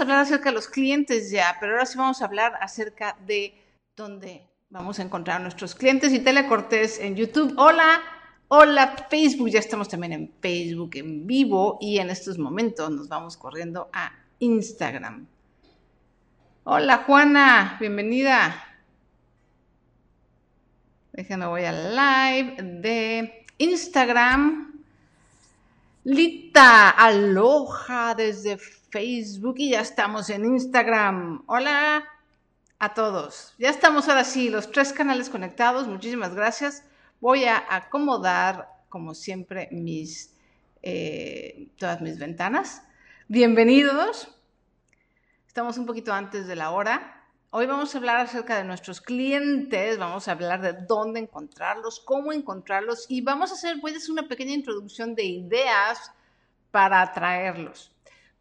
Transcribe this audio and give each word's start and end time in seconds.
hablar 0.00 0.18
acerca 0.20 0.50
de 0.50 0.54
los 0.54 0.68
clientes 0.68 1.30
ya, 1.30 1.56
pero 1.60 1.72
ahora 1.72 1.86
sí 1.86 1.98
vamos 1.98 2.22
a 2.22 2.26
hablar 2.26 2.54
acerca 2.60 3.16
de 3.26 3.54
dónde 3.96 4.46
vamos 4.70 4.98
a 4.98 5.02
encontrar 5.02 5.38
a 5.38 5.40
nuestros 5.40 5.74
clientes. 5.74 6.12
Y 6.12 6.20
Tele 6.20 6.46
Cortés 6.46 7.00
en 7.00 7.16
YouTube. 7.16 7.54
Hola, 7.56 8.00
hola 8.48 9.06
Facebook. 9.10 9.48
Ya 9.48 9.58
estamos 9.58 9.88
también 9.88 10.12
en 10.12 10.32
Facebook 10.40 10.90
en 10.94 11.26
vivo 11.26 11.78
y 11.80 11.98
en 11.98 12.10
estos 12.10 12.38
momentos 12.38 12.90
nos 12.90 13.08
vamos 13.08 13.36
corriendo 13.36 13.88
a 13.92 14.12
Instagram. 14.38 15.26
Hola 16.64 17.04
Juana, 17.06 17.76
bienvenida. 17.80 18.64
Déjenme 21.12 21.46
voy 21.46 21.64
al 21.64 21.96
live 21.96 22.62
de 22.62 23.46
Instagram. 23.58 24.67
Lita, 26.04 26.90
aloja 26.90 28.14
desde 28.14 28.56
Facebook 28.56 29.56
y 29.58 29.70
ya 29.70 29.80
estamos 29.80 30.30
en 30.30 30.44
Instagram. 30.44 31.42
Hola 31.46 32.04
a 32.78 32.94
todos. 32.94 33.54
Ya 33.58 33.68
estamos 33.68 34.08
ahora 34.08 34.22
sí, 34.22 34.48
los 34.48 34.70
tres 34.70 34.92
canales 34.92 35.28
conectados. 35.28 35.88
Muchísimas 35.88 36.34
gracias. 36.36 36.84
Voy 37.20 37.44
a 37.44 37.64
acomodar, 37.68 38.68
como 38.88 39.12
siempre, 39.12 39.68
mis, 39.72 40.34
eh, 40.82 41.68
todas 41.76 42.00
mis 42.00 42.18
ventanas. 42.18 42.82
Bienvenidos. 43.26 44.38
Estamos 45.48 45.78
un 45.78 45.86
poquito 45.86 46.12
antes 46.12 46.46
de 46.46 46.54
la 46.54 46.70
hora. 46.70 47.17
Hoy 47.50 47.66
vamos 47.66 47.94
a 47.94 47.98
hablar 47.98 48.16
acerca 48.18 48.56
de 48.58 48.64
nuestros 48.64 49.00
clientes, 49.00 49.98
vamos 49.98 50.28
a 50.28 50.32
hablar 50.32 50.60
de 50.60 50.74
dónde 50.86 51.20
encontrarlos, 51.20 52.00
cómo 52.00 52.32
encontrarlos 52.32 53.06
y 53.08 53.22
vamos 53.22 53.50
a 53.50 53.54
hacer, 53.54 53.76
hacer 53.76 54.10
una 54.10 54.28
pequeña 54.28 54.52
introducción 54.52 55.14
de 55.14 55.24
ideas 55.24 56.12
para 56.70 57.00
atraerlos 57.00 57.92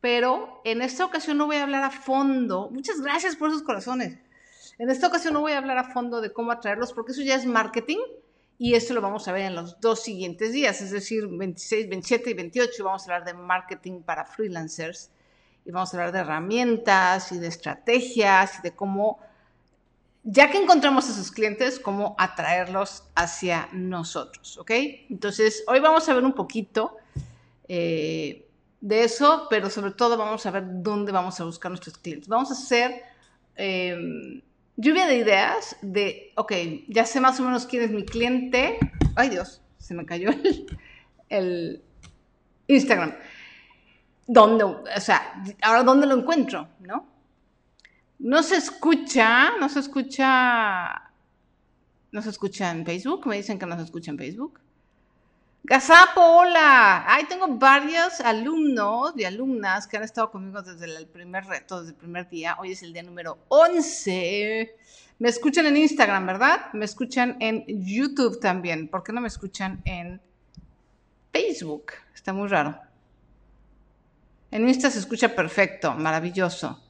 pero 0.01 0.61
en 0.63 0.81
esta 0.81 1.05
ocasión 1.05 1.37
no 1.37 1.47
voy 1.47 1.57
a 1.57 1.63
hablar 1.63 1.83
a 1.83 1.91
fondo. 1.91 2.69
Muchas 2.71 3.01
gracias 3.01 3.35
por 3.35 3.49
esos 3.49 3.63
corazones. 3.63 4.17
En 4.77 4.89
esta 4.89 5.07
ocasión 5.07 5.33
no 5.33 5.41
voy 5.41 5.53
a 5.53 5.57
hablar 5.57 5.77
a 5.77 5.91
fondo 5.91 6.21
de 6.21 6.31
cómo 6.31 6.51
atraerlos 6.51 6.93
porque 6.93 7.11
eso 7.11 7.21
ya 7.21 7.35
es 7.35 7.45
marketing 7.45 7.97
y 8.59 8.75
esto 8.75 8.93
lo 8.93 9.01
vamos 9.01 9.27
a 9.27 9.31
ver 9.31 9.43
en 9.43 9.55
los 9.55 9.79
dos 9.81 10.03
siguientes 10.03 10.51
días, 10.51 10.81
es 10.81 10.91
decir, 10.91 11.27
26, 11.27 11.89
27 11.89 12.29
y 12.29 12.33
28 12.33 12.83
vamos 12.83 13.01
a 13.01 13.15
hablar 13.15 13.25
de 13.25 13.33
marketing 13.33 14.01
para 14.01 14.25
freelancers 14.25 15.11
y 15.67 15.71
vamos 15.71 15.93
a 15.93 15.97
hablar 15.97 16.13
de 16.13 16.19
herramientas 16.19 17.31
y 17.31 17.39
de 17.39 17.47
estrategias 17.47 18.59
y 18.59 18.61
de 18.61 18.71
cómo, 18.71 19.19
ya 20.23 20.49
que 20.49 20.57
encontramos 20.57 21.09
a 21.09 21.13
sus 21.13 21.31
clientes, 21.31 21.79
cómo 21.79 22.15
atraerlos 22.17 23.03
hacia 23.15 23.69
nosotros, 23.73 24.57
¿ok? 24.57 24.71
Entonces, 25.09 25.63
hoy 25.67 25.79
vamos 25.79 26.07
a 26.09 26.13
ver 26.13 26.23
un 26.23 26.33
poquito. 26.33 26.97
Eh, 27.67 28.47
de 28.81 29.03
eso, 29.03 29.47
pero 29.49 29.69
sobre 29.69 29.91
todo 29.91 30.17
vamos 30.17 30.45
a 30.45 30.51
ver 30.51 30.63
dónde 30.65 31.11
vamos 31.11 31.39
a 31.39 31.45
buscar 31.45 31.71
nuestros 31.71 31.97
clientes. 31.97 32.27
Vamos 32.27 32.51
a 32.51 32.53
hacer 32.53 33.01
em, 33.55 34.41
lluvia 34.75 35.07
de 35.07 35.17
ideas 35.17 35.75
de, 35.81 36.31
ok, 36.35 36.53
ya 36.87 37.05
sé 37.05 37.19
más 37.19 37.39
o 37.39 37.43
menos 37.43 37.65
quién 37.65 37.83
es 37.83 37.91
mi 37.91 38.05
cliente. 38.05 38.77
Ay 39.15 39.29
Dios, 39.29 39.61
se 39.79 39.93
me 39.93 40.05
cayó 40.05 40.29
el, 41.29 41.81
Instagram. 42.67 43.15
¿Dónde, 44.27 44.65
o 44.65 44.83
sea, 44.99 45.41
ahora 45.61 45.83
dónde 45.83 46.05
lo 46.05 46.15
encuentro, 46.15 46.67
no? 46.81 47.07
No 48.19 48.43
se 48.43 48.57
escucha, 48.57 49.57
no 49.57 49.69
se 49.69 49.79
escucha, 49.79 51.11
no 52.11 52.21
se 52.21 52.29
escucha 52.29 52.71
en 52.71 52.85
Facebook, 52.85 53.25
me 53.25 53.37
dicen 53.37 53.57
que 53.57 53.65
no 53.65 53.77
se 53.77 53.83
escucha 53.83 54.11
en 54.11 54.17
Facebook. 54.17 54.59
Gazapo, 55.63 56.21
hola. 56.21 57.03
Ahí 57.07 57.25
tengo 57.25 57.47
varios 57.47 58.21
alumnos 58.21 59.13
y 59.17 59.25
alumnas 59.25 59.85
que 59.85 59.97
han 59.97 60.03
estado 60.03 60.31
conmigo 60.31 60.61
desde 60.61 60.85
el 60.85 61.07
primer 61.07 61.45
reto, 61.45 61.81
desde 61.81 61.91
el 61.91 61.97
primer 61.97 62.29
día. 62.29 62.55
Hoy 62.59 62.71
es 62.71 62.83
el 62.83 62.93
día 62.93 63.03
número 63.03 63.37
11. 63.49 64.75
Me 65.19 65.29
escuchan 65.29 65.65
en 65.65 65.75
Instagram, 65.77 66.25
¿verdad? 66.25 66.71
Me 66.73 66.85
escuchan 66.85 67.35
en 67.41 67.65
YouTube 67.67 68.39
también. 68.39 68.87
¿Por 68.87 69.03
qué 69.03 69.11
no 69.11 69.19
me 69.19 69.27
escuchan 69.27 69.81
en 69.83 70.21
Facebook? 71.33 71.91
Está 72.15 72.31
muy 72.31 72.47
raro. 72.47 72.86
En 74.51 74.67
Insta 74.67 74.89
se 74.89 74.99
escucha 74.99 75.35
perfecto, 75.35 75.93
maravilloso. 75.93 76.81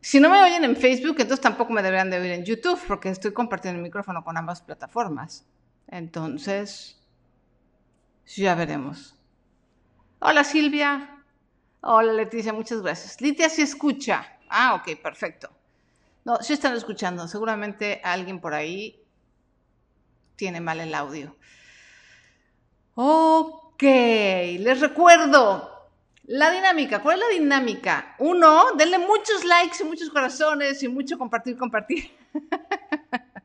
Si 0.00 0.20
no 0.20 0.30
me 0.30 0.40
oyen 0.42 0.64
en 0.64 0.76
Facebook, 0.76 1.16
entonces 1.18 1.40
tampoco 1.40 1.72
me 1.72 1.82
deberían 1.82 2.10
de 2.10 2.18
oír 2.18 2.30
en 2.30 2.44
YouTube, 2.44 2.80
porque 2.86 3.08
estoy 3.08 3.32
compartiendo 3.32 3.78
el 3.78 3.82
micrófono 3.82 4.22
con 4.22 4.36
ambas 4.36 4.62
plataformas. 4.62 5.44
Entonces, 5.88 6.96
ya 8.24 8.54
veremos. 8.54 9.16
Hola 10.20 10.44
Silvia. 10.44 11.24
Hola 11.80 12.12
Leticia, 12.12 12.52
muchas 12.52 12.82
gracias. 12.82 13.20
Leticia 13.20 13.48
sí 13.48 13.62
escucha. 13.62 14.38
Ah, 14.48 14.74
ok, 14.74 15.00
perfecto. 15.02 15.50
No, 16.24 16.36
sí 16.42 16.52
están 16.52 16.74
escuchando. 16.74 17.28
Seguramente 17.28 18.00
alguien 18.02 18.40
por 18.40 18.54
ahí 18.54 19.04
tiene 20.36 20.60
mal 20.60 20.80
el 20.80 20.94
audio. 20.94 21.36
Ok, 22.94 23.65
les 23.80 24.80
recuerdo 24.80 25.70
la 26.24 26.50
dinámica. 26.50 27.00
¿Cuál 27.00 27.20
es 27.20 27.28
la 27.28 27.42
dinámica? 27.42 28.16
Uno, 28.18 28.72
denle 28.76 28.98
muchos 28.98 29.44
likes 29.44 29.78
y 29.80 29.84
muchos 29.84 30.10
corazones 30.10 30.82
y 30.82 30.88
mucho 30.88 31.18
compartir, 31.18 31.56
compartir. 31.56 32.10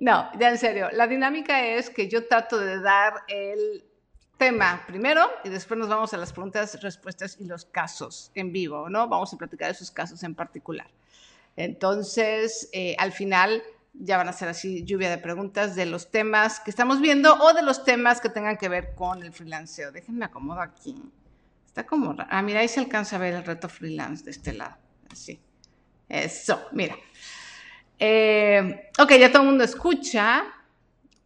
No, 0.00 0.30
ya 0.38 0.50
en 0.50 0.58
serio. 0.58 0.88
La 0.92 1.06
dinámica 1.06 1.66
es 1.66 1.90
que 1.90 2.08
yo 2.08 2.28
trato 2.28 2.58
de 2.58 2.80
dar 2.80 3.22
el 3.26 3.84
tema 4.36 4.84
primero 4.86 5.28
y 5.44 5.48
después 5.48 5.78
nos 5.78 5.88
vamos 5.88 6.12
a 6.12 6.16
las 6.16 6.32
preguntas, 6.32 6.80
respuestas 6.82 7.38
y 7.40 7.44
los 7.44 7.64
casos 7.64 8.30
en 8.34 8.52
vivo, 8.52 8.88
¿no? 8.88 9.08
Vamos 9.08 9.32
a 9.32 9.38
platicar 9.38 9.70
esos 9.70 9.90
casos 9.90 10.22
en 10.22 10.34
particular. 10.34 10.86
Entonces, 11.56 12.68
eh, 12.72 12.96
al 12.98 13.12
final 13.12 13.62
ya 13.94 14.16
van 14.16 14.28
a 14.28 14.32
ser 14.32 14.48
así 14.48 14.84
lluvia 14.84 15.08
de 15.08 15.18
preguntas 15.18 15.74
de 15.74 15.86
los 15.86 16.10
temas 16.10 16.60
que 16.60 16.70
estamos 16.70 17.00
viendo 17.00 17.34
o 17.34 17.52
de 17.52 17.62
los 17.62 17.84
temas 17.84 18.20
que 18.20 18.28
tengan 18.28 18.56
que 18.56 18.68
ver 18.68 18.94
con 18.94 19.22
el 19.22 19.32
freelanceo. 19.32 19.92
Déjenme 19.92 20.24
acomodo 20.24 20.60
aquí. 20.60 20.96
Está 21.66 21.86
como... 21.86 22.14
Ah, 22.28 22.42
mira, 22.42 22.60
ahí 22.60 22.68
se 22.68 22.80
alcanza 22.80 23.16
a 23.16 23.18
ver 23.18 23.34
el 23.34 23.44
reto 23.44 23.68
freelance 23.68 24.24
de 24.24 24.30
este 24.30 24.52
lado. 24.52 24.76
Así. 25.10 25.40
Eso, 26.08 26.68
mira. 26.72 26.96
Eh, 27.98 28.90
ok, 28.98 29.12
ya 29.18 29.30
todo 29.30 29.42
el 29.42 29.48
mundo 29.48 29.64
escucha. 29.64 30.44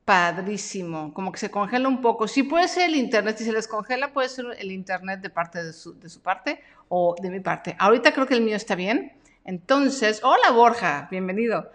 Padrísimo. 0.04 1.12
Como 1.12 1.32
que 1.32 1.38
se 1.38 1.50
congela 1.50 1.88
un 1.88 2.00
poco. 2.00 2.28
Si 2.28 2.42
puede 2.42 2.68
ser 2.68 2.88
el 2.88 2.96
internet, 2.96 3.36
si 3.36 3.44
se 3.44 3.52
les 3.52 3.68
congela, 3.68 4.12
puede 4.12 4.28
ser 4.28 4.46
el 4.58 4.72
internet 4.72 5.20
de 5.20 5.30
parte 5.30 5.62
de 5.62 5.72
su, 5.72 5.98
parte 6.22 6.62
o 6.88 7.14
de 7.20 7.28
mi 7.30 7.40
parte. 7.40 7.76
Ahorita 7.78 8.12
creo 8.12 8.26
que 8.26 8.34
el 8.34 8.40
mío 8.40 8.56
está 8.56 8.74
bien. 8.74 9.12
Entonces, 9.44 10.20
hola 10.22 10.50
Borja, 10.52 11.08
bienvenido. 11.10 11.70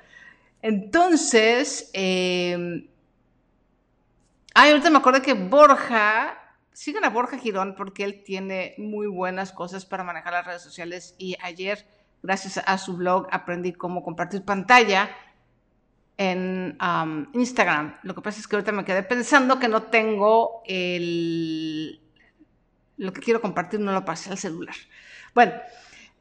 Entonces, 0.63 1.91
eh, 1.91 2.87
ay, 4.55 4.71
ahorita 4.71 4.89
me 4.89 4.97
acuerdo 4.99 5.21
que 5.21 5.33
Borja, 5.33 6.37
sigan 6.71 7.03
a 7.03 7.09
Borja 7.09 7.37
Girón 7.37 7.75
porque 7.75 8.05
él 8.05 8.23
tiene 8.23 8.73
muy 8.77 9.07
buenas 9.07 9.51
cosas 9.51 9.85
para 9.85 10.05
manejar 10.05 10.31
las 10.31 10.45
redes 10.45 10.61
sociales 10.61 11.15
y 11.17 11.35
ayer 11.41 11.85
gracias 12.23 12.63
a 12.65 12.77
su 12.77 12.95
blog, 12.95 13.27
aprendí 13.29 13.73
cómo 13.73 14.03
compartir 14.03 14.45
pantalla 14.45 15.09
en 16.15 16.77
um, 16.81 17.27
Instagram. 17.33 17.97
Lo 18.03 18.15
que 18.15 18.21
pasa 18.21 18.39
es 18.39 18.47
que 18.47 18.55
ahorita 18.55 18.71
me 18.71 18.85
quedé 18.85 19.03
pensando 19.03 19.59
que 19.59 19.67
no 19.67 19.83
tengo 19.83 20.63
el... 20.65 21.99
Lo 22.95 23.11
que 23.11 23.19
quiero 23.19 23.41
compartir 23.41 23.81
no 23.81 23.91
lo 23.91 24.05
pasé 24.05 24.31
al 24.31 24.37
celular. 24.37 24.75
Bueno, 25.35 25.51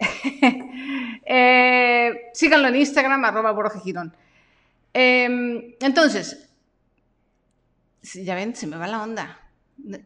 eh, 1.26 2.30
síganlo 2.34 2.66
en 2.66 2.76
Instagram, 2.76 3.24
arroba 3.24 3.52
Borja 3.52 3.78
Girón. 3.78 4.16
Em, 4.92 5.74
entonces, 5.80 6.48
ya 8.02 8.34
ven, 8.34 8.54
se 8.54 8.66
me 8.66 8.76
va 8.76 8.86
la 8.86 9.02
onda. 9.02 9.38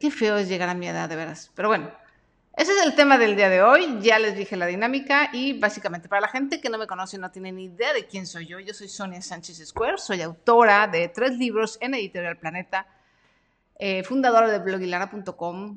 Qué 0.00 0.10
feo 0.10 0.36
es 0.38 0.48
llegar 0.48 0.68
a 0.68 0.74
mi 0.74 0.88
edad, 0.88 1.08
de 1.08 1.16
veras. 1.16 1.50
Pero 1.54 1.68
bueno, 1.68 1.90
ese 2.56 2.72
es 2.72 2.86
el 2.86 2.94
tema 2.94 3.18
del 3.18 3.36
día 3.36 3.50
de 3.50 3.62
hoy. 3.62 3.98
Ya 4.00 4.18
les 4.18 4.36
dije 4.36 4.56
la 4.56 4.66
dinámica 4.66 5.28
y 5.32 5.58
básicamente 5.58 6.08
para 6.08 6.22
la 6.22 6.28
gente 6.28 6.60
que 6.60 6.70
no 6.70 6.78
me 6.78 6.86
conoce 6.86 7.18
no 7.18 7.30
tiene 7.30 7.52
ni 7.52 7.64
idea 7.64 7.92
de 7.92 8.06
quién 8.06 8.26
soy 8.26 8.46
yo, 8.46 8.58
yo 8.60 8.72
soy 8.72 8.88
Sonia 8.88 9.20
Sánchez 9.20 9.62
Square, 9.66 9.98
soy 9.98 10.22
autora 10.22 10.86
de 10.86 11.08
tres 11.08 11.36
libros 11.36 11.76
en 11.82 11.94
Editorial 11.94 12.38
Planeta, 12.38 12.86
eh, 13.78 14.02
fundadora 14.04 14.48
de 14.48 14.58
blogilara.com. 14.60 15.76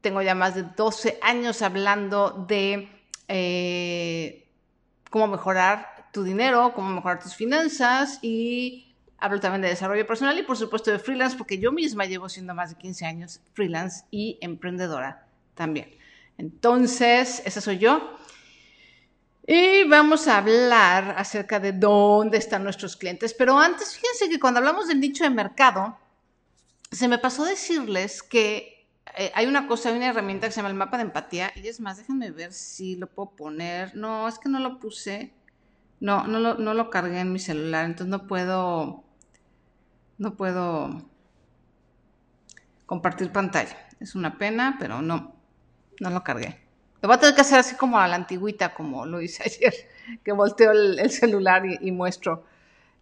Tengo 0.00 0.22
ya 0.22 0.34
más 0.34 0.56
de 0.56 0.64
12 0.64 1.20
años 1.22 1.62
hablando 1.62 2.46
de 2.48 2.88
eh, 3.28 4.48
cómo 5.08 5.28
mejorar 5.28 5.91
tu 6.12 6.22
dinero, 6.22 6.72
cómo 6.74 6.90
mejorar 6.90 7.20
tus 7.20 7.34
finanzas 7.34 8.18
y 8.22 8.94
hablo 9.18 9.40
también 9.40 9.62
de 9.62 9.68
desarrollo 9.68 10.06
personal 10.06 10.38
y 10.38 10.42
por 10.42 10.56
supuesto 10.56 10.90
de 10.90 10.98
freelance 10.98 11.36
porque 11.36 11.58
yo 11.58 11.72
misma 11.72 12.04
llevo 12.04 12.28
siendo 12.28 12.54
más 12.54 12.70
de 12.70 12.76
15 12.76 13.06
años 13.06 13.40
freelance 13.54 14.04
y 14.10 14.38
emprendedora 14.40 15.26
también. 15.54 15.96
Entonces, 16.38 17.42
esa 17.44 17.60
soy 17.60 17.78
yo. 17.78 18.16
Y 19.46 19.84
vamos 19.88 20.28
a 20.28 20.38
hablar 20.38 21.14
acerca 21.18 21.58
de 21.58 21.72
dónde 21.72 22.38
están 22.38 22.62
nuestros 22.62 22.96
clientes. 22.96 23.34
Pero 23.34 23.58
antes, 23.58 23.96
fíjense 23.96 24.28
que 24.28 24.38
cuando 24.38 24.58
hablamos 24.58 24.88
del 24.88 25.00
nicho 25.00 25.24
de 25.24 25.30
mercado, 25.30 25.98
se 26.90 27.08
me 27.08 27.18
pasó 27.18 27.44
decirles 27.44 28.22
que 28.22 28.86
eh, 29.16 29.32
hay 29.34 29.46
una 29.46 29.66
cosa, 29.66 29.88
hay 29.88 29.96
una 29.96 30.08
herramienta 30.08 30.46
que 30.46 30.52
se 30.52 30.58
llama 30.58 30.68
el 30.68 30.76
mapa 30.76 30.96
de 30.96 31.04
empatía. 31.04 31.52
Y 31.56 31.66
es 31.66 31.80
más, 31.80 31.96
déjenme 31.96 32.30
ver 32.30 32.52
si 32.52 32.96
lo 32.96 33.08
puedo 33.08 33.30
poner. 33.30 33.94
No, 33.96 34.28
es 34.28 34.38
que 34.38 34.48
no 34.48 34.60
lo 34.60 34.78
puse. 34.78 35.32
No, 36.02 36.26
no 36.26 36.40
lo, 36.40 36.54
no 36.56 36.74
lo 36.74 36.90
cargué 36.90 37.20
en 37.20 37.32
mi 37.32 37.38
celular, 37.38 37.84
entonces 37.84 38.08
no 38.08 38.26
puedo. 38.26 39.04
No 40.18 40.34
puedo 40.34 41.00
compartir 42.86 43.30
pantalla. 43.30 43.76
Es 44.00 44.16
una 44.16 44.36
pena, 44.36 44.78
pero 44.80 45.00
no, 45.00 45.36
no 46.00 46.10
lo 46.10 46.24
cargué. 46.24 46.60
Lo 47.00 47.08
voy 47.08 47.16
a 47.16 47.20
tener 47.20 47.36
que 47.36 47.42
hacer 47.42 47.60
así 47.60 47.76
como 47.76 48.00
a 48.00 48.08
la 48.08 48.16
antigüita, 48.16 48.74
como 48.74 49.06
lo 49.06 49.20
hice 49.20 49.44
ayer, 49.46 49.72
que 50.24 50.32
volteo 50.32 50.72
el, 50.72 51.08
celular 51.12 51.62
y, 51.64 51.92
muestro 51.92 52.46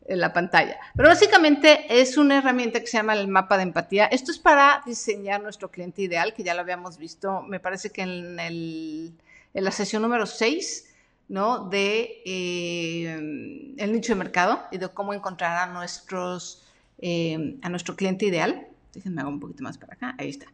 eh, 0.04 0.14
la 0.14 0.34
pantalla. 0.34 0.78
Pero 0.94 1.08
básicamente 1.08 1.86
es 1.88 2.18
una 2.18 2.36
herramienta 2.36 2.80
que 2.80 2.86
se 2.86 2.98
llama 2.98 3.14
el 3.14 3.28
mapa 3.28 3.56
de 3.56 3.62
empatía. 3.62 4.04
Esto 4.08 4.30
es 4.30 4.38
para 4.38 4.82
diseñar 4.84 5.42
nuestro 5.42 5.70
cliente 5.70 6.02
ideal, 6.02 6.34
que 6.34 6.42
ya 6.42 6.52
lo 6.52 6.60
habíamos 6.60 6.98
visto, 6.98 7.40
me 7.44 7.60
parece 7.60 7.88
que 7.88 8.02
en, 8.02 8.38
el, 8.38 9.14
en 9.54 9.64
la 9.64 9.70
sesión 9.70 10.02
número 10.02 10.26
6, 10.26 10.89
¿no? 11.30 11.68
De 11.68 12.22
eh, 12.26 13.74
el 13.78 13.92
nicho 13.92 14.12
de 14.12 14.18
mercado 14.18 14.60
y 14.72 14.78
de 14.78 14.88
cómo 14.88 15.14
encontrar 15.14 15.56
a, 15.56 15.72
nuestros, 15.72 16.66
eh, 16.98 17.56
a 17.62 17.68
nuestro 17.68 17.94
cliente 17.96 18.26
ideal. 18.26 18.66
Déjenme 18.92 19.20
hago 19.22 19.30
un 19.30 19.40
poquito 19.40 19.62
más 19.62 19.78
para 19.78 19.94
acá. 19.94 20.14
Ahí 20.18 20.28
está. 20.28 20.46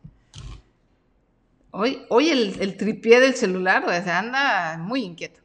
Hoy, 1.71 2.03
hoy 2.11 2.29
el, 2.29 2.61
el 2.61 2.77
tripié 2.77 3.21
del 3.21 3.35
celular 3.35 3.85
pues, 3.85 4.07
anda 4.07 4.77
muy 4.79 5.03
inquieto. 5.03 5.41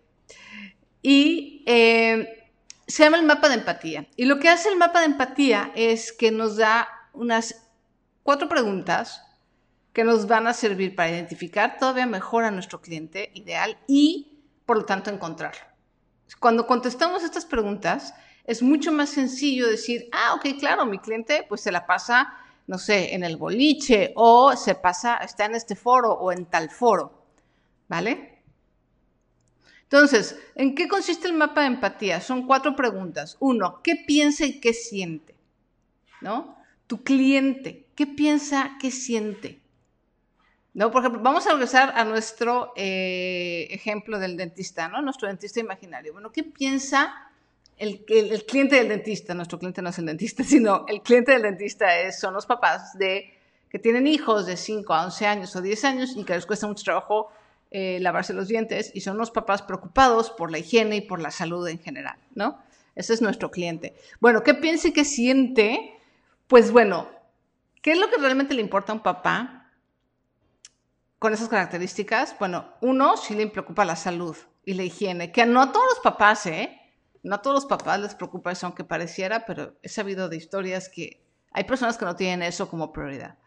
Y 1.01 1.63
eh, 1.65 2.49
se 2.85 3.03
llama 3.03 3.17
el 3.17 3.25
mapa 3.25 3.47
de 3.47 3.55
empatía. 3.55 4.07
Y 4.17 4.25
lo 4.25 4.37
que 4.37 4.49
hace 4.49 4.67
el 4.67 4.77
mapa 4.77 4.99
de 4.99 5.05
empatía 5.05 5.71
es 5.75 6.11
que 6.11 6.31
nos 6.31 6.57
da 6.57 6.89
unas 7.13 7.69
cuatro 8.23 8.49
preguntas 8.49 9.23
que 9.93 10.03
nos 10.03 10.27
van 10.27 10.47
a 10.47 10.53
servir 10.53 10.93
para 10.93 11.09
identificar 11.09 11.77
todavía 11.79 12.05
mejor 12.05 12.43
a 12.43 12.51
nuestro 12.51 12.81
cliente 12.81 13.31
ideal 13.33 13.77
y, 13.87 14.30
por 14.71 14.77
lo 14.77 14.85
tanto, 14.85 15.09
encontrarlo. 15.09 15.59
Cuando 16.39 16.65
contestamos 16.65 17.25
estas 17.25 17.43
preguntas, 17.43 18.13
es 18.45 18.61
mucho 18.61 18.93
más 18.93 19.09
sencillo 19.09 19.67
decir, 19.67 20.07
ah, 20.13 20.33
ok, 20.35 20.57
claro, 20.57 20.85
mi 20.85 20.97
cliente 20.97 21.45
pues 21.49 21.59
se 21.59 21.73
la 21.73 21.85
pasa 21.85 22.33
no 22.67 22.77
sé, 22.77 23.13
en 23.13 23.25
el 23.25 23.35
boliche 23.35 24.13
o 24.15 24.55
se 24.55 24.75
pasa, 24.75 25.17
está 25.17 25.43
en 25.43 25.55
este 25.55 25.75
foro 25.75 26.13
o 26.13 26.31
en 26.31 26.45
tal 26.45 26.69
foro, 26.69 27.25
¿vale? 27.89 28.41
Entonces, 29.83 30.39
¿en 30.55 30.73
qué 30.73 30.87
consiste 30.87 31.27
el 31.27 31.33
mapa 31.33 31.61
de 31.61 31.67
empatía? 31.67 32.21
Son 32.21 32.47
cuatro 32.47 32.73
preguntas. 32.73 33.35
Uno, 33.41 33.81
¿qué 33.83 33.97
piensa 33.97 34.45
y 34.45 34.61
qué 34.61 34.71
siente? 34.71 35.35
¿No? 36.21 36.55
Tu 36.87 37.03
cliente, 37.03 37.87
¿qué 37.93 38.07
piensa, 38.07 38.77
qué 38.79 38.89
siente? 38.89 39.60
¿No? 40.73 40.89
Por 40.89 41.01
ejemplo, 41.01 41.21
vamos 41.21 41.45
a 41.47 41.51
regresar 41.51 41.93
a 41.97 42.05
nuestro 42.05 42.71
eh, 42.77 43.67
ejemplo 43.71 44.19
del 44.19 44.37
dentista, 44.37 44.87
¿no? 44.87 45.01
Nuestro 45.01 45.27
dentista 45.27 45.59
imaginario. 45.59 46.13
Bueno, 46.13 46.31
¿qué 46.31 46.43
piensa 46.43 47.31
el, 47.81 48.05
cliente 48.45 48.75
del 48.75 48.89
dentista, 48.89 49.33
nuestro 49.33 49.57
cliente 49.57 49.81
no 49.81 49.89
es 49.89 49.97
el 49.97 50.05
dentista, 50.05 50.43
sino 50.45 50.85
el 50.87 51.01
cliente 51.01 51.31
del 51.31 51.41
dentista 51.41 51.97
es, 51.97 52.19
son 52.19 52.33
los 52.33 52.45
papás 52.45 52.97
de, 52.97 53.33
que 53.69 53.79
tienen 53.79 54.05
hijos 54.05 54.45
de 54.45 54.55
5 54.55 54.93
a 54.93 55.05
11 55.05 55.25
años 55.25 55.55
o 55.55 55.61
10 55.61 55.85
años 55.85 56.13
y 56.15 56.23
que 56.23 56.35
les 56.35 56.45
cuesta 56.45 56.67
mucho 56.67 56.83
trabajo 56.83 57.31
eh, 57.71 57.97
lavarse 57.99 58.33
los 58.33 58.47
dientes 58.47 58.91
y 58.93 59.01
son 59.01 59.17
los 59.17 59.31
papás 59.31 59.63
preocupados 59.63 60.29
por 60.29 60.51
la 60.51 60.59
higiene 60.59 60.97
y 60.97 61.01
por 61.01 61.19
la 61.19 61.31
salud 61.31 61.67
en 61.67 61.79
general, 61.79 62.17
¿no? 62.35 62.59
Ese 62.95 63.13
es 63.13 63.21
nuestro 63.21 63.49
cliente. 63.49 63.95
Bueno, 64.19 64.43
¿qué 64.43 64.53
piensa 64.53 64.89
y 64.89 64.93
qué 64.93 65.05
siente? 65.05 65.97
Pues 66.47 66.71
bueno, 66.71 67.09
¿qué 67.81 67.93
es 67.93 67.97
lo 67.97 68.09
que 68.09 68.17
realmente 68.17 68.53
le 68.53 68.61
importa 68.61 68.91
a 68.91 68.95
un 68.95 69.01
papá 69.01 69.60
con 71.21 71.35
esas 71.35 71.49
características? 71.49 72.35
Bueno, 72.39 72.65
uno, 72.81 73.15
sí 73.15 73.35
le 73.35 73.45
preocupa 73.45 73.85
la 73.85 73.95
salud 73.95 74.35
y 74.65 74.73
la 74.73 74.81
higiene, 74.81 75.31
que 75.31 75.45
no 75.45 75.61
a 75.61 75.71
todos 75.71 75.85
los 75.91 75.99
papás, 75.99 76.47
¿eh? 76.47 76.81
No 77.21 77.35
a 77.35 77.41
todos 77.43 77.53
los 77.53 77.65
papás 77.67 77.99
les 77.99 78.15
preocupa 78.15 78.51
eso, 78.51 78.65
aunque 78.65 78.83
pareciera, 78.83 79.45
pero 79.45 79.75
he 79.83 79.87
sabido 79.87 80.29
de 80.29 80.37
historias 80.37 80.89
que 80.89 81.23
hay 81.51 81.65
personas 81.65 81.99
que 81.99 82.05
no 82.05 82.15
tienen 82.15 82.41
eso 82.41 82.67
como 82.67 82.91
prioridad. 82.91 83.37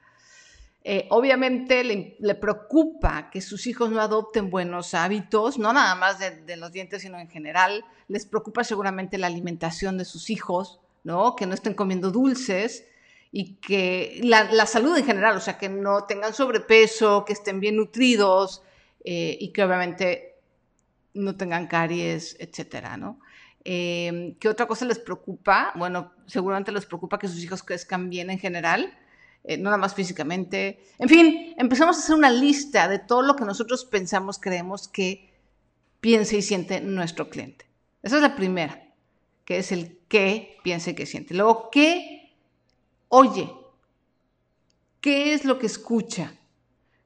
Eh, 0.84 1.08
obviamente 1.10 1.82
le, 1.82 2.34
preocupa 2.36 3.28
que 3.28 3.40
sus 3.40 3.66
hijos 3.66 3.90
no 3.90 4.00
adopten 4.00 4.50
buenos 4.50 4.94
hábitos, 4.94 5.58
no 5.58 5.72
nada 5.72 5.96
más 5.96 6.20
de, 6.20 6.56
los 6.56 6.70
dientes, 6.70 7.02
sino 7.02 7.18
en 7.18 7.28
general. 7.28 7.84
Les 8.06 8.24
preocupa 8.24 8.62
seguramente 8.62 9.18
la 9.18 9.26
alimentación 9.26 9.98
de 9.98 10.04
sus 10.04 10.30
hijos, 10.30 10.78
¿no? 11.02 11.34
Que 11.34 11.46
no 11.46 11.54
estén 11.54 11.74
comiendo 11.74 12.12
dulces 12.12 12.84
y 13.36 13.56
que 13.56 14.20
la, 14.22 14.64
salud 14.64 14.96
en 14.96 15.04
general, 15.04 15.36
o 15.36 15.40
sea, 15.40 15.58
que 15.58 15.68
no 15.68 16.04
tengan 16.04 16.32
sobrepeso, 16.32 17.24
que 17.24 17.32
estén 17.32 17.58
bien 17.58 17.74
nutridos 17.74 18.62
eh, 19.02 19.36
y 19.40 19.52
que 19.52 19.64
obviamente 19.64 20.36
no 21.14 21.34
tengan 21.34 21.66
caries, 21.66 22.36
etcétera, 22.38 22.96
¿no? 22.96 23.18
Eh, 23.64 24.36
¿Qué 24.38 24.48
otra 24.48 24.68
cosa 24.68 24.84
les 24.84 25.00
preocupa? 25.00 25.72
Bueno, 25.74 26.12
seguramente 26.26 26.70
les 26.70 26.86
preocupa 26.86 27.18
que 27.18 27.26
sus 27.26 27.42
hijos 27.42 27.64
crezcan 27.64 28.08
bien 28.08 28.30
en 28.30 28.38
general, 28.38 28.96
eh, 29.42 29.56
no 29.56 29.64
nada 29.64 29.78
más 29.78 29.96
físicamente. 29.96 30.84
En 31.00 31.08
fin, 31.08 31.54
empezamos 31.58 31.96
a 31.96 32.00
hacer 32.02 32.14
una 32.14 32.30
lista 32.30 32.86
de 32.86 33.00
todo 33.00 33.22
lo 33.22 33.34
que 33.34 33.44
nosotros 33.44 33.84
pensamos, 33.84 34.38
creemos 34.38 34.86
que 34.86 35.34
piensa 35.98 36.36
y 36.36 36.42
siente 36.42 36.80
nuestro 36.80 37.30
cliente. 37.30 37.66
Esa 38.00 38.14
es 38.14 38.22
la 38.22 38.36
primera, 38.36 38.94
que 39.44 39.58
es 39.58 39.72
el 39.72 39.98
qué 40.06 40.58
piensa 40.62 40.90
y 40.90 40.94
qué 40.94 41.04
siente. 41.04 41.34
Luego, 41.34 41.68
¿qué 41.72 42.13
oye? 43.14 43.54
¿Qué 45.00 45.34
es 45.34 45.44
lo 45.44 45.60
que 45.60 45.66
escucha? 45.66 46.34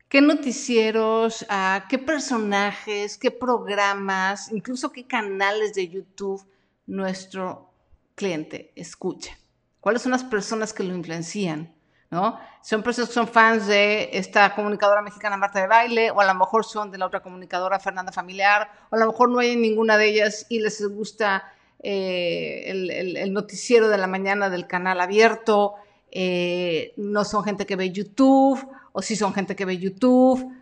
¿Qué 0.09 0.23
noticieros, 0.23 1.45
ah, 1.51 1.85
qué 1.87 1.99
personajes, 1.99 3.19
qué 3.19 3.31
programas, 3.31 4.51
incluso 4.51 4.91
qué 4.91 5.07
canales 5.07 5.75
de 5.75 5.89
YouTube 5.89 6.43
nuestro 6.87 7.71
cliente 8.15 8.73
escucha? 8.75 9.37
¿Cuáles 9.81 10.01
son 10.01 10.13
las 10.13 10.25
personas 10.25 10.73
que 10.73 10.83
lo 10.83 10.95
influencian? 10.95 11.75
¿No? 12.11 12.41
Son 12.63 12.83
personas 12.83 13.11
que 13.11 13.15
son 13.15 13.29
fans 13.29 13.67
de 13.67 14.09
esta 14.15 14.55
comunicadora 14.55 15.03
mexicana 15.03 15.37
Marta 15.37 15.61
de 15.61 15.67
Baile, 15.67 16.11
o 16.11 16.21
a 16.23 16.25
lo 16.25 16.35
mejor 16.35 16.65
son 16.65 16.91
de 16.91 16.97
la 16.97 17.05
otra 17.05 17.21
comunicadora 17.21 17.79
Fernanda 17.79 18.13
Familiar, 18.13 18.71
o 18.89 18.97
a 18.97 18.99
lo 18.99 19.09
mejor 19.09 19.29
no 19.29 19.41
hay 19.41 19.57
ninguna 19.57 19.99
de 19.99 20.09
ellas 20.09 20.47
y 20.49 20.61
les 20.61 20.83
gusta 20.89 21.53
eh, 21.81 22.65
el, 22.71 23.33
noticiero 23.33 23.89
de 23.89 23.99
la 23.99 24.09
mañana 24.09 24.51
del 24.51 24.67
canal 24.67 25.01
abierto, 25.01 25.77
eh, 26.11 26.93
no 26.97 27.25
son 27.25 27.45
gente 27.45 27.67
que 27.67 27.77
ve 27.77 27.91
YouTube, 27.91 28.67
o 28.93 29.03
si 29.03 29.17
son 29.17 29.33
gente 29.33 29.55
que 29.55 29.65
ve 29.65 29.79
YouTube. 29.79 30.53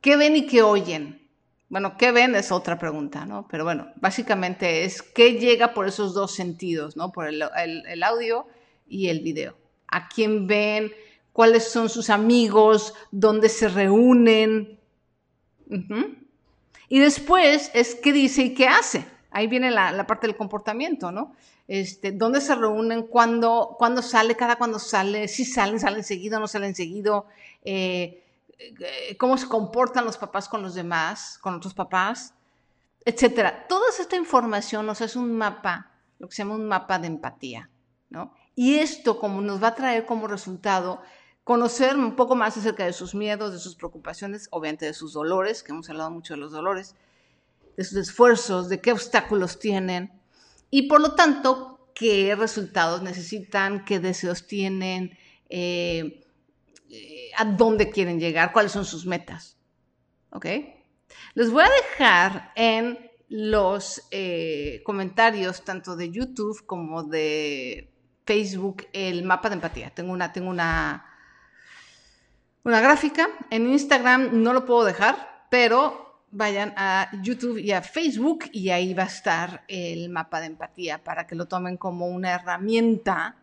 ¿Qué 0.00 0.16
ven 0.16 0.36
y 0.36 0.46
qué 0.46 0.62
oyen? 0.62 1.20
Bueno, 1.68 1.96
¿qué 1.98 2.12
ven? 2.12 2.34
Es 2.34 2.50
otra 2.50 2.78
pregunta, 2.78 3.26
¿no? 3.26 3.46
Pero 3.50 3.64
bueno, 3.64 3.88
básicamente 3.96 4.84
es 4.84 5.02
qué 5.02 5.34
llega 5.34 5.74
por 5.74 5.86
esos 5.86 6.14
dos 6.14 6.34
sentidos, 6.34 6.96
¿no? 6.96 7.12
Por 7.12 7.28
el, 7.28 7.42
audio 8.02 8.46
y 8.88 9.08
el 9.08 9.20
video. 9.20 9.54
¿A 9.88 10.08
quién 10.08 10.46
ven? 10.46 10.92
¿Cuáles 11.32 11.70
son 11.70 11.88
sus 11.88 12.08
amigos? 12.08 12.94
¿Dónde 13.10 13.48
se 13.48 13.68
reúnen? 13.68 14.78
Y 16.88 16.98
después 17.00 17.70
es 17.74 17.94
qué 17.96 18.12
dice 18.12 18.42
y 18.42 18.54
qué 18.54 18.66
hace. 18.66 19.04
Ahí 19.30 19.46
viene 19.46 19.70
la, 19.70 19.92
la 19.92 20.06
parte 20.06 20.26
del 20.26 20.36
comportamiento, 20.36 21.12
¿no? 21.12 21.34
Este, 21.68 22.12
dónde 22.12 22.40
se 22.40 22.54
reúnen, 22.54 23.02
cuándo, 23.02 23.76
cuándo 23.78 24.00
sale, 24.00 24.36
cada 24.36 24.56
cuándo 24.56 24.78
sale, 24.78 25.28
si 25.28 25.44
salen, 25.44 25.78
salen 25.78 26.02
seguido, 26.02 26.40
no 26.40 26.48
salen 26.48 26.74
seguido, 26.74 27.26
eh, 27.62 28.24
eh, 28.58 29.16
cómo 29.18 29.36
se 29.36 29.48
comportan 29.48 30.06
los 30.06 30.16
papás 30.16 30.48
con 30.48 30.62
los 30.62 30.74
demás, 30.74 31.38
con 31.42 31.54
otros 31.54 31.74
papás, 31.74 32.32
etcétera. 33.04 33.66
Toda 33.68 33.84
esta 33.90 34.16
información 34.16 34.86
nos 34.86 35.02
hace 35.02 35.18
un 35.18 35.36
mapa, 35.36 35.92
lo 36.18 36.28
que 36.28 36.34
se 36.34 36.42
llama 36.42 36.54
un 36.54 36.66
mapa 36.66 36.98
de 36.98 37.08
empatía, 37.08 37.68
¿no? 38.08 38.32
Y 38.54 38.76
esto 38.76 39.18
como 39.20 39.42
nos 39.42 39.62
va 39.62 39.68
a 39.68 39.74
traer 39.74 40.06
como 40.06 40.26
resultado 40.26 41.02
conocer 41.44 41.96
un 41.96 42.16
poco 42.16 42.34
más 42.34 42.56
acerca 42.56 42.84
de 42.84 42.92
sus 42.92 43.14
miedos, 43.14 43.52
de 43.52 43.58
sus 43.58 43.76
preocupaciones, 43.76 44.48
obviamente 44.50 44.86
de 44.86 44.94
sus 44.94 45.12
dolores, 45.12 45.62
que 45.62 45.72
hemos 45.72 45.88
hablado 45.90 46.10
mucho 46.10 46.34
de 46.34 46.40
los 46.40 46.52
dolores, 46.52 46.94
de 47.76 47.84
sus 47.84 47.98
esfuerzos, 47.98 48.68
de 48.68 48.80
qué 48.80 48.92
obstáculos 48.92 49.58
tienen, 49.58 50.17
y 50.70 50.82
por 50.88 51.00
lo 51.00 51.14
tanto, 51.14 51.90
qué 51.94 52.34
resultados 52.36 53.02
necesitan, 53.02 53.84
qué 53.84 53.98
deseos 53.98 54.46
tienen, 54.46 55.18
eh, 55.48 56.24
eh, 56.90 57.30
a 57.36 57.44
dónde 57.44 57.90
quieren 57.90 58.20
llegar, 58.20 58.52
cuáles 58.52 58.72
son 58.72 58.84
sus 58.84 59.06
metas. 59.06 59.58
¿Ok? 60.30 60.46
Les 61.34 61.50
voy 61.50 61.64
a 61.64 61.70
dejar 61.70 62.52
en 62.54 62.98
los 63.28 64.02
eh, 64.10 64.82
comentarios 64.84 65.64
tanto 65.64 65.96
de 65.96 66.10
YouTube 66.10 66.64
como 66.66 67.02
de 67.02 67.92
Facebook 68.24 68.86
el 68.92 69.24
mapa 69.24 69.48
de 69.48 69.56
empatía. 69.56 69.90
Tengo 69.90 70.12
una, 70.12 70.32
tengo 70.32 70.50
una, 70.50 71.06
una 72.64 72.80
gráfica. 72.80 73.28
En 73.50 73.66
Instagram 73.70 74.42
no 74.42 74.52
lo 74.52 74.64
puedo 74.64 74.84
dejar, 74.84 75.46
pero 75.50 76.07
vayan 76.30 76.74
a 76.76 77.10
YouTube 77.22 77.58
y 77.58 77.72
a 77.72 77.82
Facebook 77.82 78.44
y 78.52 78.70
ahí 78.70 78.94
va 78.94 79.04
a 79.04 79.06
estar 79.06 79.64
el 79.68 80.10
mapa 80.10 80.40
de 80.40 80.46
empatía 80.46 81.02
para 81.02 81.26
que 81.26 81.34
lo 81.34 81.46
tomen 81.46 81.76
como 81.76 82.06
una 82.06 82.32
herramienta 82.32 83.36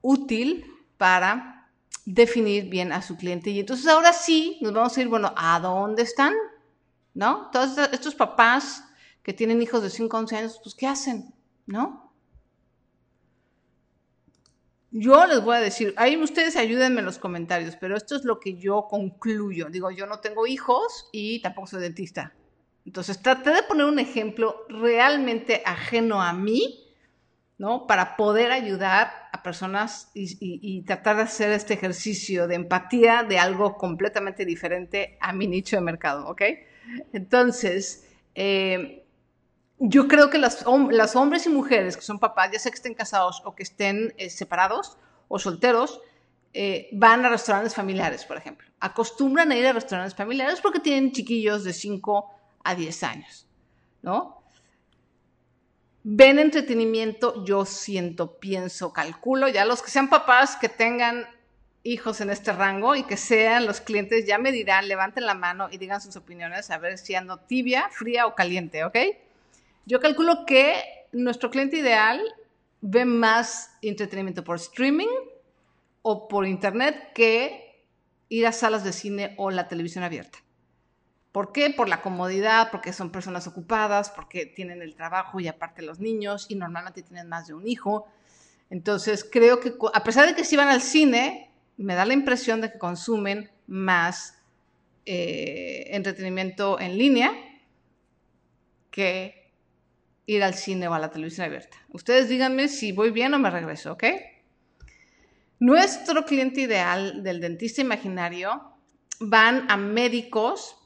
útil 0.00 0.64
para 0.96 1.68
definir 2.04 2.68
bien 2.68 2.92
a 2.92 3.02
su 3.02 3.16
cliente. 3.16 3.50
Y 3.50 3.60
entonces 3.60 3.86
ahora 3.86 4.12
sí 4.12 4.58
nos 4.60 4.72
vamos 4.72 4.96
a 4.96 5.00
ir, 5.00 5.08
bueno, 5.08 5.32
¿a 5.36 5.58
dónde 5.60 6.02
están? 6.02 6.34
¿No? 7.14 7.50
Todos 7.50 7.78
estos 7.92 8.14
papás 8.14 8.84
que 9.22 9.32
tienen 9.32 9.62
hijos 9.62 9.82
de 9.82 9.90
5 9.90 10.16
a 10.16 10.20
11 10.20 10.36
años, 10.36 10.60
pues 10.62 10.74
¿qué 10.74 10.86
hacen? 10.86 11.32
¿No? 11.66 12.03
Yo 14.96 15.26
les 15.26 15.42
voy 15.42 15.56
a 15.56 15.60
decir, 15.60 15.92
ahí 15.96 16.16
ustedes 16.16 16.54
ayúdenme 16.54 17.00
en 17.00 17.04
los 17.04 17.18
comentarios, 17.18 17.74
pero 17.74 17.96
esto 17.96 18.14
es 18.14 18.24
lo 18.24 18.38
que 18.38 18.54
yo 18.54 18.86
concluyo. 18.88 19.68
Digo, 19.68 19.90
yo 19.90 20.06
no 20.06 20.20
tengo 20.20 20.46
hijos 20.46 21.08
y 21.10 21.42
tampoco 21.42 21.66
soy 21.66 21.82
dentista. 21.82 22.32
Entonces 22.86 23.20
traté 23.20 23.50
de 23.50 23.64
poner 23.64 23.86
un 23.86 23.98
ejemplo 23.98 24.64
realmente 24.68 25.62
ajeno 25.66 26.22
a 26.22 26.32
mí, 26.32 26.94
¿no? 27.58 27.88
Para 27.88 28.14
poder 28.14 28.52
ayudar 28.52 29.10
a 29.32 29.42
personas 29.42 30.12
y, 30.14 30.82
tratar 30.82 31.16
de 31.16 31.22
hacer 31.22 31.50
este 31.50 31.74
ejercicio 31.74 32.46
de 32.46 32.54
empatía 32.54 33.24
de 33.24 33.40
algo 33.40 33.76
completamente 33.76 34.44
diferente 34.44 35.18
a 35.20 35.32
mi 35.32 35.48
nicho 35.48 35.74
de 35.74 35.82
mercado, 35.82 36.28
¿ok? 36.28 36.42
Entonces, 37.12 38.08
eh, 38.36 39.03
yo 39.78 40.08
creo 40.08 40.30
que 40.30 40.38
las, 40.38 40.64
hombres 40.66 41.46
y 41.46 41.48
mujeres 41.48 41.96
que 41.96 42.02
son 42.02 42.18
papás, 42.18 42.50
ya 42.52 42.58
sea 42.58 42.70
que 42.70 42.76
estén 42.76 42.94
casados 42.94 43.42
o 43.44 43.54
que 43.54 43.62
estén 43.62 44.14
eh, 44.16 44.30
separados 44.30 44.96
o 45.28 45.38
solteros, 45.38 46.00
eh, 46.52 46.88
van 46.92 47.24
a 47.24 47.28
restaurantes 47.28 47.74
familiares, 47.74 48.24
por 48.24 48.36
ejemplo. 48.36 48.68
Acostumbran 48.78 49.50
a 49.50 49.56
ir 49.56 49.66
a 49.66 49.72
restaurantes 49.72 50.14
familiares 50.14 50.60
porque 50.60 50.78
tienen 50.78 51.12
chiquillos 51.12 51.64
de 51.64 51.72
5 51.72 52.30
a 52.62 52.74
10 52.74 53.02
años, 53.02 53.48
¿no? 54.02 54.42
Ven 56.04 56.38
entretenimiento, 56.38 57.44
yo 57.44 57.64
siento, 57.64 58.38
pienso, 58.38 58.92
calculo, 58.92 59.48
ya 59.48 59.64
los 59.64 59.82
que 59.82 59.90
sean 59.90 60.08
papás 60.08 60.56
que 60.56 60.68
tengan 60.68 61.26
hijos 61.82 62.20
en 62.20 62.30
este 62.30 62.52
rango 62.52 62.94
y 62.94 63.04
que 63.04 63.16
sean 63.16 63.66
los 63.66 63.80
clientes, 63.80 64.26
ya 64.26 64.38
me 64.38 64.52
dirán, 64.52 64.86
levanten 64.86 65.26
la 65.26 65.34
mano 65.34 65.68
y 65.70 65.78
digan 65.78 66.00
sus 66.00 66.14
opiniones, 66.16 66.70
a 66.70 66.78
ver 66.78 66.98
si 66.98 67.14
ando 67.14 67.38
tibia, 67.38 67.88
fría 67.90 68.26
o 68.26 68.34
caliente, 68.34 68.84
¿ok? 68.84 68.96
Yo 69.86 70.00
calculo 70.00 70.46
que 70.46 70.82
nuestro 71.12 71.50
cliente 71.50 71.76
ideal 71.76 72.22
ve 72.80 73.04
más 73.04 73.76
entretenimiento 73.82 74.44
por 74.44 74.56
streaming 74.56 75.08
o 76.02 76.28
por 76.28 76.46
internet 76.46 77.12
que 77.14 77.82
ir 78.28 78.46
a 78.46 78.52
salas 78.52 78.84
de 78.84 78.92
cine 78.92 79.34
o 79.36 79.50
la 79.50 79.68
televisión 79.68 80.04
abierta. 80.04 80.38
¿Por 81.32 81.52
qué? 81.52 81.70
Por 81.70 81.88
la 81.88 82.00
comodidad, 82.00 82.70
porque 82.70 82.92
son 82.92 83.10
personas 83.10 83.46
ocupadas, 83.46 84.10
porque 84.10 84.46
tienen 84.46 84.82
el 84.82 84.94
trabajo 84.94 85.40
y 85.40 85.48
aparte 85.48 85.82
los 85.82 85.98
niños 85.98 86.46
y 86.48 86.54
normalmente 86.54 87.02
tienen 87.02 87.28
más 87.28 87.46
de 87.46 87.54
un 87.54 87.66
hijo. 87.66 88.06
Entonces, 88.70 89.28
creo 89.30 89.60
que 89.60 89.74
a 89.92 90.04
pesar 90.04 90.26
de 90.26 90.34
que 90.34 90.44
si 90.44 90.56
van 90.56 90.68
al 90.68 90.80
cine, 90.80 91.50
me 91.76 91.94
da 91.94 92.04
la 92.04 92.14
impresión 92.14 92.60
de 92.60 92.72
que 92.72 92.78
consumen 92.78 93.50
más 93.66 94.38
eh, 95.06 95.88
entretenimiento 95.90 96.78
en 96.78 96.96
línea 96.96 97.32
que 98.90 99.43
ir 100.26 100.42
al 100.42 100.54
cine 100.54 100.88
o 100.88 100.94
a 100.94 100.98
la 100.98 101.10
televisión 101.10 101.46
abierta. 101.46 101.76
Ustedes 101.90 102.28
díganme 102.28 102.68
si 102.68 102.92
voy 102.92 103.10
bien 103.10 103.34
o 103.34 103.38
me 103.38 103.50
regreso, 103.50 103.92
¿ok? 103.92 104.04
Nuestro 105.58 106.24
cliente 106.24 106.62
ideal 106.62 107.22
del 107.22 107.40
dentista 107.40 107.80
imaginario 107.80 108.62
van 109.20 109.70
a 109.70 109.76
médicos 109.76 110.76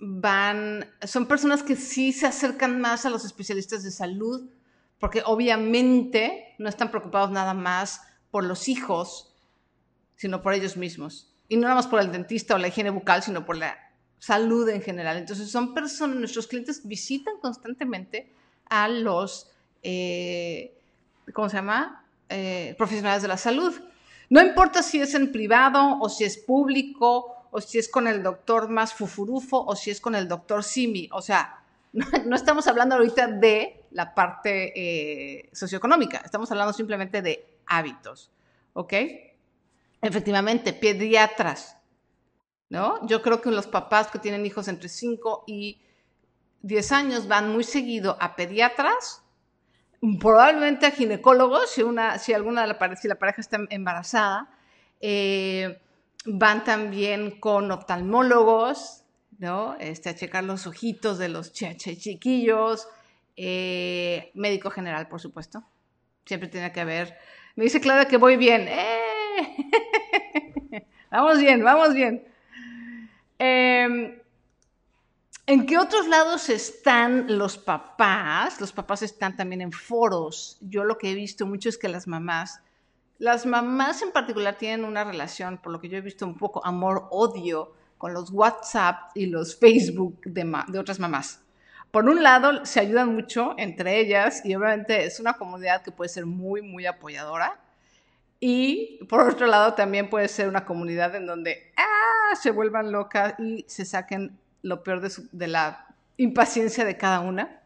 van, 0.00 0.86
son 1.02 1.26
personas 1.26 1.62
que 1.62 1.76
sí 1.76 2.12
se 2.12 2.26
acercan 2.26 2.80
más 2.80 3.04
a 3.04 3.10
los 3.10 3.24
especialistas 3.24 3.82
de 3.82 3.90
salud, 3.90 4.50
porque 4.98 5.22
obviamente 5.24 6.54
no 6.58 6.68
están 6.68 6.90
preocupados 6.90 7.30
nada 7.30 7.54
más 7.54 8.00
por 8.30 8.44
los 8.44 8.68
hijos, 8.68 9.36
sino 10.16 10.42
por 10.42 10.54
ellos 10.54 10.76
mismos. 10.76 11.34
Y 11.48 11.56
no 11.56 11.62
nada 11.62 11.74
más 11.74 11.86
por 11.86 12.00
el 12.00 12.12
dentista 12.12 12.54
o 12.54 12.58
la 12.58 12.68
higiene 12.68 12.90
bucal, 12.90 13.22
sino 13.22 13.44
por 13.44 13.56
la 13.56 13.76
salud 14.18 14.68
en 14.68 14.82
general. 14.82 15.16
Entonces 15.16 15.50
son 15.50 15.74
personas, 15.74 16.16
nuestros 16.16 16.46
clientes 16.46 16.86
visitan 16.86 17.34
constantemente 17.40 18.34
a 18.70 18.88
los, 18.88 19.50
eh, 19.82 20.78
¿cómo 21.34 21.48
se 21.50 21.56
llama? 21.56 22.06
Eh, 22.28 22.74
profesionales 22.78 23.22
de 23.22 23.28
la 23.28 23.36
salud. 23.36 23.74
No 24.30 24.40
importa 24.40 24.82
si 24.82 25.00
es 25.00 25.14
en 25.14 25.32
privado 25.32 25.98
o 26.00 26.08
si 26.08 26.24
es 26.24 26.38
público 26.38 27.40
o 27.50 27.60
si 27.60 27.78
es 27.78 27.88
con 27.88 28.06
el 28.06 28.22
doctor 28.22 28.68
más 28.68 28.94
fufurufo, 28.94 29.64
o 29.64 29.74
si 29.76 29.90
es 29.90 30.00
con 30.00 30.14
el 30.14 30.28
doctor 30.28 30.62
Simi. 30.62 31.08
O 31.12 31.20
sea, 31.20 31.62
no, 31.92 32.36
estamos 32.36 32.66
hablando 32.66 32.94
ahorita 32.94 33.26
de 33.26 33.84
la 33.90 34.14
parte 34.14 34.72
eh, 34.76 35.50
socioeconómica, 35.52 36.18
estamos 36.24 36.50
hablando 36.50 36.72
simplemente 36.72 37.22
de 37.22 37.58
hábitos, 37.66 38.30
¿ok? 38.72 38.94
Efectivamente, 40.00 40.72
pediatras, 40.72 41.76
¿no? 42.68 43.04
Yo 43.06 43.20
creo 43.20 43.40
que 43.40 43.50
los 43.50 43.66
papás 43.66 44.06
que 44.06 44.20
tienen 44.20 44.46
hijos 44.46 44.68
entre 44.68 44.88
5 44.88 45.44
y 45.48 45.80
10 46.62 46.92
años 46.92 47.28
van 47.28 47.52
muy 47.52 47.64
seguido 47.64 48.16
a 48.20 48.36
pediatras, 48.36 49.22
probablemente 50.18 50.86
a 50.86 50.90
ginecólogos, 50.90 51.70
si, 51.70 51.82
una, 51.82 52.18
si 52.18 52.32
alguna 52.32 52.66
la, 52.66 52.96
si 52.96 53.08
la 53.08 53.16
pareja 53.16 53.40
está 53.40 53.58
embarazada, 53.70 54.50
eh, 55.00 55.80
van 56.26 56.64
también 56.64 57.38
con 57.40 57.70
oftalmólogos, 57.70 59.04
¿no? 59.38 59.76
Este, 59.78 60.10
a 60.10 60.14
checar 60.14 60.44
los 60.44 60.66
ojitos 60.66 61.18
de 61.18 61.28
los 61.28 61.52
chiquillos, 61.52 62.88
eh, 63.36 64.30
médico 64.34 64.70
general, 64.70 65.08
por 65.08 65.20
supuesto. 65.20 65.64
Siempre 66.26 66.48
tiene 66.48 66.72
que 66.72 66.80
haber. 66.80 67.16
Me 67.56 67.64
dice 67.64 67.80
Clara 67.80 68.04
que 68.04 68.18
voy 68.18 68.36
bien. 68.36 68.68
¡Eh! 68.68 69.56
vamos 71.10 71.38
bien, 71.38 71.64
vamos 71.64 71.94
bien. 71.94 72.24
Em, 73.38 74.19
¿En 75.50 75.66
qué 75.66 75.78
otros 75.78 76.06
lados 76.06 76.48
están 76.48 77.36
los 77.36 77.58
papás? 77.58 78.60
Los 78.60 78.70
papás 78.70 79.02
están 79.02 79.36
también 79.36 79.60
en 79.62 79.72
foros. 79.72 80.56
Yo 80.60 80.84
lo 80.84 80.96
que 80.96 81.10
he 81.10 81.14
visto 81.16 81.44
mucho 81.44 81.68
es 81.68 81.76
que 81.76 81.88
las 81.88 82.06
mamás 82.06 82.60
las 83.18 83.46
mamás 83.46 84.00
en 84.00 84.12
particular 84.12 84.56
tienen 84.58 84.86
una 84.86 85.02
relación, 85.02 85.58
por 85.58 85.72
lo 85.72 85.80
que 85.80 85.88
yo 85.88 85.98
he 85.98 86.00
visto 86.00 86.24
un 86.24 86.38
poco 86.38 86.64
amor-odio 86.64 87.72
con 87.98 88.14
los 88.14 88.30
WhatsApp 88.30 89.10
y 89.16 89.26
los 89.26 89.58
Facebook 89.58 90.20
de, 90.24 90.78
otras 90.78 91.00
mamás. 91.00 91.42
Por 91.90 92.08
un 92.08 92.22
lado, 92.22 92.64
se 92.64 92.78
ayudan 92.78 93.12
mucho 93.12 93.56
entre 93.58 93.98
ellas 93.98 94.42
y 94.44 94.54
obviamente 94.54 95.04
es 95.04 95.18
una 95.18 95.34
comunidad 95.34 95.82
que 95.82 95.90
puede 95.90 96.08
ser 96.08 96.26
muy, 96.26 96.62
muy 96.62 96.86
apoyadora. 96.86 97.60
Y 98.38 99.04
por 99.06 99.28
otro 99.28 99.48
lado, 99.48 99.74
también 99.74 100.08
puede 100.08 100.28
ser 100.28 100.48
una 100.48 100.64
comunidad 100.64 101.16
en 101.16 101.26
donde 101.26 101.72
¡ah! 101.76 102.36
se 102.40 102.52
vuelvan 102.52 102.92
locas 102.92 103.34
y 103.38 103.66
se 103.68 103.84
saquen 103.84 104.39
lo 104.62 104.82
peor 104.82 105.00
de, 105.00 105.46
la 105.46 105.86
impaciencia 106.16 106.84
de 106.84 106.96
cada 106.96 107.20
una. 107.20 107.62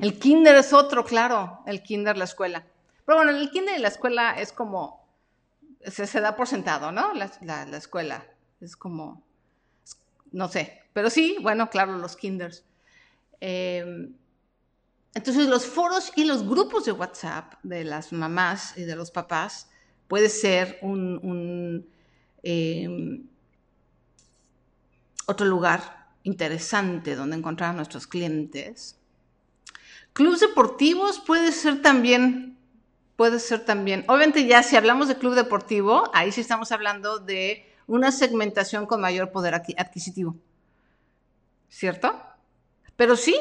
El 0.00 0.18
kinder 0.18 0.56
es 0.56 0.72
otro, 0.72 1.04
claro, 1.04 1.60
el 1.66 1.82
kinder, 1.82 2.16
la 2.16 2.24
escuela. 2.24 2.64
Pero 3.04 3.18
bueno, 3.18 3.32
el 3.32 3.50
kinder 3.50 3.78
y 3.78 3.82
la 3.82 3.88
escuela 3.88 4.32
es 4.38 4.52
como, 4.52 5.06
se, 5.84 6.20
da 6.20 6.36
por 6.36 6.46
sentado, 6.46 6.92
¿no? 6.92 7.12
La, 7.14 7.24
escuela 7.76 8.26
es 8.60 8.76
como, 8.76 9.22
no 10.32 10.48
sé, 10.48 10.82
pero 10.92 11.10
sí, 11.10 11.36
bueno, 11.40 11.70
claro, 11.70 11.96
los 11.96 12.16
kinders. 12.16 12.64
Em, 13.40 14.12
entonces, 15.14 15.48
los 15.48 15.66
foros 15.66 16.12
y 16.14 16.24
los 16.24 16.46
grupos 16.46 16.84
de 16.84 16.92
WhatsApp 16.92 17.54
de 17.62 17.84
las 17.84 18.12
mamás 18.12 18.76
y 18.76 18.84
de 18.84 18.94
los 18.94 19.10
papás 19.10 19.68
puede 20.06 20.28
ser 20.28 20.78
un, 20.82 21.86
em, 22.42 23.26
otro 25.30 25.46
lugar 25.46 26.08
interesante 26.22 27.16
donde 27.16 27.36
encontrar 27.36 27.70
a 27.70 27.74
nuestros 27.74 28.06
clientes. 28.06 28.98
Clubes 30.12 30.40
deportivos 30.40 31.20
puede 31.20 31.52
ser 31.52 31.80
también 31.82 32.50
puede 33.20 33.38
ser 33.38 33.66
también, 33.66 34.02
obviamente 34.08 34.46
ya 34.46 34.62
si 34.62 34.76
hablamos 34.76 35.06
de 35.06 35.18
club 35.18 35.34
deportivo, 35.34 36.10
ahí 36.14 36.32
sí 36.32 36.40
estamos 36.40 36.72
hablando 36.72 37.18
de 37.18 37.70
una 37.86 38.12
segmentación 38.12 38.86
con 38.86 39.02
mayor 39.02 39.30
poder 39.30 39.54
adquisitivo. 39.54 40.36
¿Cierto? 41.68 42.18
Pero 42.96 43.16
sí, 43.16 43.36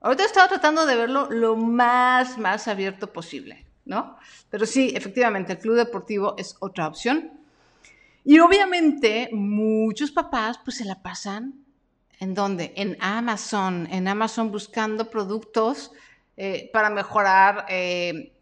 ahorita 0.00 0.22
he 0.22 0.26
estado 0.26 0.46
tratando 0.46 0.86
de 0.86 0.94
verlo 0.94 1.28
lo 1.32 1.56
más, 1.56 2.38
más 2.38 2.68
abierto 2.68 3.12
posible, 3.12 3.66
¿no? 3.86 4.16
Pero 4.50 4.66
sí, 4.66 4.92
efectivamente, 4.94 5.54
el 5.54 5.58
club 5.58 5.74
deportivo 5.74 6.36
es 6.38 6.54
otra 6.60 6.86
opción. 6.86 7.39
Y 8.24 8.38
obviamente 8.38 9.30
muchos 9.32 10.10
papás 10.10 10.58
pues 10.64 10.76
se 10.76 10.84
la 10.84 11.02
pasan 11.02 11.64
en 12.20 12.34
dónde? 12.34 12.72
En 12.76 12.96
Amazon, 13.00 13.88
en 13.90 14.06
Amazon 14.06 14.52
buscando 14.52 15.10
productos 15.10 15.90
eh, 16.36 16.70
para 16.72 16.90
mejorar 16.90 17.64
eh, 17.68 18.32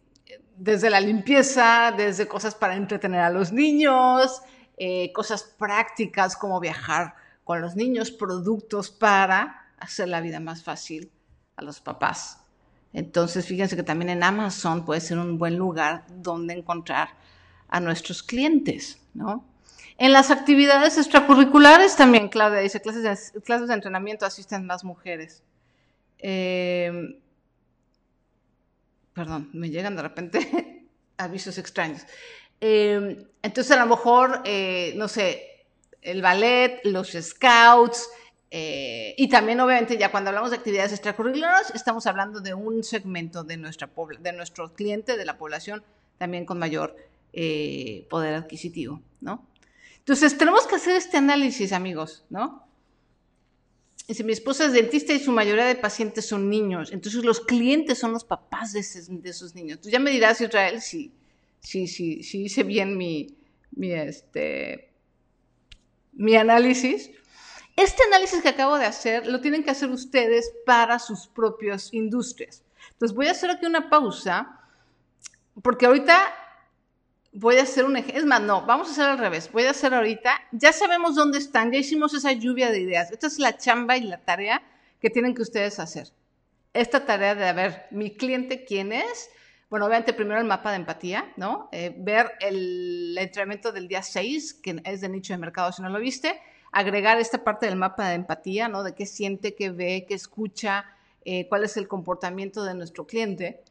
desde 0.56 0.90
la 0.90 1.00
limpieza, 1.00 1.94
desde 1.97 2.26
cosas 2.26 2.54
para 2.56 2.75
entretener 2.75 3.20
a 3.20 3.30
los 3.30 3.52
niños, 3.52 4.42
eh, 4.76 5.12
cosas 5.12 5.44
prácticas 5.44 6.37
como 6.37 6.58
viajar 6.58 7.14
con 7.44 7.61
los 7.61 7.76
niños, 7.76 8.11
productos 8.11 8.90
para 8.90 9.73
hacer 9.78 10.08
la 10.08 10.20
vida 10.20 10.40
más 10.40 10.62
fácil 10.62 11.11
a 11.56 11.62
los 11.62 11.80
papás. 11.80 12.40
Entonces, 12.92 13.47
fíjense 13.47 13.76
que 13.76 13.82
también 13.82 14.11
en 14.11 14.23
Amazon 14.23 14.85
puede 14.85 15.00
ser 15.00 15.18
un 15.18 15.38
buen 15.38 15.56
lugar 15.56 16.04
donde 16.08 16.54
encontrar 16.54 17.11
a 17.68 17.80
nuestros 17.80 18.23
clientes, 18.23 19.00
¿no? 19.14 19.44
En 20.00 20.12
las 20.12 20.31
actividades 20.31 20.97
extracurriculares 20.97 21.97
también, 21.97 22.28
Claudia 22.28 22.61
dice, 22.61 22.81
clases 22.81 23.02
de, 23.02 23.40
clases 23.40 23.67
de 23.67 23.75
entrenamiento 23.75 24.25
asisten 24.25 24.64
más 24.64 24.85
mujeres. 24.85 25.43
Eh, 26.21 27.21
perdón, 29.12 29.50
me 29.52 29.71
llegan 29.71 29.97
de 29.97 30.02
repente 30.02 30.87
avisos 31.17 31.59
extraños. 31.59 32.02
Eh, 32.61 33.26
entonces, 33.43 33.76
a 33.76 33.85
lo 33.85 33.90
mejor, 33.90 34.40
eh, 34.45 34.93
no 34.95 35.09
sé, 35.09 35.67
el 36.00 36.23
ballet, 36.23 36.81
los 36.85 37.11
scouts, 37.11 38.09
y 38.50 39.28
también, 39.28 39.61
obviamente, 39.61 39.99
ya 39.99 40.11
cuando 40.12 40.31
hablamos 40.31 40.52
de 40.52 40.57
actividades 40.57 40.93
extracurriculares, 40.93 41.71
estamos 41.75 42.07
hablando 42.07 42.40
de 42.40 42.55
un 42.55 42.83
segmento 42.83 43.43
de, 43.43 43.57
nuestra, 43.59 43.90
de 44.21 44.33
nuestro 44.33 44.73
cliente, 44.73 45.17
de 45.17 45.25
la 45.26 45.37
población, 45.37 45.83
también 46.19 46.47
con 46.47 46.59
mayor 46.59 46.97
poder 48.09 48.35
adquisitivo, 48.35 49.02
¿no? 49.21 49.48
Entonces, 50.09 50.38
tenemos 50.38 50.67
que 50.67 50.77
hacer 50.77 50.97
este 50.97 51.19
análisis, 51.19 51.71
amigos, 51.71 52.25
¿no? 52.31 52.67
Dice, 54.07 54.25
mi 54.25 54.33
esposa 54.33 54.65
es 54.65 54.73
dentista 54.73 55.12
y 55.12 55.21
su 55.21 55.31
mayoría 55.33 55.67
de 55.67 55.75
pacientes 55.75 56.25
son 56.27 56.49
niños. 56.49 56.93
Entonces, 56.93 57.27
los 57.27 57.41
clientes 57.41 57.99
son 57.99 58.12
los 58.12 58.25
papás 58.25 58.73
de, 58.73 58.81
esos 58.81 59.55
niños. 59.55 59.73
Entonces, 59.73 59.93
ya 59.93 59.99
me 59.99 60.11
dirás, 60.11 60.41
Israel, 60.41 60.81
si, 60.81 61.12
si, 61.61 61.87
si, 61.87 62.23
si 62.23 62.45
hice 62.45 62.62
bien 62.62 62.97
mi, 62.97 63.37
mi, 63.73 63.93
este, 63.93 64.95
mi 66.15 66.37
análisis. 66.37 67.11
Este 67.77 68.03
análisis 68.05 68.41
que 68.41 68.49
acabo 68.49 68.79
de 68.79 68.87
hacer 68.87 69.27
lo 69.27 69.43
tienen 69.43 69.62
que 69.62 69.73
hacer 69.73 69.91
ustedes 69.91 70.55
para 70.65 70.99
sus 71.00 71.27
propias 71.27 71.93
industrias. 71.93 72.62
Entonces, 72.93 73.15
voy 73.15 73.27
a 73.27 73.33
hacer 73.33 73.50
aquí 73.50 73.67
una 73.67 73.91
pausa, 73.91 74.59
porque 75.62 75.85
ahorita 75.85 76.48
voy 77.40 77.57
a 77.57 77.62
hacer 77.62 77.85
un 77.85 77.97
ejemplo, 77.97 78.18
es 78.18 78.26
más, 78.26 78.40
no, 78.40 78.66
vamos 78.66 78.88
a 78.88 78.90
hacer 78.92 79.04
al 79.04 79.18
revés, 79.18 79.50
voy 79.52 79.64
a 79.64 79.71
hacer 79.71 79.95
ahorita, 79.95 80.40
ya 80.50 80.73
sabemos 80.73 81.14
dónde 81.14 81.38
están, 81.38 81.71
ya 81.71 81.78
hicimos 81.78 82.12
esa 82.14 82.33
lluvia 82.33 82.71
de 82.73 82.80
ideas, 82.80 83.12
esta 83.12 83.28
es 83.28 83.38
la 83.38 83.57
chamba 83.57 83.97
y 83.97 84.02
la 84.02 84.18
tarea 84.18 84.61
que 85.00 85.09
tienen 85.09 85.35
que 85.35 85.42
ustedes 85.42 85.78
hacer. 85.78 86.09
Esta 86.75 87.04
tarea 87.04 87.37
de, 87.37 87.52
ver, 87.52 87.87
mi 87.92 88.11
cliente, 88.11 88.64
¿quién 88.64 88.92
es? 88.92 89.30
Bueno, 89.71 89.87
obviamente 89.87 90.12
primero 90.14 90.40
el 90.40 90.47
mapa 90.47 90.71
de 90.71 90.76
empatía, 90.78 91.33
¿no? 91.37 91.68
Eh, 91.71 91.95
ver 91.97 92.33
el 92.40 93.16
entrenamiento 93.16 93.71
del 93.71 93.87
día 93.87 94.02
6, 94.02 94.54
que 94.54 94.83
es 94.85 95.00
de 95.00 95.09
nicho 95.09 95.33
de 95.33 95.38
mercado, 95.38 95.71
si 95.71 95.80
no 95.80 95.90
lo 95.90 96.00
viste, 96.00 96.40
agregar 96.73 97.18
esta 97.18 97.45
parte 97.45 97.66
del 97.66 97.76
mapa 97.76 98.09
de 98.09 98.14
empatía, 98.16 98.68
¿no? 98.68 98.83
De 98.83 98.95
qué 98.95 99.07
siente, 99.07 99.54
qué 99.54 99.71
ve, 99.71 100.07
qué 100.09 100.14
escucha, 100.14 100.87
eh, 101.25 101.47
cuál 101.49 101.64
es 101.64 101.76
el 101.76 101.87
comportamiento 101.87 102.64
de 102.64 102.75
nuestro 102.75 103.07
cliente. 103.07 103.62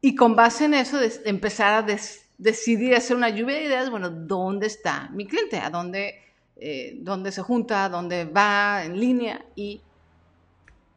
Y 0.00 0.14
con 0.14 0.36
base 0.36 0.66
en 0.66 0.74
eso, 0.74 0.98
empezar 1.24 1.72
a 1.72 1.82
des 1.82 2.27
decidí 2.38 2.94
hacer 2.94 3.16
una 3.16 3.28
lluvia 3.28 3.56
de 3.56 3.64
ideas, 3.64 3.90
bueno, 3.90 4.08
¿dónde 4.10 4.68
está 4.68 5.10
mi 5.10 5.26
cliente? 5.26 5.58
¿A 5.58 5.70
dónde, 5.70 6.22
eh, 6.56 6.96
dónde 7.00 7.32
se 7.32 7.42
junta? 7.42 7.88
¿Dónde 7.88 8.24
va 8.24 8.84
en 8.84 8.98
línea? 8.98 9.44
Y 9.56 9.82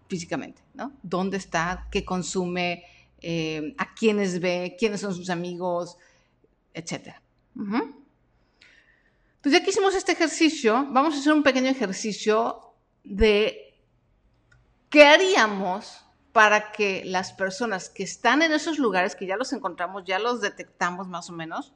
físicamente, 0.07 0.61
¿no? 0.75 0.93
¿Dónde 1.01 1.37
está? 1.37 1.87
¿Qué 1.91 2.05
consume? 2.05 2.83
Eh, 3.19 3.73
¿A 3.77 3.93
quiénes 3.93 4.39
ve? 4.39 4.75
¿Quiénes 4.77 5.01
son 5.01 5.13
sus 5.13 5.29
amigos? 5.29 5.97
Etcétera. 6.73 7.21
Pues 9.41 9.53
ya 9.53 9.63
que 9.63 9.71
hicimos 9.71 9.95
este 9.95 10.11
ejercicio, 10.11 10.87
vamos 10.91 11.15
a 11.15 11.19
hacer 11.19 11.33
un 11.33 11.43
pequeño 11.43 11.69
ejercicio 11.69 12.73
de 13.03 13.79
qué 14.89 15.05
haríamos 15.05 16.05
para 16.33 16.71
que 16.71 17.03
las 17.05 17.33
personas 17.33 17.89
que 17.89 18.03
están 18.03 18.41
en 18.41 18.53
esos 18.53 18.79
lugares, 18.79 19.15
que 19.15 19.25
ya 19.25 19.35
los 19.35 19.51
encontramos, 19.53 20.03
ya 20.05 20.19
los 20.19 20.41
detectamos 20.41 21.07
más 21.07 21.29
o 21.29 21.33
menos, 21.33 21.73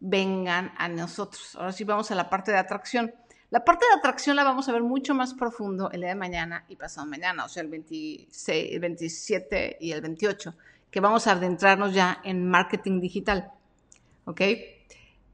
vengan 0.00 0.72
a 0.78 0.88
nosotros. 0.88 1.54
Ahora 1.54 1.72
sí 1.72 1.84
vamos 1.84 2.10
a 2.10 2.16
la 2.16 2.28
parte 2.28 2.50
de 2.50 2.58
atracción. 2.58 3.14
La 3.50 3.64
parte 3.64 3.86
de 3.86 3.98
atracción 3.98 4.34
la 4.34 4.44
vamos 4.44 4.68
a 4.68 4.72
ver 4.72 4.82
mucho 4.82 5.14
más 5.14 5.34
profundo 5.34 5.90
el 5.92 6.00
día 6.00 6.08
de 6.08 6.14
mañana 6.16 6.64
y 6.68 6.76
pasado 6.76 7.06
mañana, 7.06 7.44
o 7.44 7.48
sea, 7.48 7.62
el, 7.62 7.68
26, 7.68 8.72
el 8.72 8.80
27 8.80 9.76
y 9.80 9.92
el 9.92 10.00
28, 10.00 10.54
que 10.90 11.00
vamos 11.00 11.26
a 11.26 11.32
adentrarnos 11.32 11.94
ya 11.94 12.20
en 12.24 12.48
marketing 12.48 13.00
digital. 13.00 13.52
¿Ok? 14.24 14.40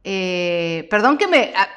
Eh, 0.04 0.86
perdón 0.90 1.16
que 1.16 1.28
me... 1.28 1.52
Ah, 1.56 1.68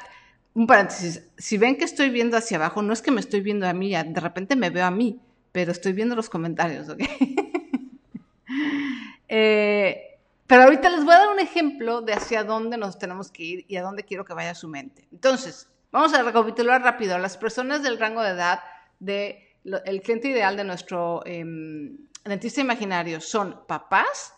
un 0.54 0.66
paréntesis, 0.66 1.22
si 1.38 1.56
ven 1.56 1.78
que 1.78 1.86
estoy 1.86 2.10
viendo 2.10 2.36
hacia 2.36 2.58
abajo, 2.58 2.82
no 2.82 2.92
es 2.92 3.00
que 3.00 3.10
me 3.10 3.20
estoy 3.20 3.40
viendo 3.40 3.66
a 3.66 3.72
mí, 3.72 3.90
de 3.90 4.20
repente 4.20 4.54
me 4.54 4.68
veo 4.68 4.84
a 4.84 4.90
mí 4.90 5.18
pero 5.52 5.70
estoy 5.70 5.92
viendo 5.92 6.16
los 6.16 6.28
comentarios, 6.28 6.88
¿ok? 6.88 7.00
Eh, 9.34 10.18
pero 10.46 10.64
ahorita 10.64 10.90
les 10.90 11.06
voy 11.06 11.14
a 11.14 11.20
dar 11.20 11.30
un 11.30 11.40
ejemplo 11.40 12.02
de 12.02 12.12
hacia 12.12 12.44
dónde 12.44 12.76
nos 12.76 12.98
tenemos 12.98 13.30
que 13.30 13.42
ir 13.42 13.64
y 13.66 13.76
a 13.76 13.82
dónde 13.82 14.04
quiero 14.04 14.26
que 14.26 14.34
vaya 14.34 14.54
su 14.54 14.68
mente. 14.68 15.08
Entonces, 15.10 15.70
vamos 15.90 16.12
a 16.12 16.22
recapitular 16.22 16.82
rápido. 16.82 17.16
Las 17.16 17.38
personas 17.38 17.82
del 17.82 17.98
rango 17.98 18.20
de 18.20 18.28
edad 18.28 18.60
del 19.00 19.36
el 19.86 20.02
cliente 20.02 20.28
ideal 20.28 20.58
de 20.58 20.64
nuestro 20.64 21.24
em, 21.24 21.96
dentista 22.24 22.60
imaginario 22.60 23.22
son 23.22 23.64
papás 23.66 24.34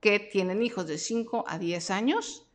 que 0.00 0.20
tienen 0.20 0.62
hijos 0.62 0.86
de 0.86 0.98
5 0.98 1.44
a 1.48 1.58
10 1.58 1.90
años, 1.90 2.46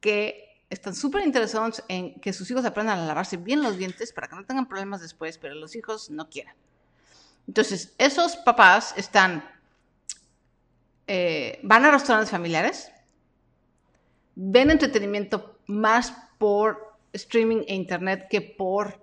que 0.00 0.62
están 0.70 0.94
súper 0.94 1.26
interesados 1.26 1.84
en 1.88 2.18
que 2.20 2.32
sus 2.32 2.50
hijos 2.50 2.64
aprendan 2.64 3.00
a 3.00 3.06
lavarse 3.06 3.36
bien 3.36 3.62
los 3.62 3.76
dientes 3.76 4.14
para 4.14 4.28
que 4.28 4.36
no 4.36 4.46
tengan 4.46 4.66
problemas 4.66 5.02
después, 5.02 5.36
pero 5.36 5.54
los 5.54 5.76
hijos 5.76 6.08
no 6.08 6.30
quieran. 6.30 6.54
Entonces, 7.48 7.94
esos 7.96 8.36
papás 8.36 8.92
están, 8.98 9.42
eh, 11.06 11.58
van 11.62 11.86
a 11.86 11.90
restaurantes 11.90 12.30
familiares, 12.30 12.92
ven 14.34 14.70
entretenimiento 14.70 15.58
más 15.66 16.12
por 16.36 16.94
streaming 17.14 17.64
e 17.66 17.74
internet 17.74 18.28
que 18.28 18.42
por 18.42 19.00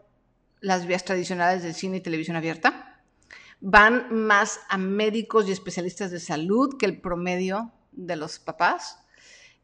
las 0.61 0.85
vías 0.85 1.03
tradicionales 1.03 1.63
del 1.63 1.73
cine 1.73 1.97
y 1.97 2.01
televisión 2.01 2.37
abierta. 2.37 3.01
Van 3.61 4.13
más 4.13 4.59
a 4.69 4.77
médicos 4.77 5.47
y 5.47 5.51
especialistas 5.51 6.11
de 6.11 6.19
salud 6.19 6.77
que 6.77 6.85
el 6.85 7.01
promedio 7.01 7.71
de 7.93 8.15
los 8.15 8.37
papás. 8.37 8.99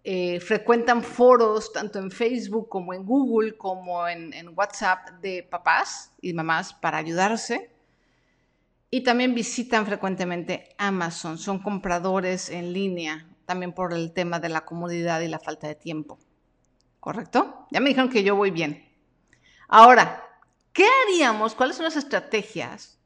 Eh, 0.04 0.40
frecuentan 0.40 1.04
foros 1.04 1.72
tanto 1.72 2.00
en 2.00 2.10
Facebook 2.10 2.68
como 2.68 2.96
en 2.96 3.06
Google 3.06 3.56
como 3.56 4.08
en 4.08 4.34
WhatsApp 4.56 5.22
de 5.22 5.44
papás 5.44 6.12
y 6.20 6.34
mamás 6.34 6.74
para 6.74 6.98
ayudarse. 6.98 7.70
Y 8.94 9.02
también 9.02 9.34
visitan 9.34 9.86
frecuentemente 9.86 10.76
Amazon, 10.78 11.38
son 11.38 11.60
compradores 11.60 12.50
en 12.50 12.74
línea, 12.74 13.26
también 13.46 13.72
por 13.72 13.94
el 13.94 14.12
tema 14.12 14.42
de 14.42 14.50
la 14.50 14.66
comodidad 14.66 15.22
y 15.22 15.30
la 15.30 15.40
falta 15.40 15.68
de 15.68 15.76
tiempo. 15.76 16.20
¿Correcto? 17.00 17.68
Ya 17.72 17.80
me 17.80 17.88
dijeron 17.88 18.10
que 18.10 18.24
yo 18.24 18.36
voy 18.36 18.52
bien. 18.52 18.86
Ahora, 19.70 20.22
¿qué 20.74 20.86
haríamos? 21.06 21.56
¿Cuáles 21.56 21.78
son 21.78 21.86
las 21.86 21.96
estrategias 21.96 23.00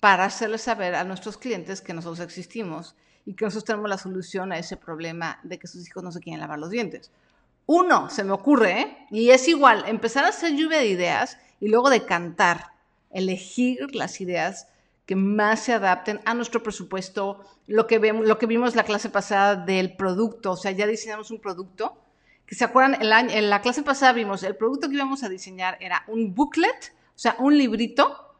para 0.00 0.24
hacerles 0.24 0.62
saber 0.62 0.96
a 0.96 1.04
nuestros 1.04 1.38
clientes 1.38 1.80
que 1.80 1.94
nosotros 1.94 2.18
existimos 2.18 2.96
y 3.24 3.34
que 3.34 3.44
nosotros 3.44 3.64
tenemos 3.64 3.88
la 3.88 3.98
solución 3.98 4.50
a 4.50 4.58
ese 4.58 4.76
problema 4.76 5.38
de 5.44 5.60
que 5.60 5.68
sus 5.68 5.86
hijos 5.86 6.02
no 6.02 6.10
se 6.10 6.18
quieren 6.18 6.40
lavar 6.40 6.58
los 6.58 6.70
dientes? 6.70 7.12
Uno, 7.66 8.10
se 8.10 8.24
me 8.24 8.32
ocurre, 8.32 8.80
¿eh? 8.80 9.06
y 9.12 9.30
es 9.30 9.46
igual, 9.46 9.84
empezar 9.86 10.24
a 10.24 10.30
hacer 10.30 10.56
lluvia 10.56 10.78
de 10.78 10.88
ideas 10.88 11.38
y 11.60 11.68
luego 11.68 11.88
de 11.88 12.04
cantar, 12.04 12.72
elegir 13.12 13.94
las 13.94 14.20
ideas 14.20 14.66
que 15.12 15.16
más 15.16 15.60
se 15.60 15.74
adapten 15.74 16.20
a 16.24 16.32
nuestro 16.32 16.62
presupuesto, 16.62 17.44
lo 17.66 17.86
que, 17.86 17.98
vemos, 17.98 18.26
lo 18.26 18.38
que 18.38 18.46
vimos 18.46 18.74
la 18.74 18.84
clase 18.84 19.10
pasada 19.10 19.56
del 19.56 19.94
producto, 19.94 20.52
o 20.52 20.56
sea, 20.56 20.70
ya 20.70 20.86
diseñamos 20.86 21.30
un 21.30 21.38
producto, 21.38 22.02
que 22.46 22.54
se 22.54 22.64
acuerdan, 22.64 22.96
en 23.02 23.50
la 23.50 23.60
clase 23.60 23.82
pasada 23.82 24.14
vimos, 24.14 24.42
el 24.42 24.56
producto 24.56 24.88
que 24.88 24.94
íbamos 24.94 25.22
a 25.22 25.28
diseñar 25.28 25.76
era 25.80 26.02
un 26.08 26.34
booklet, 26.34 26.94
o 27.14 27.18
sea, 27.18 27.36
un 27.40 27.58
librito 27.58 28.38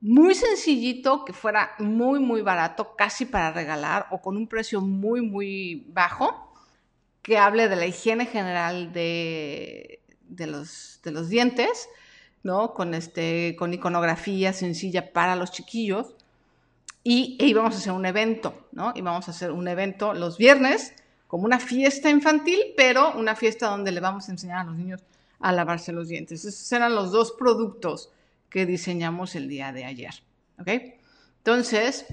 muy 0.00 0.36
sencillito, 0.36 1.24
que 1.24 1.32
fuera 1.32 1.72
muy, 1.80 2.20
muy 2.20 2.42
barato, 2.42 2.94
casi 2.94 3.26
para 3.26 3.50
regalar 3.50 4.06
o 4.12 4.20
con 4.20 4.36
un 4.36 4.46
precio 4.46 4.80
muy, 4.80 5.20
muy 5.20 5.84
bajo, 5.88 6.54
que 7.22 7.38
hable 7.38 7.68
de 7.68 7.74
la 7.74 7.86
higiene 7.86 8.26
general 8.26 8.92
de, 8.92 10.00
de, 10.20 10.46
los, 10.46 11.00
de 11.02 11.10
los 11.10 11.28
dientes, 11.28 11.88
¿no? 12.44 12.74
Con, 12.74 12.94
este, 12.94 13.56
con 13.58 13.74
iconografía 13.74 14.52
sencilla 14.52 15.12
para 15.12 15.34
los 15.34 15.50
chiquillos. 15.50 16.14
Y 17.02 17.36
e 17.40 17.46
íbamos 17.46 17.74
a 17.74 17.78
hacer 17.78 17.92
un 17.92 18.06
evento, 18.06 18.68
¿no? 18.72 18.92
Íbamos 18.94 19.26
a 19.26 19.32
hacer 19.32 19.50
un 19.50 19.66
evento 19.66 20.14
los 20.14 20.38
viernes, 20.38 20.94
como 21.26 21.44
una 21.44 21.58
fiesta 21.58 22.08
infantil, 22.08 22.60
pero 22.76 23.12
una 23.18 23.34
fiesta 23.34 23.68
donde 23.68 23.90
le 23.90 24.00
vamos 24.00 24.28
a 24.28 24.32
enseñar 24.32 24.60
a 24.60 24.64
los 24.64 24.76
niños 24.76 25.02
a 25.40 25.52
lavarse 25.52 25.92
los 25.92 26.08
dientes. 26.08 26.44
Esos 26.44 26.70
eran 26.72 26.94
los 26.94 27.10
dos 27.10 27.32
productos 27.32 28.10
que 28.48 28.66
diseñamos 28.66 29.34
el 29.34 29.48
día 29.48 29.72
de 29.72 29.84
ayer, 29.84 30.14
¿ok? 30.60 30.68
Entonces, 31.38 32.06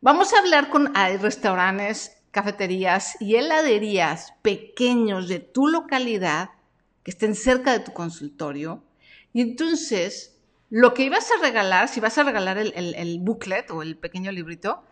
vamos 0.00 0.34
a 0.34 0.40
hablar 0.40 0.68
con 0.68 0.92
restaurantes, 0.94 2.16
cafeterías 2.30 3.16
y 3.20 3.36
heladerías 3.36 4.34
pequeños 4.42 5.28
de 5.28 5.38
tu 5.38 5.68
localidad 5.68 6.50
que 7.02 7.12
estén 7.12 7.34
cerca 7.34 7.72
de 7.72 7.80
tu 7.80 7.92
consultorio 7.92 8.82
y 9.36 9.42
entonces, 9.42 10.34
lo 10.70 10.94
que 10.94 11.02
ibas 11.02 11.30
a 11.30 11.42
regalar, 11.42 11.88
si 11.88 12.00
vas 12.00 12.16
a 12.16 12.22
regalar 12.22 12.56
el, 12.56 13.18
booklet 13.20 13.70
o 13.70 13.82
el 13.82 13.98
pequeño 13.98 14.32
librito, 14.32 14.82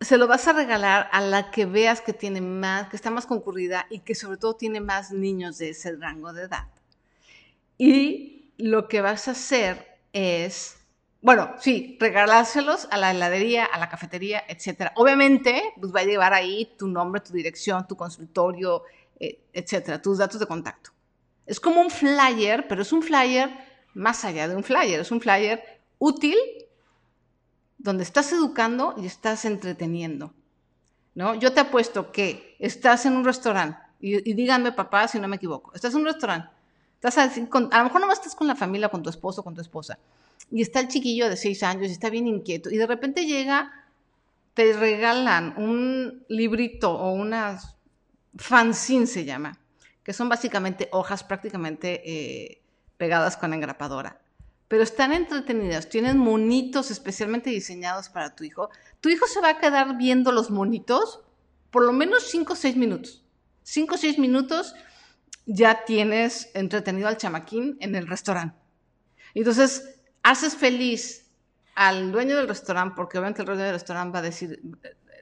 se 0.00 0.16
lo 0.16 0.28
vas 0.28 0.46
a 0.46 0.52
regalar 0.52 1.08
a 1.10 1.20
la 1.20 1.50
que 1.50 1.66
veas 1.66 2.02
que 2.02 2.12
tiene 2.12 2.40
más, 2.40 2.88
que 2.88 2.94
está 2.94 3.10
más 3.10 3.26
concurrida 3.26 3.88
y 3.90 3.98
que 3.98 4.14
sobre 4.14 4.36
todo 4.36 4.54
tiene 4.54 4.80
más 4.80 5.10
niños 5.10 5.58
de 5.58 5.70
ese 5.70 5.96
rango 5.96 6.32
de 6.32 6.44
edad. 6.44 6.68
Y 7.78 8.52
lo 8.58 8.86
que 8.86 9.00
vas 9.00 9.26
a 9.26 9.32
hacer 9.32 9.98
es, 10.12 10.76
bueno, 11.20 11.56
sí, 11.58 11.96
regalárselos 11.98 12.86
a 12.92 12.96
la 12.96 13.10
heladería, 13.10 13.64
a 13.64 13.80
la 13.80 13.88
cafetería, 13.88 14.44
etcétera. 14.46 14.92
Obviamente, 14.94 15.60
pues 15.80 15.92
va 15.92 15.98
a 15.98 16.04
llevar 16.04 16.32
ahí 16.32 16.76
tu 16.78 16.86
nombre, 16.86 17.20
tu 17.22 17.32
dirección, 17.32 17.88
tu 17.88 17.96
consultorio, 17.96 18.84
eh, 19.18 19.40
etcétera, 19.52 20.00
tus 20.00 20.18
datos 20.18 20.38
de 20.38 20.46
contacto. 20.46 20.92
Es 21.46 21.60
como 21.60 21.80
un 21.80 21.90
flyer, 21.90 22.66
pero 22.68 22.82
es 22.82 22.92
un 22.92 23.02
flyer 23.02 23.50
más 23.94 24.24
allá 24.24 24.48
de 24.48 24.56
un 24.56 24.62
flyer, 24.62 25.00
es 25.00 25.10
un 25.10 25.20
flyer 25.20 25.62
útil 25.98 26.36
donde 27.78 28.04
estás 28.04 28.32
educando 28.32 28.94
y 28.98 29.06
estás 29.06 29.44
entreteniendo. 29.44 30.34
¿no? 31.14 31.34
Yo 31.34 31.52
te 31.52 31.60
apuesto 31.60 32.12
que 32.12 32.56
estás 32.58 33.06
en 33.06 33.14
un 33.14 33.24
restaurante, 33.24 33.78
y, 34.00 34.32
díganme 34.32 34.72
papá 34.72 35.08
si 35.08 35.18
no 35.18 35.28
me 35.28 35.36
equivoco, 35.36 35.72
estás 35.74 35.92
en 35.94 36.00
un 36.00 36.06
restaurante, 36.06 36.48
estás 36.94 37.18
a, 37.18 37.24
a 37.24 37.78
lo 37.78 37.84
mejor 37.84 38.00
no 38.00 38.12
estás 38.12 38.34
con 38.34 38.46
la 38.46 38.54
familia, 38.54 38.88
con 38.88 39.02
tu 39.02 39.10
esposo, 39.10 39.42
con 39.42 39.54
tu 39.54 39.60
esposa, 39.60 39.98
y 40.50 40.62
está 40.62 40.80
el 40.80 40.88
chiquillo 40.88 41.28
de 41.28 41.36
seis 41.36 41.62
años 41.62 41.88
y 41.88 41.92
está 41.92 42.10
bien 42.10 42.26
inquieto, 42.26 42.70
y 42.70 42.76
de 42.76 42.86
repente 42.86 43.26
llega, 43.26 43.72
te 44.54 44.72
regalan 44.72 45.54
un 45.56 46.24
librito 46.28 46.92
o 46.92 47.12
unas 47.12 47.76
fanzine 48.36 49.06
se 49.06 49.24
llama, 49.24 49.58
que 50.10 50.14
son 50.14 50.28
básicamente 50.28 50.88
hojas 50.90 51.22
prácticamente 51.22 52.02
eh, 52.04 52.62
pegadas 52.96 53.36
con 53.36 53.54
engrapadora 53.54 54.20
pero 54.66 54.82
están 54.82 55.12
entretenidas, 55.12 55.88
tienen 55.88 56.18
monitos 56.18 56.90
especialmente 56.90 57.50
diseñados 57.50 58.08
para 58.08 58.34
tu 58.34 58.42
hijo. 58.44 58.70
Tu 59.00 59.08
hijo 59.08 59.26
se 59.26 59.40
va 59.40 59.50
a 59.50 59.58
quedar 59.58 59.96
viendo 59.96 60.32
los 60.32 60.50
monitos 60.50 61.20
por 61.70 61.84
lo 61.84 61.92
menos 61.92 62.24
5 62.28 62.52
o 62.52 62.56
6 62.56 62.76
minutos. 62.76 63.24
5 63.64 63.94
o 63.94 63.98
6 63.98 64.18
minutos 64.18 64.74
ya 65.46 65.84
tienes 65.84 66.50
entretenido 66.54 67.08
al 67.08 67.16
chamaquín 67.16 67.78
en 67.80 67.96
el 67.96 68.06
restaurante. 68.06 68.56
Entonces, 69.34 70.00
haces 70.22 70.54
feliz 70.54 71.26
al 71.74 72.12
dueño 72.12 72.36
del 72.36 72.46
restaurante, 72.46 72.94
porque 72.96 73.18
obviamente 73.18 73.42
el 73.42 73.46
dueño 73.46 73.62
del 73.62 73.72
restaurante 73.72 74.12
va 74.12 74.18
a 74.20 74.22
decir, 74.22 74.60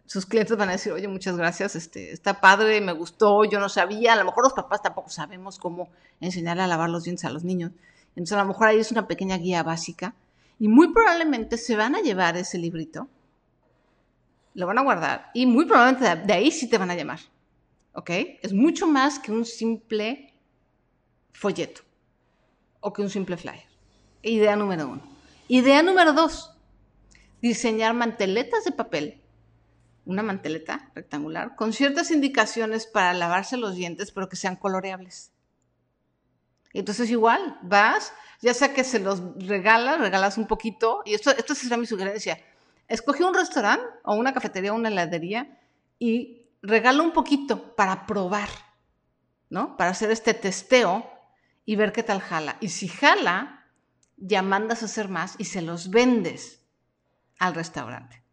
sus 0.09 0.25
clientes 0.25 0.57
van 0.57 0.71
a 0.71 0.73
decir, 0.73 0.91
oye, 0.91 1.07
muchas 1.07 1.37
gracias, 1.37 1.77
este, 1.77 2.13
está 2.13 2.41
padre, 2.41 2.81
me 2.81 2.93
gustó, 2.93 3.45
yo 3.45 3.61
no 3.61 3.69
sabía, 3.69 4.15
a 4.15 4.17
lo 4.17 4.25
mejor 4.25 4.43
los 4.43 4.55
papás 4.55 4.81
tampoco 4.81 5.11
sabemos 5.11 5.59
cómo 5.59 5.91
enseñarle 6.19 6.63
a 6.63 6.67
lavar 6.67 6.89
los 6.89 7.05
dientes 7.05 7.27
a 7.27 7.31
los 7.31 7.45
niños. 7.45 7.73
Entonces 8.17 8.33
a 8.33 8.41
lo 8.41 8.49
mejor 8.49 8.69
ahí 8.69 8.79
es 8.79 8.91
una 8.91 9.07
pequeña 9.07 9.37
guía 9.37 9.63
básica 9.63 10.15
y 10.59 10.69
muy 10.69 10.95
probablemente 10.95 11.59
se 11.59 11.77
van 11.77 11.95
a 11.95 12.01
llevar 12.01 12.39
ese 12.39 12.57
librito, 12.57 13.07
lo 14.55 14.67
van 14.67 14.79
a 14.79 14.83
guardar 14.83 15.31
y 15.35 15.45
muy 15.45 15.67
probablemente 15.67 16.27
de 16.27 16.33
ahí 16.33 16.51
sí 16.51 16.71
te 16.71 16.79
van 16.79 16.91
a 16.91 16.95
llamar. 16.95 17.21
¿Ok? 17.93 18.11
Es 18.41 18.55
mucho 18.55 18.87
más 18.87 19.19
que 19.19 19.31
un 19.31 19.45
simple 19.45 20.33
folleto 21.33 21.83
o 22.81 22.95
que 22.95 23.03
un 23.03 23.11
simple 23.11 23.37
flyer. 23.37 23.67
Idea 24.23 24.57
número 24.57 24.89
uno. 24.89 25.03
Idea 25.49 25.83
número 25.83 26.15
dos, 26.15 26.55
diseñar 27.43 27.93
manteletas 27.93 28.65
de 28.65 28.73
papel, 28.73 29.21
una 30.09 30.23
manteleta 30.23 30.91
rectangular, 30.95 31.55
con 31.55 31.75
ciertas 31.75 32.11
indicaciones 32.11 32.87
para 32.87 33.13
lavarse 33.13 33.59
los 33.59 33.75
dientes, 33.75 34.11
pero 34.11 34.31
que 34.31 34.37
sean 34.37 34.57
coloreables. 34.57 35.33
Entonces 36.73 37.11
igual, 37.11 37.59
vas, 37.63 38.15
ya 38.41 38.55
sea 38.55 38.73
que 38.73 38.85
se 38.85 39.01
los 39.01 39.21
regalas, 39.47 40.01
regalas 40.01 40.39
un 40.39 40.47
poquito, 40.47 41.03
y 41.05 41.13
esto, 41.13 41.31
esto 41.31 41.55
será 41.55 41.77
mi 41.77 41.85
sugerencia, 41.85 42.43
escoge 42.89 43.23
un 43.23 43.35
restaurante 43.35 43.85
o 44.03 44.15
una 44.15 44.33
cafetería 44.33 44.73
o 44.73 44.77
una 44.77 44.89
heladería 44.89 45.61
y 45.99 46.47
regala 46.63 47.03
un 47.03 47.13
poquito 47.13 47.77
para 47.77 48.07
probar, 48.07 48.49
¿no? 49.51 49.77
Para 49.77 49.91
hacer 49.91 50.11
este 50.11 50.33
testeo 50.33 51.07
y 51.67 51.77
ver 51.77 51.93
qué 51.93 52.03
tal 52.03 52.23
jala. 52.23 52.57
Y 52.61 52.71
si 52.71 52.89
jala, 52.89 53.67
ya 54.17 54.41
mandas 54.41 54.83
a 54.83 54.87
hacer 54.87 55.11
más 55.11 55.35
y 55.37 55.45
se 55.45 55.61
los 55.61 55.91
vendes 55.91 56.63
al 57.39 57.55
restaurante, 57.55 58.25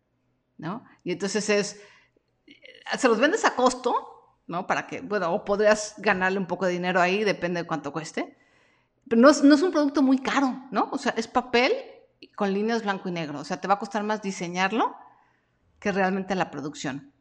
¿no? 0.58 0.86
Y 1.06 1.12
entonces 1.12 1.50
es, 1.50 1.80
se 2.98 3.08
los 3.08 3.20
vendes 3.20 3.46
a 3.46 3.56
costo, 3.56 3.94
¿no? 4.48 4.66
Para 4.66 4.88
que, 4.88 5.02
bueno, 5.02 5.34
o 5.34 5.46
podrías 5.46 5.94
ganarle 6.00 6.40
un 6.40 6.48
poco 6.48 6.66
de 6.66 6.74
dinero 6.74 7.00
ahí, 7.00 7.24
depende 7.24 7.62
de 7.62 7.68
cuánto 7.68 7.94
cueste. 7.94 8.36
Pero 9.08 9.22
no 9.22 9.30
es, 9.30 9.44
no 9.44 9.54
es 9.54 9.62
un 9.62 9.72
producto 9.72 10.02
muy 10.02 10.18
caro, 10.18 10.68
¿no? 10.72 10.90
O 10.92 10.98
sea, 10.98 11.14
es 11.16 11.28
papel 11.28 11.72
con 12.36 12.52
líneas 12.52 12.82
blanco 12.82 13.08
y 13.08 13.12
negro. 13.12 13.40
O 13.40 13.46
sea, 13.46 13.62
te 13.62 13.68
va 13.68 13.76
a 13.76 13.80
costar 13.80 14.04
más 14.04 14.24
diseñarlo 14.24 14.96
que 15.80 15.92
realmente 15.92 16.34
la 16.34 16.50
producción. 16.50 17.14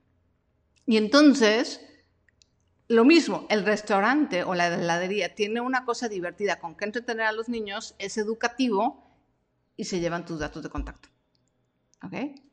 Y 0.86 0.96
entonces, 0.96 1.86
lo 2.88 3.04
mismo, 3.04 3.46
el 3.50 3.66
restaurante 3.66 4.44
o 4.44 4.54
la 4.54 4.68
heladería 4.68 5.34
tiene 5.34 5.60
una 5.60 5.84
cosa 5.84 6.08
divertida 6.08 6.58
con 6.58 6.74
que 6.74 6.86
entretener 6.86 7.26
a 7.26 7.32
los 7.32 7.50
niños, 7.50 7.94
es 7.98 8.16
educativo 8.16 9.14
y 9.76 9.84
se 9.84 10.00
llevan 10.00 10.24
tus 10.24 10.38
datos 10.38 10.62
de 10.62 10.70
contacto. 10.70 11.10
¿Ok? 12.02 12.43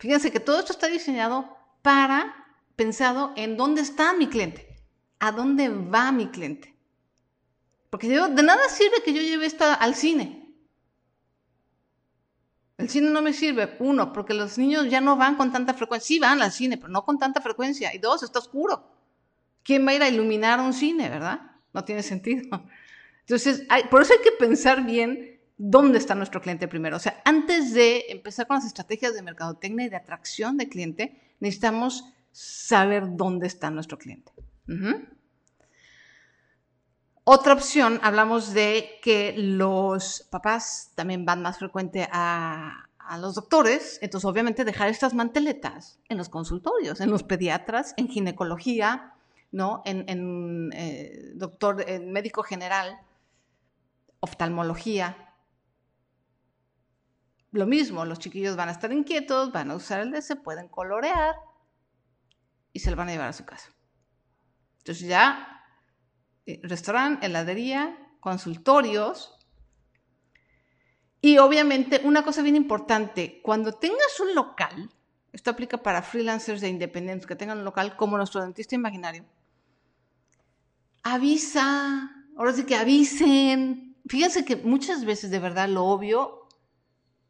Fíjense 0.00 0.32
que 0.32 0.40
todo 0.40 0.58
esto 0.58 0.72
está 0.72 0.88
diseñado 0.88 1.54
para 1.82 2.34
pensado 2.74 3.34
en 3.36 3.58
dónde 3.58 3.82
está 3.82 4.14
mi 4.14 4.28
cliente, 4.28 4.66
a 5.18 5.30
dónde 5.30 5.68
va 5.68 6.10
mi 6.10 6.28
cliente. 6.28 6.74
Porque 7.90 8.08
de 8.08 8.42
nada 8.42 8.66
sirve 8.70 9.02
que 9.04 9.12
yo 9.12 9.20
lleve 9.20 9.44
esto 9.44 9.64
al 9.78 9.94
cine. 9.94 10.54
El 12.78 12.88
cine 12.88 13.10
no 13.10 13.20
me 13.20 13.34
sirve, 13.34 13.76
uno, 13.78 14.14
porque 14.14 14.32
los 14.32 14.56
niños 14.56 14.88
ya 14.88 15.02
no 15.02 15.16
van 15.16 15.34
con 15.36 15.52
tanta 15.52 15.74
frecuencia. 15.74 16.06
Sí 16.06 16.18
van 16.18 16.40
al 16.40 16.50
cine, 16.50 16.78
pero 16.78 16.88
no 16.88 17.04
con 17.04 17.18
tanta 17.18 17.42
frecuencia. 17.42 17.94
Y 17.94 17.98
dos, 17.98 18.22
está 18.22 18.38
oscuro. 18.38 18.90
¿Quién 19.62 19.86
va 19.86 19.90
a 19.90 19.94
ir 19.96 20.02
a 20.02 20.08
iluminar 20.08 20.60
un 20.60 20.72
cine, 20.72 21.10
verdad? 21.10 21.42
No 21.74 21.84
tiene 21.84 22.02
sentido. 22.02 22.42
Entonces, 23.20 23.66
por 23.90 24.00
eso 24.00 24.14
hay 24.14 24.20
que 24.20 24.32
pensar 24.32 24.82
bien 24.82 25.39
dónde 25.62 25.98
está 25.98 26.14
nuestro 26.14 26.40
cliente 26.40 26.68
primero. 26.68 26.96
O 26.96 27.00
sea, 27.00 27.20
antes 27.22 27.74
de 27.74 28.06
empezar 28.08 28.46
con 28.46 28.56
las 28.56 28.64
estrategias 28.64 29.12
de 29.12 29.20
mercadotecnia 29.20 29.84
y 29.84 29.88
de 29.90 29.96
atracción 29.96 30.56
de 30.56 30.70
cliente, 30.70 31.34
necesitamos 31.38 32.14
saber 32.32 33.14
dónde 33.14 33.46
está 33.46 33.70
nuestro 33.70 33.98
cliente. 33.98 34.32
Otra 37.24 37.52
opción, 37.52 38.00
hablamos 38.02 38.54
de 38.54 39.00
que 39.02 39.34
los 39.36 40.26
papás 40.30 40.92
también 40.94 41.26
van 41.26 41.42
más 41.42 41.58
frecuente 41.58 42.08
a, 42.10 42.86
los 43.18 43.34
doctores, 43.34 43.98
entonces 44.02 44.24
obviamente 44.24 44.64
dejar 44.64 44.88
estas 44.88 45.14
manteletas 45.14 45.98
en 46.08 46.16
los 46.16 46.28
consultorios, 46.28 47.00
en 47.00 47.10
los 47.10 47.24
pediatras, 47.24 47.92
en 47.96 48.06
ginecología, 48.06 49.14
¿no? 49.50 49.82
En, 49.84 50.70
eh, 50.72 51.32
doctor, 51.34 51.84
en 51.88 52.12
médico 52.12 52.44
general, 52.44 53.00
oftalmología. 54.20 55.29
Lo 57.52 57.66
mismo, 57.66 58.04
los 58.04 58.20
chiquillos 58.20 58.56
van 58.56 58.68
a 58.68 58.72
estar 58.72 58.92
inquietos, 58.92 59.52
van 59.52 59.70
a 59.70 59.74
usar 59.74 60.00
el 60.00 60.12
DS, 60.12 60.36
pueden 60.36 60.68
colorear, 60.68 61.34
y 62.72 62.78
se 62.78 62.90
lo 62.90 62.96
van 62.96 63.08
a 63.08 63.12
llevar 63.12 63.28
a 63.28 63.32
su 63.32 63.44
casa. 63.44 63.70
Entonces 64.78 65.08
ya, 65.08 65.64
eh, 66.46 66.60
restaurante, 66.62 67.26
heladería, 67.26 67.98
consultorios. 68.20 69.36
Y 71.20 71.38
obviamente 71.38 72.00
una 72.04 72.22
cosa 72.22 72.42
bien 72.42 72.56
importante, 72.56 73.40
cuando 73.42 73.72
tengas 73.72 74.20
un 74.20 74.34
local, 74.34 74.90
esto 75.32 75.50
aplica 75.50 75.78
para 75.78 76.02
freelancers 76.02 76.60
de 76.60 76.68
independientes 76.68 77.26
que 77.26 77.36
tengan 77.36 77.58
un 77.58 77.64
local 77.64 77.96
como 77.96 78.16
nuestro 78.16 78.40
dentista 78.40 78.74
imaginario, 78.74 79.24
avisa, 81.02 82.10
ahora 82.36 82.52
sí 82.52 82.64
que 82.64 82.76
avisen. 82.76 83.96
Fíjense 84.06 84.44
que 84.44 84.56
muchas 84.56 85.04
veces 85.04 85.30
de 85.30 85.38
verdad 85.38 85.68
lo 85.68 85.84
obvio 85.84 86.39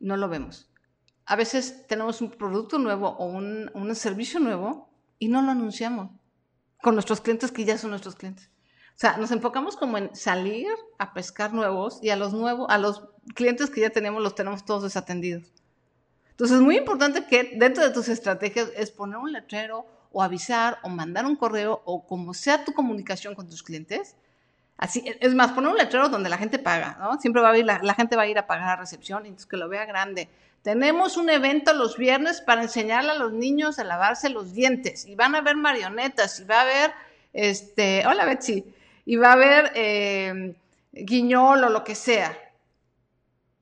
no 0.01 0.17
lo 0.17 0.29
vemos. 0.29 0.69
A 1.27 1.37
veces 1.37 1.87
tenemos 1.87 2.21
un 2.21 2.31
producto 2.31 2.79
nuevo 2.79 3.11
o 3.11 3.27
un, 3.27 3.95
servicio 3.95 4.41
nuevo 4.41 4.91
y 5.19 5.29
no 5.29 5.43
lo 5.43 5.51
anunciamos 5.51 6.11
con 6.83 6.95
nuestros 6.95 7.21
clientes 7.21 7.53
que 7.53 7.65
ya 7.65 7.79
son 7.79 7.91
nuestros 7.91 8.17
clientes. 8.17 8.51
O 8.91 9.01
sea, 9.01 9.17
nos 9.17 9.31
enfocamos 9.31 9.77
como 9.77 9.97
en 9.97 10.15
salir 10.15 10.67
a 10.99 11.15
pescar 11.15 11.53
nuevos 11.53 12.01
y 12.03 12.11
a 12.11 12.17
los 12.17 12.33
nuevos, 12.33 12.67
a 12.69 12.79
los 12.79 13.05
clientes 13.35 13.71
que 13.71 13.83
ya 13.83 13.91
tenemos 13.91 14.23
los 14.23 14.35
tenemos 14.35 14.65
todos 14.65 14.83
desatendidos. 14.83 15.53
Entonces 16.31 16.57
es 16.57 16.63
muy 16.63 16.79
importante 16.79 17.27
que 17.27 17.55
dentro 17.57 17.85
de 17.85 17.91
tus 17.91 18.09
estrategias 18.09 18.71
es 18.75 18.91
poner 18.91 19.19
un 19.19 19.33
letrero 19.33 19.87
o 20.11 20.23
avisar 20.23 20.79
o 20.83 20.89
mandar 20.89 21.27
un 21.27 21.37
correo 21.37 21.83
o 21.85 22.07
como 22.07 22.35
sea 22.35 22.65
tu 22.65 22.73
comunicación 22.73 23.35
con 23.35 23.49
tus 23.49 23.63
clientes. 23.63 24.17
Así, 24.81 25.05
es 25.21 25.35
más, 25.35 25.53
poner 25.53 25.71
un 25.71 25.77
letrero 25.77 26.09
donde 26.09 26.31
la 26.31 26.39
gente 26.39 26.59
paga, 26.59 26.97
¿no? 26.99 27.21
Siempre 27.21 27.43
va 27.43 27.51
a 27.51 27.59
ir, 27.59 27.67
la, 27.67 27.95
gente 27.95 28.17
va 28.17 28.23
a 28.23 28.27
ir 28.27 28.39
a 28.39 28.47
pagar 28.47 28.71
a 28.71 28.77
recepción, 28.77 29.27
entonces 29.27 29.47
que 29.47 29.59
lo 29.59 29.69
vea 29.69 29.85
grande 29.85 30.29
tenemos 30.63 31.17
un 31.17 31.31
evento 31.31 31.73
los 31.73 31.97
viernes 31.97 32.41
para 32.41 32.63
enseñarle 32.63 33.13
a 33.13 33.15
los 33.15 33.33
niños 33.33 33.79
a 33.79 33.85
lavarse 33.85 34.29
los 34.29 34.53
dientes 34.53 35.07
y 35.07 35.15
van 35.15 35.35
a 35.35 35.41
ver 35.41 35.57
marionetas 35.57 36.41
y 36.41 36.45
va 36.45 36.59
a 36.59 36.63
haber, 36.63 36.93
este, 37.33 38.07
hola 38.07 38.27
Betsy, 38.27 38.65
y 39.07 39.17
va 39.17 39.31
a 39.31 39.33
haber 39.33 39.73
eh, 39.75 40.55
guiñol 40.93 41.65
o 41.65 41.71
lo 41.71 41.83
que 41.83 41.95
sea. 41.95 42.37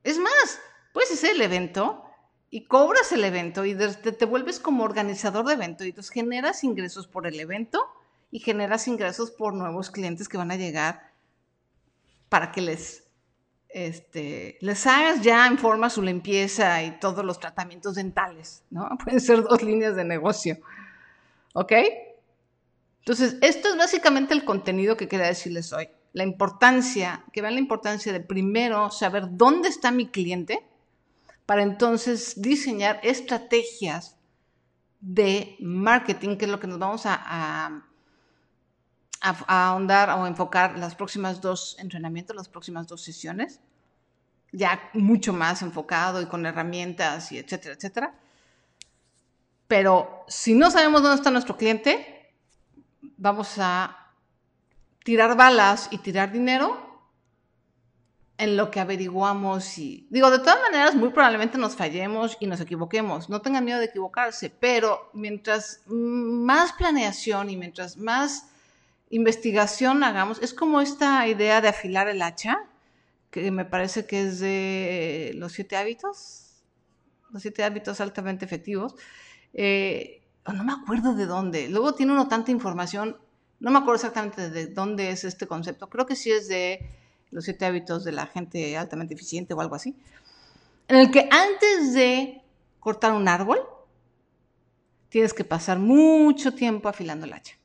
Es 0.03 0.17
más, 0.17 0.59
puedes 0.91 1.11
hacer 1.11 1.31
el 1.31 1.41
evento 1.41 2.03
y 2.51 2.65
cobras 2.65 3.11
el 3.11 3.23
evento 3.23 3.63
y 3.63 3.75
te, 3.75 4.25
vuelves 4.25 4.59
como 4.59 4.83
organizador 4.83 5.45
de 5.45 5.53
evento 5.53 5.85
y 5.85 5.89
entonces 5.89 6.11
generas 6.11 6.63
ingresos 6.63 7.07
por 7.07 7.27
el 7.27 7.39
evento 7.39 7.85
y 8.31 8.39
generas 8.39 8.87
ingresos 8.87 9.31
por 9.31 9.53
nuevos 9.53 9.89
clientes 9.89 10.27
que 10.27 10.37
van 10.37 10.51
a 10.51 10.55
llegar 10.55 11.08
para 12.29 12.51
que 12.51 12.61
les, 12.61 13.03
este, 13.69 14.57
les 14.61 14.87
hagas 14.87 15.21
ya 15.21 15.45
en 15.47 15.57
forma 15.57 15.89
su 15.89 16.01
limpieza 16.01 16.83
y 16.83 16.99
todos 16.99 17.25
los 17.25 17.39
tratamientos 17.39 17.95
dentales, 17.95 18.63
¿no? 18.69 18.89
Pueden 19.03 19.19
ser 19.19 19.43
dos 19.43 19.61
líneas 19.61 19.95
de 19.95 20.05
negocio, 20.05 20.57
¿ok? 21.53 21.73
Entonces, 22.99 23.37
esto 23.41 23.69
es 23.69 23.77
básicamente 23.77 24.33
el 24.33 24.45
contenido 24.45 24.95
que 24.95 25.07
quería 25.07 25.27
decirles 25.27 25.73
hoy. 25.73 25.89
La 26.13 26.23
importancia, 26.23 27.25
que 27.33 27.41
vean 27.41 27.55
la 27.55 27.59
importancia 27.59 28.13
de 28.13 28.19
primero 28.19 28.91
saber 28.91 29.25
dónde 29.31 29.69
está 29.69 29.91
mi 29.91 30.07
cliente, 30.07 30.65
para 31.45 31.63
entonces 31.63 32.39
diseñar 32.39 32.99
estrategias 33.01 34.15
de 34.99 35.55
marketing, 35.59 36.37
que 36.37 36.45
es 36.45 36.51
lo 36.51 36.59
que 36.59 36.67
nos 36.67 36.77
vamos 36.77 37.03
a, 37.05 37.88
ahondar 39.21 40.09
o 40.11 40.27
enfocar 40.27 40.77
las 40.77 40.95
próximas 40.95 41.41
dos 41.41 41.75
entrenamientos, 41.79 42.35
las 42.35 42.49
próximas 42.49 42.87
dos 42.87 43.01
sesiones, 43.01 43.59
ya 44.51 44.89
mucho 44.93 45.33
más 45.33 45.61
enfocado 45.61 46.21
y 46.21 46.25
con 46.25 46.45
herramientas 46.45 47.31
y 47.31 47.37
etcétera, 47.37 47.75
etcétera. 47.75 48.13
Pero 49.67 50.25
si 50.27 50.55
no 50.55 50.71
sabemos 50.71 51.03
dónde 51.03 51.17
está 51.17 51.31
nuestro 51.31 51.57
cliente, 51.57 52.33
vamos 53.17 53.55
a 53.59 53.95
tirar 55.03 55.35
balas 55.35 55.89
y 55.91 55.99
tirar 55.99 56.31
dinero 56.31 56.89
en 58.39 58.55
lo 58.55 58.71
que 58.71 58.79
averiguamos 58.79 59.77
y 59.77 60.07
digo, 60.09 60.31
de 60.31 60.39
todas 60.39 60.61
maneras, 60.61 60.95
muy 60.95 61.09
probablemente 61.09 61.57
nos 61.57 61.75
fallemos 61.75 62.37
y 62.39 62.47
nos 62.47 62.61
equivoquemos. 62.61 63.29
No 63.29 63.41
tengan 63.41 63.65
miedo 63.65 63.79
de 63.79 63.85
equivocarse, 63.85 64.49
pero 64.49 65.11
mientras 65.13 65.81
más 65.87 66.71
planeación 66.73 67.49
y 67.49 67.57
mientras 67.57 67.97
más 67.97 68.47
investigación 69.09 70.03
hagamos, 70.03 70.41
es 70.41 70.53
como 70.53 70.81
esta 70.81 71.27
idea 71.27 71.61
de 71.61 71.67
afilar 71.67 72.07
el 72.07 72.21
hacha, 72.21 72.59
que 73.31 73.51
me 73.51 73.65
parece 73.65 74.05
que 74.05 74.23
es 74.23 74.39
de 74.39 75.31
los 75.35 75.53
siete 75.53 75.77
hábitos, 75.77 76.63
los 77.31 77.41
siete 77.41 77.63
hábitos 77.63 78.01
altamente 78.01 78.45
efectivos. 78.45 78.95
Eh, 79.53 80.23
no 80.53 80.63
me 80.63 80.73
acuerdo 80.73 81.13
de 81.13 81.25
dónde. 81.25 81.69
Luego 81.69 81.93
tiene 81.93 82.13
uno 82.13 82.27
tanta 82.27 82.51
información, 82.51 83.17
no 83.59 83.71
me 83.71 83.77
acuerdo 83.77 83.95
exactamente 83.95 84.49
de 84.49 84.67
dónde 84.67 85.11
es 85.11 85.23
este 85.23 85.47
concepto. 85.47 85.89
Creo 85.89 86.05
que 86.05 86.15
sí 86.15 86.31
es 86.31 86.47
de 86.47 86.89
los 87.31 87.45
siete 87.45 87.65
hábitos 87.65 88.03
de 88.03 88.11
la 88.11 88.25
gente 88.25 88.77
altamente 88.77 89.13
eficiente 89.13 89.53
o 89.53 89.61
algo 89.61 89.75
así, 89.75 89.95
en 90.87 90.95
el 90.95 91.11
que 91.11 91.29
antes 91.31 91.93
de 91.93 92.41
cortar 92.79 93.13
un 93.13 93.27
árbol, 93.27 93.59
tienes 95.09 95.33
que 95.33 95.43
pasar 95.43 95.77
mucho 95.77 96.55
tiempo 96.55 96.89
afilando 96.89 97.25
el 97.25 97.33
hacha, 97.33 97.58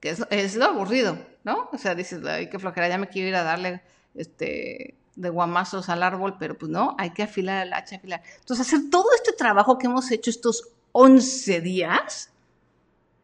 que 0.00 0.10
es, 0.10 0.56
lo 0.56 0.64
aburrido, 0.64 1.18
¿no? 1.44 1.68
O 1.72 1.78
sea, 1.78 1.94
dices, 1.94 2.24
hay 2.24 2.48
que 2.48 2.58
flojera, 2.58 2.88
ya 2.88 2.98
me 2.98 3.08
quiero 3.08 3.28
ir 3.28 3.34
a 3.34 3.42
darle 3.42 3.82
este, 4.14 4.94
de 5.16 5.30
guamazos 5.30 5.88
al 5.88 6.02
árbol, 6.02 6.36
pero 6.38 6.56
pues 6.56 6.70
no, 6.70 6.94
hay 6.98 7.10
que 7.10 7.24
afilar 7.24 7.66
el 7.66 7.72
hacha, 7.72 7.96
afilar. 7.96 8.22
Entonces, 8.40 8.66
hacer 8.66 8.90
todo 8.90 9.06
este 9.14 9.32
trabajo 9.32 9.78
que 9.78 9.86
hemos 9.86 10.10
hecho 10.10 10.30
estos 10.30 10.68
11 10.92 11.60
días 11.60 12.30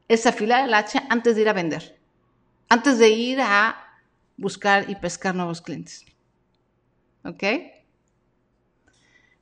es 0.09 0.27
afilar 0.27 0.65
el 0.67 0.75
hacha 0.75 1.05
antes 1.09 1.37
de 1.37 1.43
ir 1.43 1.49
a 1.49 1.53
vender, 1.53 1.99
antes 2.69 2.99
de 2.99 3.09
ir 3.11 3.41
a 3.41 3.77
buscar 4.37 4.91
y 4.91 4.97
pescar 4.97 5.35
nuevos 5.35 5.61
clientes. 5.61 6.05
¿Ok? 7.25 7.43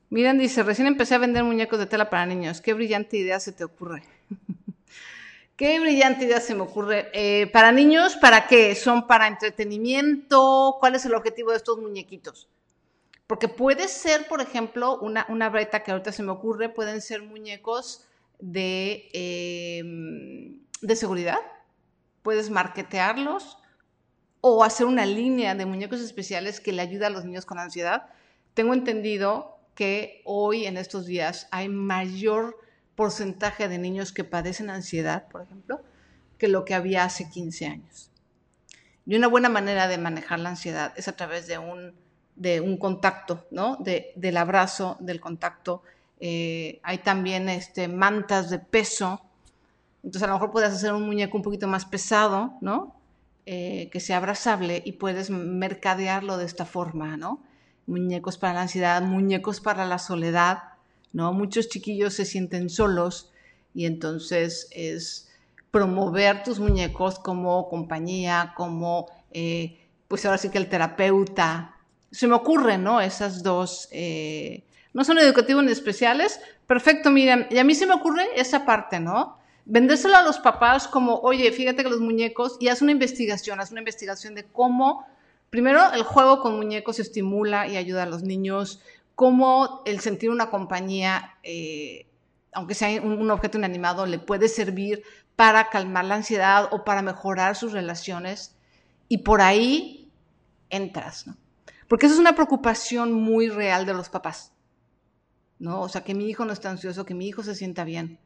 Miren, 0.09 0.37
dice, 0.37 0.61
recién 0.61 0.87
empecé 0.87 1.15
a 1.15 1.17
vender 1.17 1.43
muñecos 1.43 1.79
de 1.79 1.87
tela 1.87 2.11
para 2.11 2.27
niños. 2.27 2.61
¿Qué 2.61 2.73
brillante 2.73 3.17
idea 3.17 3.39
se 3.39 3.51
te 3.51 3.63
ocurre? 3.63 4.03
¿Qué 5.55 5.79
brillante 5.79 6.25
idea 6.25 6.41
se 6.41 6.55
me 6.55 6.61
ocurre? 6.61 7.11
Eh, 7.13 7.45
¿Para 7.47 7.71
niños? 7.71 8.15
¿Para 8.15 8.47
qué? 8.47 8.73
¿Son 8.73 9.05
para 9.05 9.27
entretenimiento? 9.27 10.77
¿Cuál 10.79 10.95
es 10.95 11.05
el 11.05 11.13
objetivo 11.13 11.51
de 11.51 11.57
estos 11.57 11.77
muñequitos? 11.77 12.49
Porque 13.27 13.47
puede 13.47 13.87
ser, 13.87 14.27
por 14.27 14.41
ejemplo, 14.41 14.97
una, 14.99 15.27
una 15.29 15.49
breta 15.49 15.83
que 15.83 15.91
ahorita 15.91 16.11
se 16.11 16.23
me 16.23 16.31
ocurre, 16.31 16.69
pueden 16.69 17.01
ser 17.01 17.21
muñecos 17.21 18.07
de, 18.39 19.09
em, 19.13 20.59
de 20.81 20.95
seguridad. 20.95 21.37
Puedes 22.23 22.49
marketearlos 22.49 23.59
o 24.41 24.63
hacer 24.63 24.87
una 24.87 25.05
línea 25.05 25.53
de 25.53 25.67
muñecos 25.67 26.01
especiales 26.01 26.59
que 26.59 26.73
le 26.73 26.81
ayuda 26.81 27.07
a 27.07 27.11
los 27.11 27.25
niños 27.25 27.45
con 27.45 27.59
ansiedad. 27.59 28.07
Tengo 28.55 28.73
entendido 28.73 29.59
que 29.75 30.23
hoy, 30.25 30.65
en 30.65 30.77
estos 30.77 31.05
días, 31.05 31.47
hay 31.51 31.69
mayor 31.69 32.57
porcentaje 32.95 33.67
de 33.67 33.77
niños 33.77 34.11
que 34.11 34.23
padecen 34.23 34.69
ansiedad, 34.69 35.27
por 35.27 35.41
ejemplo, 35.41 35.81
que 36.37 36.47
lo 36.47 36.65
que 36.65 36.73
había 36.73 37.03
hace 37.03 37.29
15 37.29 37.65
años. 37.67 38.11
Y 39.05 39.15
una 39.15 39.27
buena 39.27 39.49
manera 39.49 39.87
de 39.87 39.97
manejar 39.97 40.39
la 40.39 40.49
ansiedad 40.49 40.93
es 40.95 41.07
a 41.07 41.15
través 41.15 41.47
de 41.47 41.57
un, 41.57 41.93
de 42.35 42.61
un 42.61 42.77
contacto, 42.77 43.45
¿no? 43.51 43.75
De, 43.77 44.13
del 44.15 44.37
abrazo, 44.37 44.97
del 44.99 45.19
contacto. 45.19 45.83
Eh, 46.19 46.79
hay 46.83 46.99
también 46.99 47.49
este, 47.49 47.87
mantas 47.87 48.49
de 48.49 48.59
peso. 48.59 49.21
Entonces 50.03 50.23
a 50.23 50.27
lo 50.27 50.33
mejor 50.33 50.51
puedes 50.51 50.71
hacer 50.71 50.93
un 50.93 51.05
muñeco 51.05 51.37
un 51.37 51.43
poquito 51.43 51.67
más 51.67 51.85
pesado, 51.85 52.53
¿no? 52.61 52.95
Eh, 53.45 53.89
que 53.91 53.99
sea 53.99 54.17
abrazable 54.17 54.81
y 54.85 54.93
puedes 54.93 55.29
mercadearlo 55.29 56.37
de 56.37 56.45
esta 56.45 56.65
forma, 56.65 57.17
¿no? 57.17 57.43
Muñecos 57.87 58.37
para 58.37 58.53
la 58.53 58.61
ansiedad, 58.61 59.01
muñecos 59.01 59.59
para 59.59 59.85
la 59.85 59.99
soledad, 59.99 60.63
¿no? 61.13 61.31
Muchos 61.31 61.69
chiquillos 61.69 62.13
se 62.13 62.25
sienten 62.25 62.69
solos 62.69 63.31
y 63.73 63.85
entonces 63.85 64.67
es 64.71 65.29
promover 65.71 66.43
tus 66.43 66.59
muñecos 66.59 67.17
como 67.17 67.69
compañía, 67.69 68.53
como, 68.55 69.07
eh, 69.31 69.79
pues 70.07 70.25
ahora 70.25 70.37
sí 70.37 70.49
que 70.49 70.57
el 70.57 70.69
terapeuta. 70.69 71.77
Se 72.11 72.27
me 72.27 72.35
ocurren, 72.35 72.83
¿no? 72.83 73.01
Esas 73.01 73.41
dos, 73.41 73.87
eh, 73.91 74.63
no 74.93 75.03
son 75.03 75.17
educativos 75.17 75.63
ni 75.63 75.71
especiales. 75.71 76.39
Perfecto, 76.67 77.09
miren, 77.09 77.47
y 77.49 77.57
a 77.57 77.63
mí 77.63 77.73
se 77.73 77.87
me 77.87 77.93
ocurre 77.93 78.27
esa 78.35 78.65
parte, 78.65 78.99
¿no? 78.99 79.37
vendérselo 79.65 80.17
a 80.17 80.23
los 80.23 80.39
papás 80.39 80.87
como, 80.87 81.19
oye, 81.19 81.51
fíjate 81.51 81.83
que 81.83 81.89
los 81.89 82.01
muñecos, 82.01 82.57
y 82.59 82.67
haz 82.67 82.81
una 82.81 82.91
investigación, 82.91 83.59
haz 83.59 83.71
una 83.71 83.81
investigación 83.81 84.35
de 84.35 84.43
cómo, 84.45 85.05
primero, 85.49 85.79
el 85.93 86.03
juego 86.03 86.41
con 86.41 86.55
muñecos 86.55 86.99
estimula 86.99 87.67
y 87.67 87.77
ayuda 87.77 88.03
a 88.03 88.07
los 88.07 88.23
niños, 88.23 88.81
cómo 89.15 89.81
el 89.85 89.99
sentir 89.99 90.29
una 90.29 90.49
compañía, 90.49 91.37
eh, 91.43 92.07
aunque 92.53 92.75
sea 92.75 93.01
un, 93.01 93.29
objeto 93.29 93.57
inanimado, 93.57 94.05
le 94.05 94.19
puede 94.19 94.47
servir 94.47 95.03
para 95.35 95.69
calmar 95.69 96.05
la 96.05 96.15
ansiedad 96.15 96.69
o 96.71 96.83
para 96.83 97.01
mejorar 97.01 97.55
sus 97.55 97.71
relaciones, 97.71 98.55
y 99.07 99.19
por 99.19 99.41
ahí 99.41 100.11
entras, 100.69 101.27
¿no? 101.27 101.37
Porque 101.87 102.05
eso 102.05 102.15
es 102.15 102.21
una 102.21 102.35
preocupación 102.35 103.11
muy 103.11 103.49
real 103.49 103.85
de 103.85 103.93
los 103.93 104.09
papás, 104.09 104.53
¿no? 105.59 105.81
O 105.81 105.89
sea, 105.89 106.03
que 106.03 106.15
mi 106.15 106.27
hijo 106.29 106.45
no 106.45 106.53
esté 106.53 106.67
ansioso, 106.67 107.05
que 107.05 107.13
mi 107.13 107.27
hijo 107.27 107.43
se 107.43 107.55
sienta 107.55 107.83
bien. 107.83 108.19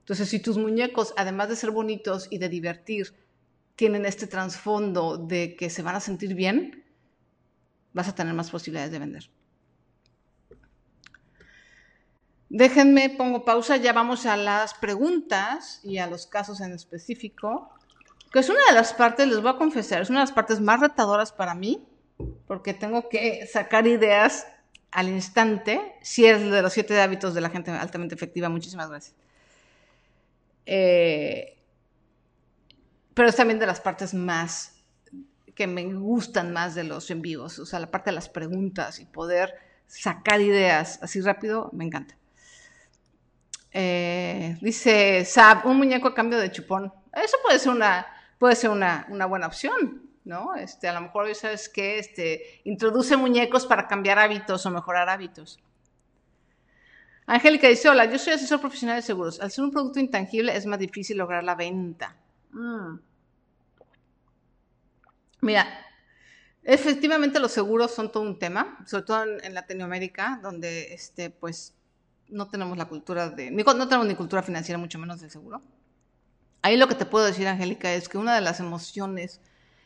Entonces, 0.00 0.28
si 0.28 0.40
tus 0.40 0.58
muñecos, 0.58 1.14
además 1.16 1.48
de 1.48 1.56
ser 1.56 1.70
bonitos 1.70 2.28
y 2.30 2.38
de 2.38 2.48
divertir, 2.48 3.14
tienen 3.76 4.04
este 4.06 4.26
trasfondo 4.26 5.16
de 5.16 5.54
que 5.54 5.70
se 5.70 5.82
van 5.82 5.96
a 5.96 6.00
sentir 6.00 6.34
bien, 6.34 6.84
vas 7.92 8.08
a 8.08 8.14
tener 8.14 8.34
más 8.34 8.50
posibilidades 8.50 8.90
de 8.90 8.98
vender. 8.98 9.30
Déjenme, 12.50 13.10
pongo 13.10 13.44
pausa, 13.44 13.76
ya 13.76 13.92
vamos 13.92 14.24
a 14.24 14.36
las 14.36 14.72
preguntas 14.74 15.80
y 15.82 15.98
a 15.98 16.06
los 16.06 16.26
casos 16.26 16.60
en 16.60 16.72
específico, 16.72 17.70
que 18.32 18.38
es 18.38 18.48
una 18.48 18.60
de 18.68 18.74
las 18.74 18.94
partes, 18.94 19.28
les 19.28 19.40
voy 19.40 19.50
a 19.50 19.56
confesar, 19.56 20.00
es 20.00 20.10
una 20.10 20.20
de 20.20 20.24
las 20.24 20.32
partes 20.32 20.60
más 20.60 20.80
retadoras 20.80 21.30
para 21.30 21.54
mí, 21.54 21.86
porque 22.46 22.72
tengo 22.72 23.08
que 23.08 23.46
sacar 23.46 23.86
ideas 23.86 24.46
al 24.90 25.08
instante, 25.08 25.94
si 26.00 26.24
es 26.24 26.50
de 26.50 26.62
los 26.62 26.72
siete 26.72 26.98
hábitos 27.00 27.34
de 27.34 27.42
la 27.42 27.50
gente 27.50 27.70
altamente 27.70 28.14
efectiva. 28.14 28.48
Muchísimas 28.48 28.88
gracias. 28.88 29.14
Eh, 30.64 31.58
pero 33.12 33.28
es 33.28 33.36
también 33.36 33.58
de 33.58 33.66
las 33.66 33.80
partes 33.80 34.14
más 34.14 34.74
que 35.54 35.66
me 35.66 35.84
gustan 35.92 36.52
más 36.52 36.74
de 36.74 36.84
los 36.84 37.10
en 37.10 37.20
vivos, 37.20 37.58
o 37.58 37.66
sea, 37.66 37.80
la 37.80 37.90
parte 37.90 38.10
de 38.10 38.14
las 38.14 38.28
preguntas 38.28 39.00
y 39.00 39.06
poder 39.06 39.54
sacar 39.86 40.40
ideas 40.40 40.98
así 41.02 41.20
rápido, 41.20 41.70
me 41.72 41.84
encanta. 41.84 42.17
Eh, 43.72 44.56
dice 44.60 45.24
Sab, 45.24 45.66
un 45.66 45.76
muñeco 45.78 46.08
a 46.08 46.14
cambio 46.14 46.38
de 46.38 46.50
chupón. 46.50 46.92
Eso 47.12 47.36
puede 47.42 47.58
ser 47.58 47.72
una, 47.72 48.06
puede 48.38 48.56
ser 48.56 48.70
una, 48.70 49.06
una 49.10 49.26
buena 49.26 49.46
opción, 49.46 50.02
¿no? 50.24 50.54
Este, 50.54 50.88
a 50.88 50.92
lo 50.92 51.00
mejor, 51.02 51.34
¿sabes 51.34 51.68
qué? 51.68 51.98
Este, 51.98 52.60
introduce 52.64 53.16
muñecos 53.16 53.66
para 53.66 53.86
cambiar 53.86 54.18
hábitos 54.18 54.64
o 54.66 54.70
mejorar 54.70 55.08
hábitos. 55.08 55.58
Angélica 57.26 57.68
dice, 57.68 57.90
hola, 57.90 58.06
yo 58.06 58.18
soy 58.18 58.32
asesor 58.32 58.58
profesional 58.58 58.96
de 58.96 59.02
seguros. 59.02 59.38
Al 59.40 59.50
ser 59.50 59.62
un 59.64 59.70
producto 59.70 60.00
intangible 60.00 60.56
es 60.56 60.64
más 60.64 60.78
difícil 60.78 61.18
lograr 61.18 61.44
la 61.44 61.54
venta. 61.54 62.16
Mm. 62.52 62.98
Mira, 65.42 65.66
efectivamente 66.64 67.38
los 67.38 67.52
seguros 67.52 67.94
son 67.94 68.10
todo 68.10 68.22
un 68.22 68.38
tema, 68.38 68.78
sobre 68.86 69.04
todo 69.04 69.24
en, 69.24 69.52
Latinoamérica, 69.54 70.40
donde 70.42 70.94
este, 70.94 71.28
pues, 71.28 71.74
no 72.28 72.48
tenemos 72.48 72.76
la 72.76 72.86
cultura 72.86 73.30
de, 73.30 73.50
no 73.50 73.88
tenemos 73.88 74.06
ni 74.06 74.14
cultura 74.14 74.42
financiera, 74.42 74.78
mucho 74.78 74.98
menos 74.98 75.20
del 75.20 75.30
seguro. 75.30 75.62
Ahí 76.62 76.76
lo 76.76 76.88
que 76.88 76.94
te 76.94 77.06
puedo 77.06 77.24
decir, 77.24 77.46
Angélica, 77.46 77.92
es 77.92 78.08
que 78.08 78.18
una 78.18 78.34
de 78.34 78.40
las 78.40 78.60
emociones, 78.60 79.40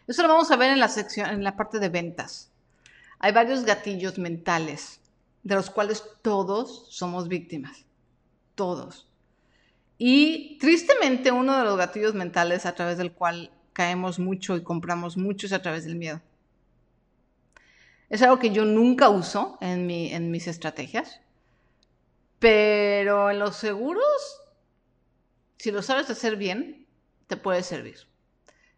eso 0.07 0.23
lo 0.23 0.29
vamos 0.29 0.51
a 0.51 0.57
ver 0.57 0.71
en 0.71 0.81
la 0.81 0.89
sección, 0.89 1.31
en 1.31 1.45
la 1.45 1.57
parte 1.57 1.79
de 1.79 1.89
ventas. 1.89 2.51
Hay 3.19 3.33
varios 3.33 3.65
gatillos 3.65 4.19
mentales, 4.19 5.01
de 5.43 5.55
los 5.55 5.71
cuales 5.71 6.03
todos 6.23 6.87
somos 6.91 7.29
víctimas. 7.29 7.85
Todos. 8.55 9.09
Y 9.99 10.59
tristemente 10.59 11.31
uno 11.31 11.57
de 11.57 11.65
los 11.65 11.77
gatillos 11.77 12.15
mentales 12.15 12.67
a 12.67 12.75
través 12.75 12.99
del 12.99 13.13
cual 13.13 13.53
caemos 13.73 14.19
mucho 14.19 14.57
y 14.57 14.63
compramos 14.63 15.17
mucho 15.17 15.47
es 15.47 15.53
a 15.53 15.63
través 15.63 15.85
del 15.85 15.97
miedo. 15.97 16.21
Es 18.11 18.21
algo 18.23 18.39
que 18.39 18.51
yo 18.51 18.65
nunca 18.65 19.09
uso 19.09 19.57
en, 19.61 19.91
en 19.91 20.31
mis 20.31 20.47
estrategias, 20.47 21.22
pero 22.43 23.31
en 23.31 23.39
los 23.39 23.55
seguros, 23.55 24.43
si 25.59 25.71
lo 25.71 25.81
sabes 25.81 26.11
hacer 26.11 26.35
bien, 26.35 26.89
te 27.29 27.37
puede 27.37 27.63
servir. 27.63 27.99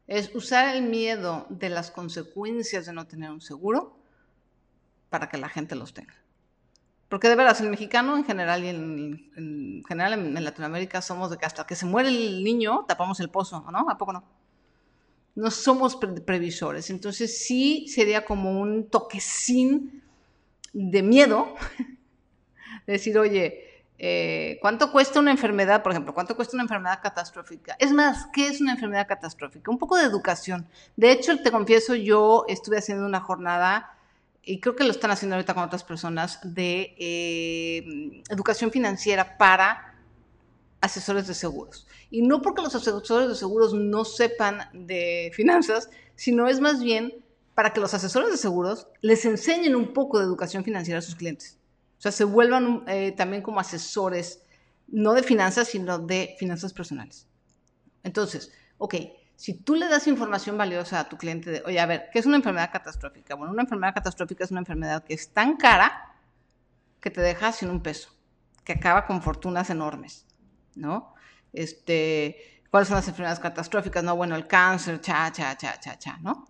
Es 0.07 0.35
usar 0.35 0.77
el 0.77 0.83
miedo 0.83 1.47
de 1.49 1.71
las 1.71 1.91
consecuencias 1.91 2.85
de 2.85 2.93
no 2.93 3.07
tener 3.07 3.31
un 3.31 3.41
seguro 3.41 3.97
para 5.09 5.31
que 5.31 5.39
la 5.39 5.49
gente 5.49 5.77
los 5.77 5.95
tenga. 5.95 6.15
Porque 7.09 7.31
de 7.31 7.37
veras, 7.37 7.63
el 7.63 7.71
mexicano 7.71 8.19
en 8.19 8.27
general 8.27 8.65
y 8.65 8.69
en, 8.69 9.83
general 9.89 10.13
en, 10.13 10.45
Latinoamérica 10.45 11.01
somos 11.01 11.31
de 11.31 11.39
que 11.39 11.47
hasta 11.47 11.67
que 11.67 11.75
se 11.75 11.87
muere 11.87 12.11
el 12.11 12.45
niño 12.45 12.85
tapamos 12.87 13.19
el 13.21 13.31
pozo, 13.31 13.65
¿no? 13.73 13.89
¿A 13.89 13.97
poco 13.97 14.13
no? 14.13 14.25
No 15.37 15.51
somos 15.51 15.97
previsores. 15.97 16.91
Entonces 16.91 17.47
sí 17.47 17.89
sería 17.89 18.27
como 18.27 18.61
un 18.61 18.91
toquecín 18.91 20.03
de 20.75 21.03
miedo. 21.03 21.55
decir, 22.93 23.19
oye, 23.19 23.85
eh, 23.99 24.59
¿cuánto 24.61 24.91
cuesta 24.91 25.21
una 25.21 25.31
enfermedad, 25.31 25.83
por 25.83 25.93
ejemplo? 25.93 26.15
¿Cuánto 26.15 26.37
cuesta 26.37 26.57
una 26.57 26.65
enfermedad 26.65 27.01
catastrófica? 27.03 27.77
Es 27.79 27.93
más, 27.93 28.27
¿qué 28.33 28.49
es 28.49 28.61
una 28.61 28.73
enfermedad 28.73 29.07
catastrófica? 29.07 29.71
Un 29.71 29.79
poco 29.79 29.97
de 29.97 30.05
educación. 30.05 30.67
De 30.97 31.13
hecho, 31.13 31.41
te 31.41 31.51
confieso, 31.51 31.95
yo 31.95 32.45
estuve 32.49 32.79
haciendo 32.79 33.07
una 33.07 33.21
jornada 33.21 33.97
y 34.43 34.61
creo 34.61 34.77
que 34.77 34.85
lo 34.85 34.91
están 34.91 35.11
haciendo 35.11 35.37
ahorita 35.37 35.55
con 35.55 35.63
otras 35.63 35.85
personas, 35.85 36.39
de 36.43 36.95
eh, 36.99 38.23
educación 38.29 38.71
financiera 38.71 39.39
para 39.39 39.95
asesores 40.81 41.27
de 41.27 41.35
seguros. 41.35 41.87
Y 42.11 42.23
no 42.23 42.43
porque 42.43 42.63
los 42.63 42.75
asesores 42.75 43.29
de 43.29 43.35
seguros 43.35 43.73
no 43.73 44.05
sepan 44.05 44.69
de 44.75 45.33
finanzas, 45.35 45.89
sino 46.15 46.47
es 46.47 46.61
más 46.61 46.83
bien 46.83 47.15
para 47.55 47.73
que 47.73 47.81
los 47.81 47.95
asesores 47.95 48.31
de 48.31 48.37
seguros 48.37 48.89
les 49.01 49.25
enseñen 49.25 49.75
un 49.75 49.93
poco 49.93 50.19
de 50.19 50.25
educación 50.25 50.65
financiera 50.65 50.99
a 50.99 51.03
sus 51.03 51.15
clientes. 51.15 51.59
O 51.99 52.01
sea, 52.01 52.13
se 52.13 52.25
vuelvan 52.25 52.85
eh, 52.87 53.13
también 53.13 53.43
como 53.43 53.61
asesores, 53.61 54.43
no 54.89 55.13
de 55.15 55.23
finanzas, 55.23 55.69
sino 55.69 55.99
de 55.99 56.37
finanzas 56.39 56.73
personales. 56.73 57.27
Entonces, 58.03 58.53
ok, 58.79 58.95
si 59.37 59.55
tú 59.55 59.75
le 59.75 59.89
das 59.89 60.07
información 60.07 60.57
valiosa 60.57 61.01
a 61.01 61.09
tu 61.09 61.17
cliente 61.17 61.51
de, 61.51 61.63
oye, 61.67 61.81
a 61.81 61.87
ver, 61.87 62.09
¿qué 62.13 62.19
es 62.19 62.27
una 62.27 62.37
enfermedad 62.37 62.71
catastrófica? 62.73 63.35
Bueno, 63.35 63.53
una 63.53 63.63
enfermedad 63.63 63.95
catastrófica 63.95 64.45
es 64.45 64.51
una 64.51 64.61
enfermedad 64.61 65.05
que 65.05 65.15
es 65.15 65.33
tan 65.33 65.57
cara 65.57 66.15
que 67.01 67.11
te 67.11 67.21
deja 67.21 67.53
sin 67.53 67.71
un 67.71 67.83
peso, 67.83 68.11
que 68.65 68.73
acaba 68.73 69.07
con 69.07 69.23
fortunas 69.23 69.71
enormes, 69.71 70.27
¿no? 70.75 71.15
Este, 71.53 72.63
¿cuáles 72.71 72.89
son 72.89 72.97
las 72.97 73.09
enfermedades 73.09 73.41
catastróficas? 73.41 74.03
No, 74.05 74.17
bueno, 74.17 74.37
el 74.37 74.47
cáncer, 74.47 75.01
cha, 75.01 75.31
cha, 75.33 75.57
cha, 75.57 75.79
cha, 75.79 75.99
cha, 75.99 76.19
¿no? 76.19 76.47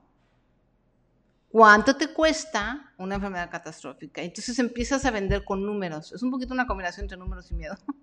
¿Cuánto 1.55 1.95
te 1.95 2.09
cuesta 2.09 2.93
una 2.99 3.15
enfermedad 3.15 3.49
catastrófica? 3.49 4.21
Entonces 4.21 4.59
empiezas 4.59 5.05
a 5.05 5.13
vender 5.13 5.45
con 5.45 5.65
números. 5.65 6.11
Es 6.11 6.21
un 6.25 6.33
poquito 6.33 6.53
una 6.53 6.67
combinación 6.67 7.05
entre 7.05 7.17
números 7.17 7.49
y 7.53 7.55
miedo. 7.55 7.77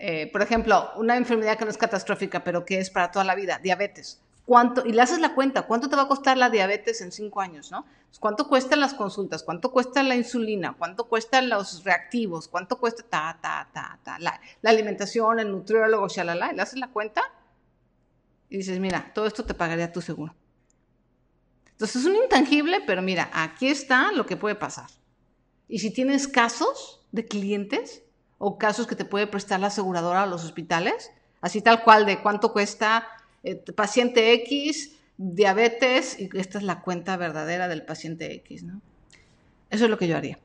Eh, 0.00 0.30
por 0.30 0.42
ejemplo, 0.42 0.92
una 0.94 1.16
enfermedad 1.16 1.58
que 1.58 1.64
no 1.64 1.72
es 1.72 1.76
catastrófica, 1.76 2.44
pero 2.44 2.64
que 2.64 2.78
es 2.78 2.88
para 2.88 3.10
toda 3.10 3.24
la 3.24 3.34
vida, 3.34 3.58
diabetes. 3.58 4.20
¿Cuánto? 4.46 4.86
Y 4.86 4.92
le 4.92 5.02
haces 5.02 5.18
la 5.18 5.34
cuenta, 5.34 5.62
¿cuánto 5.62 5.88
te 5.88 5.96
va 5.96 6.02
a 6.02 6.06
costar 6.06 6.38
la 6.38 6.50
diabetes 6.50 7.00
en 7.00 7.10
cinco 7.10 7.40
años? 7.40 7.72
¿no? 7.72 7.84
¿Cuánto 8.20 8.46
cuestan 8.46 8.78
las 8.78 8.94
consultas? 8.94 9.42
¿Cuánto 9.42 9.72
cuesta 9.72 10.04
la 10.04 10.14
insulina? 10.14 10.76
¿Cuánto 10.78 11.08
cuestan 11.08 11.48
los 11.48 11.82
reactivos? 11.82 12.46
¿Cuánto 12.46 12.78
cuesta 12.78 13.02
ta, 13.02 13.38
ta, 13.42 13.68
ta, 13.72 13.98
ta? 14.04 14.20
La, 14.20 14.40
alimentación, 14.62 15.40
el 15.40 15.50
nutriólogo, 15.50 16.06
shalala. 16.06 16.52
Y 16.52 16.54
le 16.54 16.62
haces 16.62 16.78
la 16.78 16.92
cuenta 16.92 17.22
y 18.48 18.58
dices, 18.58 18.78
mira, 18.78 19.10
todo 19.12 19.26
esto 19.26 19.44
te 19.44 19.54
pagaría 19.54 19.92
tu 19.92 20.00
seguro. 20.00 20.32
Entonces 21.78 22.02
es 22.02 22.08
un 22.08 22.16
intangible, 22.16 22.80
pero 22.84 23.02
mira, 23.02 23.30
aquí 23.32 23.68
está 23.68 24.10
lo 24.10 24.26
que 24.26 24.36
puede 24.36 24.56
pasar. 24.56 24.88
Y 25.68 25.78
si 25.78 25.92
tienes 25.92 26.26
casos 26.26 27.06
de 27.12 27.24
clientes 27.24 28.02
o 28.38 28.58
casos 28.58 28.88
que 28.88 28.96
te 28.96 29.04
puede 29.04 29.28
prestar 29.28 29.60
la 29.60 29.68
aseguradora 29.68 30.24
a 30.24 30.26
los 30.26 30.44
hospitales, 30.44 31.12
así 31.40 31.62
tal 31.62 31.84
cual 31.84 32.04
de 32.04 32.20
cuánto 32.20 32.52
cuesta 32.52 33.06
eh, 33.44 33.54
paciente 33.76 34.32
X, 34.32 34.96
diabetes, 35.18 36.18
y 36.18 36.28
esta 36.36 36.58
es 36.58 36.64
la 36.64 36.82
cuenta 36.82 37.16
verdadera 37.16 37.68
del 37.68 37.84
paciente 37.84 38.34
X, 38.34 38.64
¿no? 38.64 38.80
Eso 39.70 39.84
es 39.84 39.90
lo 39.90 39.98
que 39.98 40.08
yo 40.08 40.16
haría. 40.16 40.40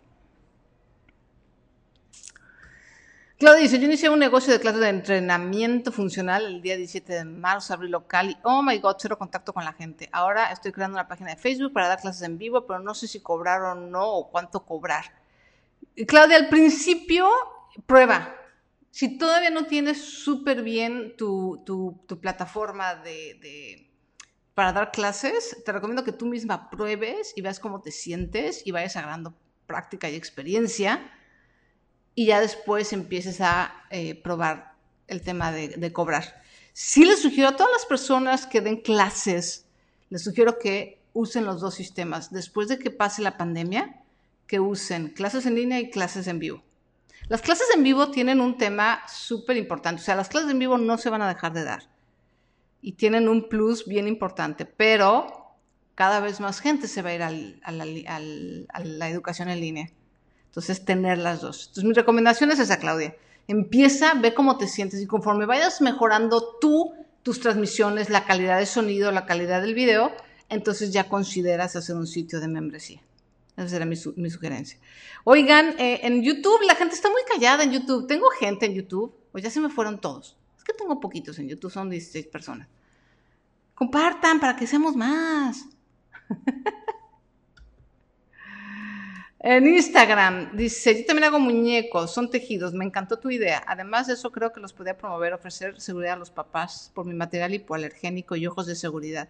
Claudia 3.44 3.64
dice, 3.64 3.78
yo 3.78 3.88
inicié 3.88 4.08
un 4.08 4.20
negocio 4.20 4.54
de 4.54 4.60
clases 4.62 4.80
de 4.80 4.88
entrenamiento 4.88 5.92
funcional 5.92 6.46
el 6.46 6.62
día 6.62 6.78
17 6.78 7.12
de 7.12 7.26
marzo, 7.26 7.74
abrí 7.74 7.90
local 7.90 8.30
y, 8.30 8.38
oh 8.44 8.64
my 8.64 8.78
God, 8.80 8.96
cero 8.98 9.18
contacto 9.18 9.52
con 9.52 9.66
la 9.66 9.74
gente. 9.74 10.08
Ahora 10.14 10.50
estoy 10.54 10.72
creando 10.72 10.96
una 10.96 11.10
página 11.10 11.32
de 11.32 11.36
Facebook 11.36 11.74
para 11.74 11.90
dar 11.90 12.00
clases 12.00 12.22
en 12.22 12.38
vivo, 12.38 12.66
pero 12.66 12.80
no 12.80 12.94
sé 12.94 13.06
si 13.06 13.20
cobrar 13.20 13.62
o 13.64 13.76
no 13.76 14.10
o 14.10 14.32
cuánto 14.32 14.66
cobrar. 14.66 15.04
Claudia, 16.08 16.38
al 16.38 16.48
principio 16.48 17.28
prueba. 17.86 18.34
Si 18.92 19.18
todavía 19.18 19.50
no 19.50 19.66
tienes 19.66 20.02
súper 20.02 20.64
bien 20.64 21.18
tu, 21.18 22.02
plataforma 22.22 22.96
de, 22.96 23.92
para 24.54 24.72
dar 24.72 24.92
clases, 24.92 25.62
te 25.66 25.72
recomiendo 25.74 26.06
que 26.06 26.14
tú 26.14 26.28
misma 26.28 26.70
pruebes 26.70 27.34
y 27.36 27.42
veas 27.42 27.60
cómo 27.60 27.82
te 27.82 27.92
sientes 27.92 28.66
y 28.66 28.72
vayas 28.72 28.96
agarrando 28.96 29.34
práctica 29.68 30.10
y 30.10 30.16
experiencia 30.16 31.12
y 32.16 32.28
ya 32.28 32.40
después 32.40 32.94
empieces 32.94 33.42
a 33.42 33.74
eh, 33.90 34.16
probar 34.16 34.74
el 35.08 35.22
tema 35.22 35.52
de, 35.52 35.94
cobrar. 35.94 36.42
Sí 36.74 37.06
les 37.06 37.22
sugiero 37.22 37.50
a 37.50 37.56
todas 37.56 37.72
las 37.72 37.86
personas 37.86 38.48
que 38.48 38.62
den 38.62 38.82
clases, 38.82 39.66
les 40.10 40.24
sugiero 40.24 40.58
que 40.60 41.00
usen 41.14 41.46
los 41.46 41.62
dos 41.62 41.76
sistemas. 41.76 42.32
Después 42.32 42.68
de 42.68 42.80
que 42.80 42.92
pase 42.92 43.22
la 43.22 43.38
pandemia, 43.38 44.02
que 44.48 44.60
usen 44.60 45.10
clases 45.10 45.46
en 45.46 45.56
línea 45.56 45.80
y 45.80 45.90
clases 45.90 46.28
en 46.28 46.40
vivo. 46.40 46.64
Las 47.30 47.42
clases 47.42 47.68
en 47.76 47.84
vivo 47.84 48.12
tienen 48.12 48.42
un 48.42 48.58
tema 48.58 49.02
súper 49.08 49.58
importante, 49.58 50.02
o 50.02 50.06
sea, 50.06 50.16
las 50.16 50.30
clases 50.30 50.52
en 50.52 50.60
vivo 50.60 50.78
no 50.78 50.98
se 50.98 51.10
van 51.10 51.22
a 51.22 51.28
dejar 51.28 51.54
de 51.54 51.64
dar 51.64 51.94
y 52.84 52.92
tienen 52.92 53.30
un 53.30 53.48
plus 53.48 53.88
bien 53.88 54.08
importante, 54.08 54.66
pero 54.66 55.56
cada 55.96 56.20
vez 56.20 56.42
más 56.42 56.60
gente 56.60 56.88
se 56.88 57.02
va 57.02 57.10
a 57.10 57.14
ir 57.14 57.24
a, 57.24 57.32
la, 57.72 59.10
educación 59.10 59.50
en 59.50 59.62
línea. 59.62 59.90
Entonces, 60.54 60.86
tener 60.86 61.18
las 61.18 61.42
dos. 61.42 61.62
Entonces, 61.62 61.84
mi 61.84 61.94
recomendación 61.94 62.52
es 62.52 62.60
esa, 62.60 62.78
Claudia. 62.78 63.16
Empieza, 63.48 64.14
ve 64.14 64.36
cómo 64.36 64.58
te 64.58 64.68
sientes 64.68 65.02
y 65.02 65.08
conforme 65.08 65.48
vayas 65.48 65.82
mejorando 65.82 66.58
tú 66.62 66.94
tus 67.24 67.40
transmisiones, 67.40 68.12
la 68.12 68.26
calidad 68.26 68.60
de 68.60 68.68
sonido, 68.68 69.12
la 69.12 69.26
calidad 69.26 69.62
del 69.62 69.74
video, 69.74 70.12
entonces 70.50 70.94
ya 70.94 71.10
consideras 71.10 71.76
hacer 71.76 71.96
un 71.96 72.06
sitio 72.06 72.40
de 72.40 72.48
membresía. 72.48 73.02
Esa 73.58 73.70
será 73.70 73.86
mi, 73.86 73.96
sugerencia. 73.96 74.78
Oigan, 75.24 75.76
eh, 75.80 76.02
en 76.04 76.22
YouTube 76.22 76.62
la 76.68 76.76
gente 76.76 76.94
está 76.94 77.10
muy 77.10 77.22
callada 77.28 77.64
en 77.64 77.72
YouTube. 77.72 78.08
Tengo 78.08 78.28
gente 78.40 78.66
en 78.66 78.74
YouTube, 78.74 79.16
o 79.32 79.40
ya 79.40 79.50
se 79.50 79.60
me 79.60 79.70
fueron 79.70 80.00
todos. 80.00 80.38
Es 80.56 80.64
que 80.64 80.74
tengo 80.74 81.00
poquitos 81.00 81.40
en 81.40 81.50
YouTube, 81.50 81.72
son 81.72 81.90
16 81.90 82.28
personas. 82.28 82.68
Compartan 83.74 84.40
para 84.40 84.56
que 84.56 84.68
seamos 84.68 84.96
más. 84.96 85.66
en 89.46 89.68
Instagram 89.68 90.56
dice, 90.56 91.02
yo 91.02 91.06
también 91.06 91.26
hago 91.26 91.38
muñecos, 91.38 92.14
son 92.14 92.32
tejidos, 92.32 92.74
me 92.74 92.86
encantó 92.86 93.20
tu 93.20 93.30
idea. 93.30 93.62
Además 93.68 94.08
de 94.08 94.14
eso, 94.14 94.32
creo 94.32 94.54
que 94.54 94.62
los 94.62 94.72
podía 94.72 94.98
promover, 94.98 95.34
ofrecer 95.34 95.82
seguridad 95.82 96.14
a 96.14 96.18
los 96.18 96.32
papás 96.32 96.92
por 96.96 97.06
mi 97.06 97.14
material 97.14 97.54
hipoalergénico 97.54 98.38
y 98.38 98.48
ojos 98.48 98.68
de 98.68 98.76
seguridad. 98.76 99.28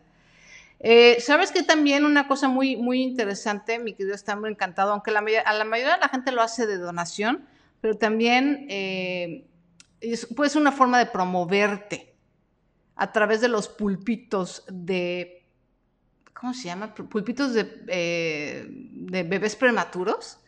Eh, 0.80 1.20
Sabes 1.20 1.52
que 1.52 1.64
también 1.64 2.06
una 2.06 2.28
cosa 2.28 2.48
muy, 2.48 2.76
muy 2.76 3.02
interesante, 3.02 3.80
mi 3.80 3.94
querido 3.94 4.14
está 4.14 4.36
muy 4.36 4.52
encantado, 4.52 4.92
aunque 4.92 5.10
la, 5.10 5.24
a 5.46 5.54
la 5.54 5.66
mayoría 5.66 5.96
de 5.96 6.02
la 6.02 6.10
gente 6.10 6.32
lo 6.32 6.44
hace 6.44 6.68
de 6.68 6.78
donación, 6.78 7.48
pero 7.82 7.98
también 7.98 8.68
eh, 8.70 9.48
puede 10.36 10.52
ser 10.52 10.62
una 10.62 10.72
forma 10.72 11.00
de 11.00 11.08
promoverte 11.08 12.14
a 12.96 13.12
través 13.12 13.42
de 13.42 13.48
los 13.48 13.68
pulpitos 13.68 14.64
de, 14.68 15.43
¿cómo 16.34 16.54
se 16.54 16.66
llama? 16.66 16.94
Pulpitos 16.94 17.54
de, 17.54 17.84
eh, 17.88 18.68
de 18.70 19.24
bebés 19.24 19.56
prematuros. 19.56 20.40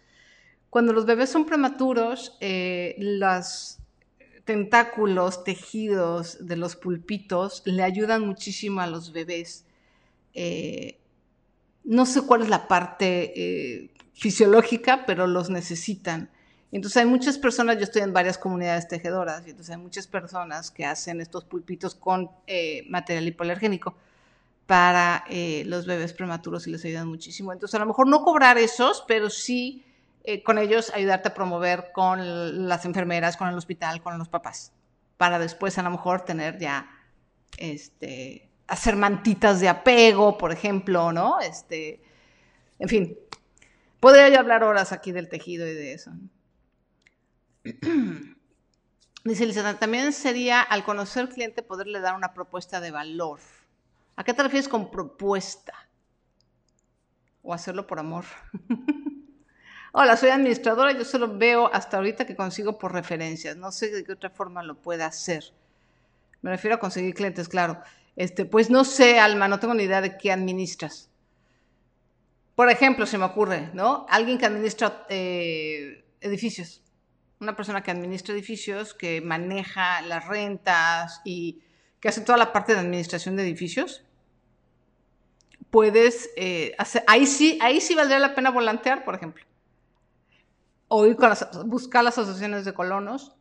Cuando 0.70 0.92
los 0.92 1.06
bebés 1.06 1.30
son 1.30 1.46
prematuros, 1.46 2.38
los 2.98 3.78
tentáculos, 4.44 5.44
tejidos 5.44 6.46
de 6.46 6.58
los 6.58 6.76
pulpitos 6.76 7.64
le 7.66 7.82
ayudan 7.82 8.26
muchísimo 8.26 8.82
a 8.82 8.88
los 8.88 9.14
bebés 9.14 9.66
eh, 10.36 11.00
no 11.86 12.06
sé 12.06 12.22
cuál 12.22 12.44
es 12.44 12.50
la 12.50 12.68
parte 12.68 13.34
eh, 13.36 13.92
fisiológica, 14.14 15.06
pero 15.08 15.28
los 15.28 15.50
necesitan. 15.50 16.30
Entonces 16.72 16.98
hay 16.98 17.06
muchas 17.06 17.38
personas, 17.38 17.78
yo 17.78 17.84
estoy 17.84 18.02
en 18.02 18.12
varias 18.12 18.38
comunidades 18.38 18.88
tejedoras, 18.88 19.48
y 19.48 19.52
entonces 19.52 19.76
hay 19.76 19.82
muchas 19.82 20.08
personas 20.08 20.72
que 20.72 20.86
hacen 20.86 21.22
estos 21.22 21.46
pulpitos 21.46 21.96
con 21.96 22.30
eh, 22.48 22.86
material 22.90 23.28
hipoalergénico 23.28 23.96
para 24.66 25.24
eh, 25.30 25.64
los 25.68 25.86
bebés 25.86 26.14
prematuros 26.14 26.66
y 26.68 26.72
les 26.72 26.84
ayudan 26.86 27.08
muchísimo. 27.08 27.54
Entonces 27.54 27.76
a 27.76 27.80
lo 27.80 27.86
mejor 27.86 28.08
no 28.08 28.24
cobrar 28.24 28.58
esos, 28.58 29.04
pero 29.08 29.30
sí 29.30 29.86
eh, 30.24 30.42
con 30.42 30.58
ellos 30.58 30.92
ayudarte 30.96 31.30
a 31.30 31.34
promover 31.36 31.92
con 31.94 32.68
las 32.68 32.86
enfermeras, 32.86 33.38
con 33.38 33.48
el 33.48 33.56
hospital, 33.56 34.02
con 34.02 34.18
los 34.18 34.28
papás, 34.28 34.72
para 35.18 35.38
después 35.38 35.78
a 35.78 35.84
lo 35.84 35.92
mejor 35.92 36.26
tener 36.26 36.58
ya, 36.58 36.90
este, 37.58 38.50
hacer 38.68 38.96
mantitas 38.96 39.60
de 39.60 39.70
apego, 39.70 40.36
por 40.38 40.52
ejemplo, 40.52 41.12
¿no? 41.12 41.40
Este, 41.40 42.02
en 42.80 42.90
fin, 42.90 43.18
podría 44.00 44.30
yo 44.30 44.40
hablar 44.40 44.64
horas 44.64 44.92
aquí 44.92 45.12
del 45.12 45.30
tejido 45.30 45.68
y 45.68 45.74
de 45.76 45.94
eso. 45.94 46.12
Dice 49.24 49.46
Lisa, 49.46 49.78
también 49.78 50.12
sería 50.12 50.62
al 50.62 50.84
conocer 50.84 51.30
cliente 51.30 51.62
poderle 51.62 52.00
dar 52.00 52.16
una 52.16 52.34
propuesta 52.34 52.80
de 52.80 52.90
valor. 52.90 53.40
¿A 54.16 54.24
qué 54.24 54.34
te 54.34 54.44
refieres 54.44 54.68
con 54.68 54.90
propuesta? 54.92 55.74
O 57.42 57.54
hacerlo 57.54 57.86
por 57.86 58.00
amor. 58.00 58.26
Hola, 59.94 60.18
soy 60.18 60.30
administradora, 60.30 60.92
yo 60.92 61.06
solo 61.06 61.38
veo 61.38 61.74
hasta 61.74 61.98
ahorita 61.98 62.26
que 62.26 62.36
consigo 62.36 62.78
por 62.78 62.94
referencias. 62.94 63.56
No 63.56 63.72
sé 63.72 63.92
de 63.92 64.04
qué 64.04 64.12
otra 64.12 64.30
forma 64.30 64.64
lo 64.64 64.82
pueda 64.82 65.06
hacer. 65.06 65.54
Me 66.42 66.52
refiero 66.52 66.76
a 66.76 66.80
conseguir 66.80 67.14
clientes, 67.14 67.48
claro. 67.48 67.82
Este, 68.16 68.46
pues 68.46 68.70
no 68.70 68.84
sé, 68.84 69.20
Alma, 69.20 69.48
no 69.48 69.60
tengo 69.60 69.74
ni 69.74 69.84
idea 69.84 70.02
de 70.02 70.18
qué 70.18 70.32
administras. 70.32 71.10
Por 72.56 72.70
ejemplo, 72.70 73.06
se 73.06 73.18
me 73.18 73.26
ocurre, 73.26 73.70
¿no? 73.74 74.06
Alguien 74.10 74.38
que 74.38 74.46
administra 74.46 75.06
eh, 75.10 76.06
edificios 76.22 76.82
una 77.40 77.56
persona 77.56 77.84
que 77.84 77.92
administra 77.92 78.34
edificios, 78.34 78.94
que 78.94 79.22
maneja 79.22 80.02
las 80.02 80.28
rentas 80.28 81.22
y 81.26 81.62
que 82.06 82.10
hace 82.10 82.22
toda 82.22 82.38
la 82.38 82.54
parte 82.54 82.76
de 82.76 82.82
administración 82.82 83.36
de 83.36 83.42
edificios, 83.42 84.04
puedes 85.72 86.30
eh, 86.38 86.76
hacer, 86.78 87.04
ahí 87.08 87.26
sí, 87.26 87.58
ahí 87.64 87.82
sí 87.82 87.96
valdría 87.96 88.20
la 88.20 88.36
pena 88.36 88.52
volantear, 88.52 89.04
por 89.04 89.16
ejemplo. 89.16 89.44
O 90.88 91.08
ir 91.08 91.16
con 91.16 91.30
las, 91.30 91.50
buscar 91.66 92.04
las 92.04 92.16
asociaciones 92.16 92.64
de 92.64 92.76
colonos 92.76 93.34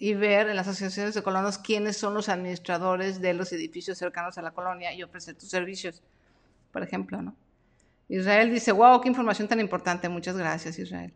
y 0.00 0.14
ver 0.14 0.48
en 0.48 0.56
las 0.56 0.66
asociaciones 0.66 1.14
de 1.14 1.22
colonos 1.22 1.58
quiénes 1.58 1.96
son 1.96 2.12
los 2.12 2.28
administradores 2.28 3.20
de 3.20 3.34
los 3.34 3.52
edificios 3.52 3.98
cercanos 3.98 4.36
a 4.36 4.42
la 4.42 4.50
colonia 4.50 4.92
y 4.92 5.04
ofrecer 5.04 5.36
tus 5.36 5.50
servicios, 5.50 6.02
por 6.72 6.82
ejemplo, 6.82 7.22
¿no? 7.22 7.36
Israel 8.08 8.52
dice, 8.52 8.72
wow, 8.72 9.00
qué 9.00 9.06
información 9.06 9.46
tan 9.46 9.60
importante. 9.60 10.08
Muchas 10.08 10.36
gracias, 10.36 10.76
Israel. 10.76 11.14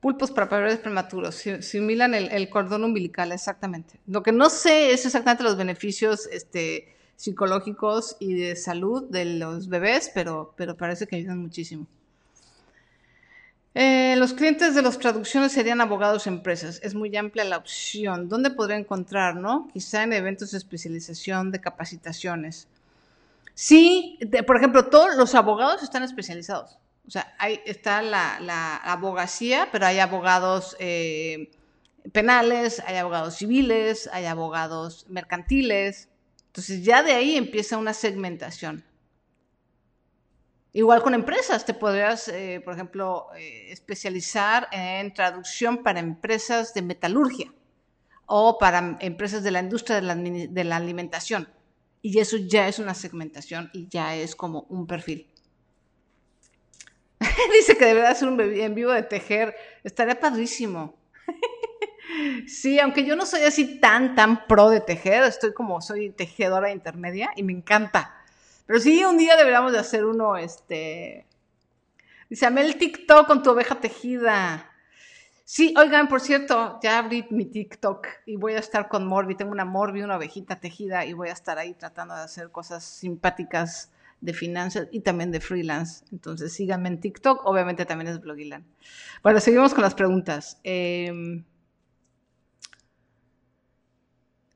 Pulpos 0.00 0.30
para 0.30 0.46
bebés 0.46 0.78
prematuros, 0.78 1.34
similan 1.60 2.14
el, 2.14 2.48
cordón 2.48 2.84
umbilical, 2.84 3.32
exactamente. 3.32 4.00
Lo 4.06 4.22
que 4.22 4.32
no 4.32 4.48
sé 4.48 4.92
es 4.92 5.04
exactamente 5.04 5.42
los 5.42 5.58
beneficios 5.58 6.26
este, 6.32 6.96
psicológicos 7.16 8.16
y 8.18 8.32
de 8.32 8.56
salud 8.56 9.10
de 9.10 9.26
los 9.26 9.68
bebés, 9.68 10.10
pero, 10.14 10.54
pero 10.56 10.74
parece 10.74 11.06
que 11.06 11.16
ayudan 11.16 11.38
muchísimo. 11.38 11.86
Eh, 13.74 14.16
los 14.16 14.32
clientes 14.32 14.74
de 14.74 14.82
las 14.82 14.98
traducciones 14.98 15.52
serían 15.52 15.80
abogados 15.80 16.26
empresas. 16.26 16.80
Es 16.82 16.94
muy 16.94 17.14
amplia 17.16 17.44
la 17.44 17.58
opción. 17.58 18.28
¿Dónde 18.28 18.50
podría 18.50 18.76
encontrar, 18.76 19.36
no? 19.36 19.68
Quizá 19.72 20.02
en 20.02 20.12
eventos 20.12 20.50
de 20.50 20.58
especialización, 20.58 21.52
de 21.52 21.60
capacitaciones. 21.60 22.68
Sí, 23.54 24.18
por 24.46 24.56
ejemplo, 24.56 24.86
todos 24.86 25.16
los 25.16 25.34
abogados 25.34 25.82
están 25.82 26.02
especializados. 26.02 26.79
O 27.06 27.10
sea, 27.10 27.34
ahí 27.38 27.60
está 27.66 28.02
la, 28.02 28.76
abogacía, 28.76 29.68
pero 29.72 29.86
hay 29.86 29.98
abogados 29.98 30.76
eh, 30.78 31.50
penales, 32.12 32.82
hay 32.86 32.96
abogados 32.96 33.36
civiles, 33.36 34.08
hay 34.12 34.26
abogados 34.26 35.06
mercantiles. 35.08 36.08
Entonces 36.46 36.84
ya 36.84 37.02
de 37.02 37.12
ahí 37.12 37.36
empieza 37.36 37.78
una 37.78 37.94
segmentación. 37.94 38.84
Igual 40.72 41.02
con 41.02 41.14
empresas, 41.14 41.64
te 41.64 41.74
podrías, 41.74 42.28
eh, 42.28 42.60
por 42.64 42.74
ejemplo, 42.74 43.26
eh, 43.36 43.72
especializar 43.72 44.68
en 44.70 45.12
traducción 45.12 45.82
para 45.82 45.98
empresas 45.98 46.74
de 46.74 46.82
metalurgia 46.82 47.52
o 48.26 48.56
para 48.56 48.96
empresas 49.00 49.42
de 49.42 49.50
la 49.50 49.60
industria 49.60 50.00
de 50.00 50.64
la 50.64 50.76
alimentación. 50.76 51.48
Y 52.02 52.18
eso 52.18 52.36
ya 52.36 52.68
es 52.68 52.78
una 52.78 52.94
segmentación 52.94 53.70
y 53.72 53.88
ya 53.88 54.14
es 54.14 54.36
como 54.36 54.62
un 54.68 54.86
perfil. 54.86 55.29
Dice 57.52 57.76
que 57.76 57.84
debería 57.84 58.10
hacer 58.10 58.28
un 58.28 58.40
en 58.40 58.74
vivo 58.74 58.92
de 58.92 59.02
tejer. 59.02 59.54
Estaría 59.84 60.18
padrísimo. 60.18 60.94
sí, 62.46 62.80
aunque 62.80 63.04
yo 63.04 63.14
no 63.14 63.26
soy 63.26 63.42
así 63.42 63.78
tan, 63.78 64.14
tan 64.14 64.46
pro 64.46 64.70
de 64.70 64.80
tejer, 64.80 65.22
estoy 65.24 65.52
como, 65.52 65.80
soy 65.80 66.10
tejedora 66.10 66.70
intermedia 66.70 67.30
y 67.36 67.42
me 67.42 67.52
encanta. 67.52 68.14
Pero 68.66 68.80
sí, 68.80 69.04
un 69.04 69.18
día 69.18 69.36
deberíamos 69.36 69.72
de 69.72 69.78
hacer 69.78 70.04
uno, 70.04 70.36
este... 70.36 71.26
Dice, 72.28 72.46
amé 72.46 72.60
el 72.60 72.76
TikTok 72.76 73.26
con 73.26 73.42
tu 73.42 73.50
oveja 73.50 73.74
tejida. 73.80 74.70
Sí, 75.44 75.74
oigan, 75.76 76.08
por 76.08 76.20
cierto, 76.20 76.78
ya 76.80 76.98
abrí 76.98 77.26
mi 77.30 77.44
TikTok 77.44 78.06
y 78.24 78.36
voy 78.36 78.52
a 78.52 78.60
estar 78.60 78.88
con 78.88 79.04
Morbi. 79.04 79.34
Tengo 79.34 79.50
una 79.50 79.64
Morbi, 79.64 80.02
una 80.02 80.16
ovejita 80.16 80.60
tejida 80.60 81.04
y 81.04 81.12
voy 81.12 81.28
a 81.28 81.32
estar 81.32 81.58
ahí 81.58 81.74
tratando 81.74 82.14
de 82.14 82.20
hacer 82.20 82.52
cosas 82.52 82.84
simpáticas 82.84 83.90
de 84.20 84.34
finanzas 84.34 84.88
y 84.90 85.00
también 85.00 85.30
de 85.30 85.40
freelance. 85.40 86.04
Entonces 86.12 86.52
síganme 86.52 86.88
en 86.88 87.00
TikTok, 87.00 87.44
obviamente 87.44 87.86
también 87.86 88.10
es 88.10 88.20
Blogilan. 88.20 88.64
Bueno, 89.22 89.40
seguimos 89.40 89.74
con 89.74 89.82
las 89.82 89.94
preguntas. 89.94 90.58
Em, 90.62 91.44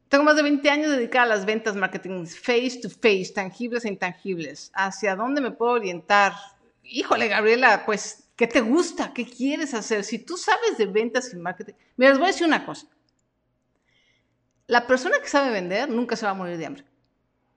tengo 0.09 0.25
más 0.25 0.37
de 0.37 0.43
20 0.43 0.71
años 0.71 0.91
dedicada 0.91 1.25
a 1.25 1.29
las 1.29 1.45
ventas, 1.47 1.75
marketing 1.75 2.27
face 2.27 2.79
to 2.83 2.89
face, 2.91 3.33
tangibles 3.35 3.85
e 3.85 3.89
intangibles. 3.89 4.71
¿Hacia 4.75 5.17
dónde 5.17 5.41
me 5.41 5.51
puedo 5.51 5.73
orientar? 5.73 6.35
Híjole, 6.83 7.29
Gabriela, 7.29 7.85
pues, 7.87 8.29
¿qué 8.37 8.47
te 8.47 8.61
gusta? 8.61 9.12
¿Qué 9.12 9.27
quieres 9.27 9.75
hacer? 9.75 10.05
Si 10.05 10.19
tú 10.19 10.37
sabes 10.37 10.79
de 10.79 10.87
ventas 10.87 11.33
y 11.33 11.37
marketing, 11.37 11.73
mira, 11.97 12.11
les 12.11 12.19
voy 12.19 12.29
a 12.29 12.33
decir 12.33 12.47
una 12.47 12.65
cosa. 12.65 12.87
La 14.67 14.87
persona 14.87 15.19
que 15.21 15.29
sabe 15.29 15.51
vender 15.51 15.89
nunca 15.89 16.17
se 16.17 16.27
va 16.27 16.33
a 16.33 16.35
morir 16.35 16.59
de 16.59 16.67
hambre. 16.67 16.85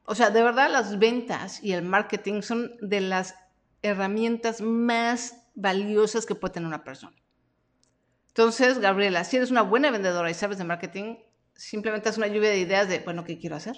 O 0.09 0.15
sea, 0.15 0.29
de 0.29 0.41
verdad 0.41 0.71
las 0.71 0.99
ventas 0.99 1.61
y 1.61 1.73
el 1.73 1.81
marketing 1.81 2.41
son 2.41 2.71
de 2.79 3.01
las 3.01 3.35
herramientas 3.81 4.61
más 4.61 5.35
valiosas 5.53 6.25
que 6.25 6.33
puede 6.33 6.53
tener 6.53 6.67
una 6.67 6.85
persona. 6.85 7.13
Entonces, 8.29 8.79
Gabriela, 8.79 9.25
si 9.25 9.35
eres 9.35 9.51
una 9.51 9.63
buena 9.63 9.91
vendedora 9.91 10.31
y 10.31 10.33
sabes 10.33 10.59
de 10.59 10.63
marketing, 10.63 11.17
simplemente 11.55 12.07
haz 12.07 12.17
una 12.17 12.27
lluvia 12.27 12.51
de 12.51 12.59
ideas 12.59 12.87
de, 12.87 12.99
bueno, 12.99 13.25
¿qué 13.25 13.37
quiero 13.37 13.57
hacer? 13.57 13.75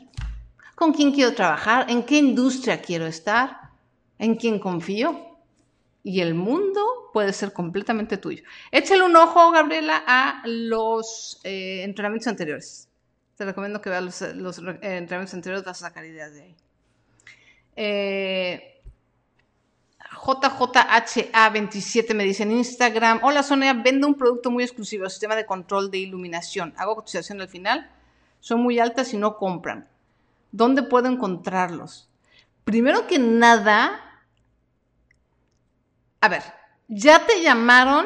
¿Con 0.75 0.93
quién 0.93 1.13
quiero 1.13 1.33
trabajar? 1.33 1.89
¿En 1.89 2.03
qué 2.03 2.17
industria 2.17 2.79
quiero 2.79 3.07
estar? 3.07 3.71
¿En 4.19 4.35
quién 4.35 4.59
confío? 4.59 5.35
Y 6.03 6.19
el 6.19 6.35
mundo 6.35 7.09
puede 7.11 7.33
ser 7.33 7.53
completamente 7.53 8.17
tuyo. 8.17 8.43
Échale 8.71 9.01
un 9.01 9.15
ojo, 9.15 9.49
Gabriela, 9.49 10.03
a 10.05 10.43
los 10.45 11.41
eh, 11.43 11.81
entrenamientos 11.83 12.27
anteriores. 12.27 12.88
Te 13.39 13.45
recomiendo 13.45 13.79
que 13.79 13.89
veas 13.89 14.03
los, 14.03 14.21
los 14.35 14.57
eh, 14.57 14.97
entrenamientos 14.97 15.33
anteriores, 15.33 15.63
vas 15.63 15.81
a 15.81 15.87
sacar 15.87 16.03
ideas 16.03 16.33
de 16.33 16.41
ahí. 16.41 16.55
Eh, 17.77 18.81
JJHA27 20.11 22.13
me 22.15 22.25
dice 22.25 22.43
en 22.43 22.51
Instagram, 22.51 23.21
hola 23.23 23.41
Sonia, 23.41 23.71
vendo 23.71 24.07
un 24.07 24.15
producto 24.15 24.51
muy 24.51 24.65
exclusivo, 24.65 25.09
sistema 25.09 25.37
de 25.37 25.45
control 25.45 25.89
de 25.89 25.99
iluminación. 25.99 26.73
Hago 26.75 26.97
cotización 26.97 27.39
al 27.39 27.47
final, 27.47 27.89
son 28.41 28.61
muy 28.61 28.77
altas 28.77 29.13
y 29.13 29.17
no 29.17 29.37
compran. 29.37 29.87
¿Dónde 30.51 30.83
puedo 30.83 31.07
encontrarlos? 31.07 32.09
Primero 32.65 33.07
que 33.07 33.19
nada, 33.19 34.21
a 36.19 36.27
ver, 36.27 36.43
ya 36.89 37.25
te 37.25 37.41
llamaron, 37.41 38.05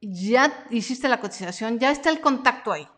ya 0.00 0.66
hiciste 0.70 1.08
la 1.08 1.20
cotización, 1.20 1.78
ya 1.78 1.92
está 1.92 2.10
el 2.10 2.20
contacto 2.20 2.72
ahí 2.72 2.88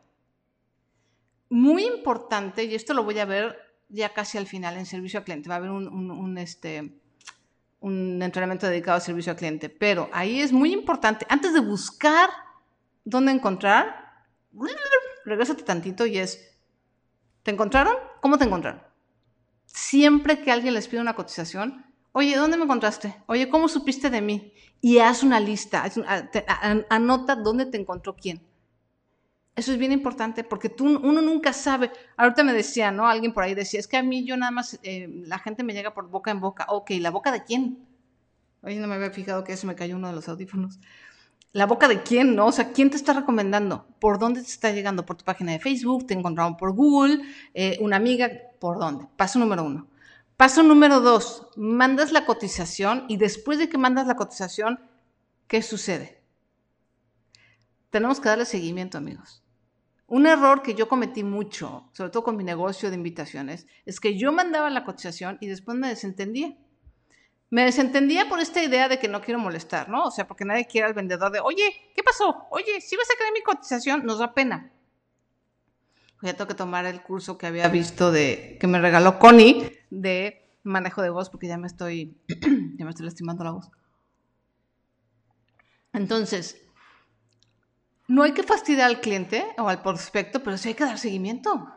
muy 1.51 1.85
importante, 1.85 2.65
y 2.65 2.75
esto 2.75 2.95
lo 2.95 3.05
voy 3.05 3.19
a 3.19 3.25
ver 3.25 3.57
ya 3.89 4.13
casi 4.13 4.39
al 4.39 4.47
final 4.47 4.77
en 4.77 4.87
servicio 4.87 5.19
al 5.19 5.25
cliente, 5.25 5.49
va 5.49 5.57
a 5.57 5.59
haber 5.59 5.71
un, 5.71 6.39
este, 6.39 7.01
un 7.81 8.23
entrenamiento 8.23 8.67
dedicado 8.67 8.97
al 8.97 9.03
servicio 9.03 9.33
al 9.33 9.39
cliente, 9.39 9.69
pero 9.69 10.11
ahí 10.13 10.41
es 10.41 10.53
muy 10.53 10.73
importante, 10.73 11.27
antes 11.29 11.55
de 11.55 11.61
buscar 11.61 12.29
dónde 13.05 13.33
encontrar, 13.33 14.27
regresate 15.25 15.63
tantito 15.63 16.05
y 16.07 16.19
es, 16.19 16.59
¿te 17.43 17.51
encontraron? 17.51 17.95
¿Cómo 18.21 18.37
te 18.37 18.45
encontraron? 18.45 18.83
Siempre 19.65 20.43
que 20.43 20.53
alguien 20.53 20.75
les 20.75 20.89
pide 20.89 21.01
una 21.01 21.15
cotización, 21.15 21.87
oye, 22.13 22.37
¿dónde 22.37 22.57
me 22.57 22.65
encontraste? 22.65 23.17
Oye, 23.27 23.49
¿cómo 23.49 23.69
supiste 23.69 24.11
de 24.11 24.21
mí? 24.21 24.53
Y 24.81 24.99
haz 24.99 25.23
una 25.23 25.41
lista, 25.41 25.91
anota 26.91 27.37
dónde 27.37 27.67
te 27.67 27.79
encontró 27.79 28.17
quién. 28.17 28.48
Eso 29.59 29.73
es 29.73 29.79
bien 29.79 29.91
importante 29.91 30.45
porque 30.45 30.69
tú, 30.69 30.87
uno 30.87 31.21
nunca 31.21 31.53
sabe. 31.53 31.91
Ahorita 32.17 32.45
me 32.45 32.53
decía, 32.53 32.93
¿no? 32.93 33.09
Alguien 33.09 33.33
por 33.33 33.43
ahí 33.43 33.57
decía, 33.57 33.81
es 33.81 33.89
que 33.89 33.97
a 33.97 34.05
mí 34.05 34.25
yo 34.25 34.37
nada 34.37 34.53
más, 34.53 34.79
eh, 34.85 35.09
la 35.27 35.41
gente 35.41 35.65
me 35.65 35.73
llega 35.73 35.93
por 35.95 36.09
boca 36.09 36.31
en 36.31 36.39
boca. 36.39 36.65
Ok, 36.69 36.91
¿la 37.01 37.11
boca 37.11 37.33
de 37.33 37.43
quién? 37.43 37.85
Oye, 38.63 38.79
no 38.79 38.87
me 38.87 38.95
había 38.95 39.11
fijado 39.11 39.43
que 39.43 39.53
eso 39.55 39.67
me 39.67 39.75
cayó 39.75 39.97
uno 39.97 40.07
de 40.07 40.15
los 40.15 40.29
audífonos. 40.29 40.79
la 41.53 41.67
boca 41.67 41.89
de 41.89 42.05
quién, 42.05 42.37
¿no? 42.37 42.47
O 42.47 42.53
sea, 42.53 42.73
¿quién 42.73 42.91
te 42.91 42.97
está 42.97 43.15
recomendando? 43.15 43.89
¿Por 43.99 44.21
dónde 44.21 44.43
te 44.43 44.47
está 44.49 44.71
llegando? 44.71 45.05
¿Por 45.05 45.17
tu 45.17 45.25
página 45.25 45.51
de 45.51 45.59
Facebook? 45.59 46.07
¿Te 46.07 46.15
encontraron 46.15 46.57
por 46.57 46.73
Google? 46.73 47.23
Eh, 47.53 47.79
¿Una 47.81 47.97
amiga? 47.97 48.31
¿Por 48.61 48.79
dónde? 48.79 49.09
Paso 49.17 49.41
número 49.41 49.65
uno. 49.65 49.89
Paso 50.37 50.63
número 50.63 51.01
dos, 51.01 51.49
mandas 51.57 52.13
la 52.13 52.27
cotización 52.27 53.07
y 53.09 53.17
después 53.17 53.59
de 53.59 53.69
que 53.69 53.77
mandas 53.77 54.07
la 54.07 54.15
cotización, 54.15 54.79
¿qué 55.49 55.63
sucede? 55.63 56.23
Tenemos 57.91 58.21
que 58.21 58.29
darle 58.29 58.45
seguimiento, 58.45 58.99
amigos. 58.99 59.43
Un 60.09 60.27
error 60.27 60.63
que 60.63 60.75
yo 60.75 60.89
cometí 60.89 61.23
mucho, 61.23 61.91
sobre 61.93 62.11
todo 62.11 62.25
con 62.25 62.37
mi 62.37 62.43
negocio 62.43 62.89
de 62.89 62.97
invitaciones, 62.97 63.67
es 63.85 64.01
que 64.01 64.19
yo 64.19 64.33
mandaba 64.33 64.71
la 64.71 64.85
cotización 64.85 65.37
y 65.43 65.49
después 65.49 65.77
me 65.77 65.89
desentendía. 65.89 66.57
Me 67.51 67.65
desentendía 67.65 68.27
por 68.27 68.41
esta 68.41 68.63
idea 68.63 68.89
de 68.89 68.99
que 68.99 69.07
no 69.07 69.21
quiero 69.21 69.39
molestar, 69.39 69.91
¿no? 69.91 70.05
O 70.05 70.11
sea, 70.11 70.27
porque 70.27 70.47
nadie 70.47 70.67
quiere 70.67 70.87
al 70.87 70.95
vendedor 70.95 71.31
de, 71.31 71.41
oye, 71.41 71.93
¿qué 71.95 72.03
pasó? 72.03 72.47
Oye, 72.51 72.81
si 72.81 72.97
vas 72.97 73.07
a 73.11 73.19
crear 73.19 73.35
mi 73.35 73.43
cotización, 73.43 74.07
nos 74.07 74.19
da 74.19 74.33
pena. 74.33 74.73
Ya 76.23 76.33
tengo 76.33 76.49
que 76.49 76.55
tomar 76.55 76.87
el 76.87 77.03
curso 77.03 77.37
que 77.37 77.47
había 77.47 77.69
visto 77.69 78.11
de, 78.11 78.57
que 78.59 78.67
me 78.67 78.81
regaló 78.81 79.19
Connie 79.19 79.79
de 79.91 80.51
manejo 80.63 81.03
de 81.03 81.11
voz, 81.11 81.29
porque 81.29 81.49
ya 81.49 81.59
me 81.59 81.67
estoy, 81.67 82.17
ya 82.79 82.85
me 82.85 82.91
estoy 82.91 83.05
lastimando 83.05 83.45
la 83.45 83.53
voz. 83.53 83.71
Entonces, 85.93 86.63
no 88.09 88.25
hay 88.25 88.33
que 88.33 88.43
fastidiar 88.43 88.89
al 88.89 89.01
cliente 89.01 89.47
o 89.59 89.69
al 89.69 89.83
prospecto, 89.83 90.43
pero 90.43 90.59
sí 90.59 90.71
hay 90.71 90.75
que 90.75 90.85
dar 90.85 90.99
seguimiento. 90.99 91.73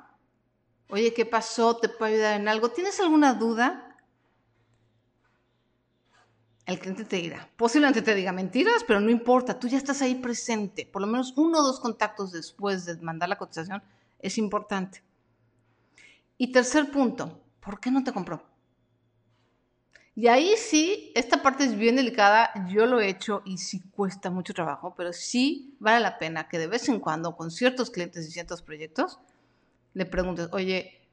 Oye, 0.90 1.14
¿qué 1.14 1.26
pasó? 1.26 1.78
¿Te 1.78 1.88
puedo 1.88 2.12
ayudar 2.12 2.40
en 2.40 2.48
algo? 2.48 2.70
¿Tienes 2.70 3.00
alguna 3.00 3.34
duda? 3.36 3.92
el 6.66 6.80
cliente 6.80 7.06
te 7.06 7.18
dirá, 7.18 7.50
posiblemente 7.58 8.02
te 8.02 8.16
diga 8.16 8.32
mentiras, 8.32 8.84
pero 8.88 9.00
no 9.00 9.10
importa, 9.10 9.60
tú 9.60 9.68
ya 9.68 9.78
estás 9.78 10.02
ahí 10.02 10.16
presente, 10.16 10.86
por 10.86 11.02
lo 11.02 11.08
menos 11.08 11.34
uno 11.36 11.60
o 11.60 11.64
dos 11.64 11.80
contactos 11.80 12.32
después 12.32 12.86
de 12.86 12.96
mandar 12.98 13.30
la 13.30 13.38
cotización 13.38 13.84
es 14.20 14.38
importante. 14.38 15.04
Y 16.38 16.52
tercer 16.52 16.90
punto, 16.92 17.42
¿por 17.60 17.80
qué 17.80 17.92
no 17.92 18.04
te 18.04 18.14
compró? 18.14 18.44
Y 20.14 20.28
ahí 20.28 20.56
sí, 20.58 21.12
esta 21.16 21.42
parte 21.42 21.64
es 21.64 21.78
bien 21.78 21.96
delicada, 21.96 22.52
yo 22.68 22.86
lo 22.86 23.00
he 23.00 23.08
hecho 23.08 23.42
y 23.46 23.58
sí 23.58 23.82
cuesta 23.92 24.30
mucho 24.30 24.54
trabajo, 24.54 24.94
pero 24.96 25.14
sí 25.14 25.78
vale 25.80 26.02
la 26.02 26.20
pena 26.20 26.50
que 26.50 26.60
de 26.60 26.68
vez 26.68 26.90
en 26.90 27.00
cuando 27.00 27.38
con 27.38 27.50
ciertos 27.50 27.92
clientes 27.92 28.28
y 28.28 28.32
ciertos 28.32 28.62
proyectos 28.62 29.20
le 29.94 30.06
preguntes, 30.06 30.50
oye, 30.52 31.08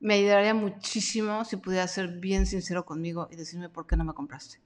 me 0.00 0.14
ayudaría 0.14 0.54
muchísimo 0.54 1.44
si 1.44 1.56
pudiera 1.56 1.88
ser 1.88 2.08
bien 2.08 2.46
sincero 2.46 2.84
conmigo 2.84 3.28
y 3.32 3.36
decirme 3.36 3.68
por 3.68 3.88
qué 3.88 3.96
no 3.96 4.04
me 4.04 4.14
compraste. 4.14 4.60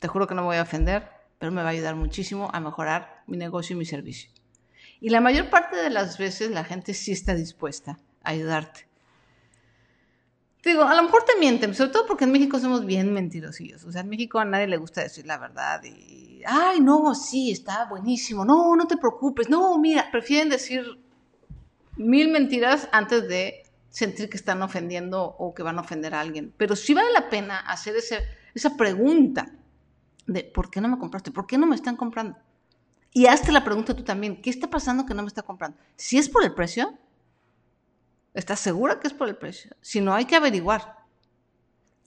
Te 0.00 0.08
juro 0.08 0.26
que 0.26 0.34
no 0.34 0.40
me 0.40 0.48
voy 0.48 0.56
a 0.56 0.62
ofender, 0.62 1.10
pero 1.38 1.52
me 1.52 1.62
va 1.62 1.68
a 1.68 1.72
ayudar 1.72 1.94
muchísimo 1.94 2.48
a 2.52 2.60
mejorar 2.60 3.22
mi 3.26 3.36
negocio 3.36 3.74
y 3.74 3.78
mi 3.78 3.84
servicio. 3.84 4.30
Y 5.00 5.10
la 5.10 5.20
mayor 5.20 5.50
parte 5.50 5.76
de 5.76 5.90
las 5.90 6.16
veces 6.16 6.50
la 6.50 6.64
gente 6.64 6.94
sí 6.94 7.12
está 7.12 7.34
dispuesta 7.34 7.98
a 8.22 8.30
ayudarte. 8.30 8.88
Digo, 10.64 10.82
a 10.82 10.94
lo 10.94 11.02
mejor 11.04 11.22
te 11.24 11.38
mienten, 11.38 11.74
sobre 11.74 11.92
todo 11.92 12.06
porque 12.06 12.24
en 12.24 12.32
México 12.32 12.58
somos 12.58 12.84
bien 12.84 13.12
mentirosillos. 13.12 13.84
O 13.84 13.92
sea, 13.92 14.00
en 14.00 14.08
México 14.08 14.38
a 14.38 14.44
nadie 14.44 14.66
le 14.66 14.76
gusta 14.76 15.02
decir 15.02 15.24
la 15.26 15.38
verdad 15.38 15.82
y, 15.84 16.42
ay, 16.44 16.80
no, 16.80 17.14
sí, 17.14 17.52
está 17.52 17.84
buenísimo. 17.84 18.44
No, 18.44 18.74
no 18.74 18.86
te 18.86 18.96
preocupes. 18.96 19.48
No, 19.48 19.78
mira, 19.78 20.10
prefieren 20.10 20.48
decir 20.48 20.84
mil 21.96 22.30
mentiras 22.30 22.88
antes 22.92 23.28
de 23.28 23.62
sentir 23.88 24.28
que 24.28 24.36
están 24.36 24.62
ofendiendo 24.62 25.22
o 25.38 25.54
que 25.54 25.62
van 25.62 25.78
a 25.78 25.82
ofender 25.82 26.14
a 26.14 26.20
alguien. 26.20 26.52
Pero 26.56 26.76
sí 26.76 26.92
vale 26.92 27.12
la 27.12 27.30
pena 27.30 27.58
hacer 27.58 27.96
ese, 27.96 28.18
esa 28.54 28.76
pregunta 28.76 29.52
de 30.26 30.44
¿por 30.44 30.70
qué 30.70 30.80
no 30.80 30.88
me 30.88 30.98
compraste? 30.98 31.30
¿Por 31.30 31.46
qué 31.46 31.56
no 31.56 31.66
me 31.66 31.76
están 31.76 31.96
comprando? 31.96 32.36
Y 33.12 33.26
hazte 33.26 33.52
la 33.52 33.64
pregunta 33.64 33.96
tú 33.96 34.04
también, 34.04 34.40
¿qué 34.42 34.50
está 34.50 34.68
pasando 34.68 35.06
que 35.06 35.14
no 35.14 35.22
me 35.22 35.28
está 35.28 35.42
comprando? 35.42 35.78
Si 35.96 36.18
es 36.18 36.28
por 36.28 36.44
el 36.44 36.54
precio, 36.54 36.98
¿estás 38.38 38.60
segura 38.60 39.00
que 39.00 39.08
es 39.08 39.12
por 39.12 39.28
el 39.28 39.36
precio? 39.36 39.72
Si 39.80 40.00
no, 40.00 40.14
hay 40.14 40.24
que 40.24 40.36
averiguar. 40.36 40.96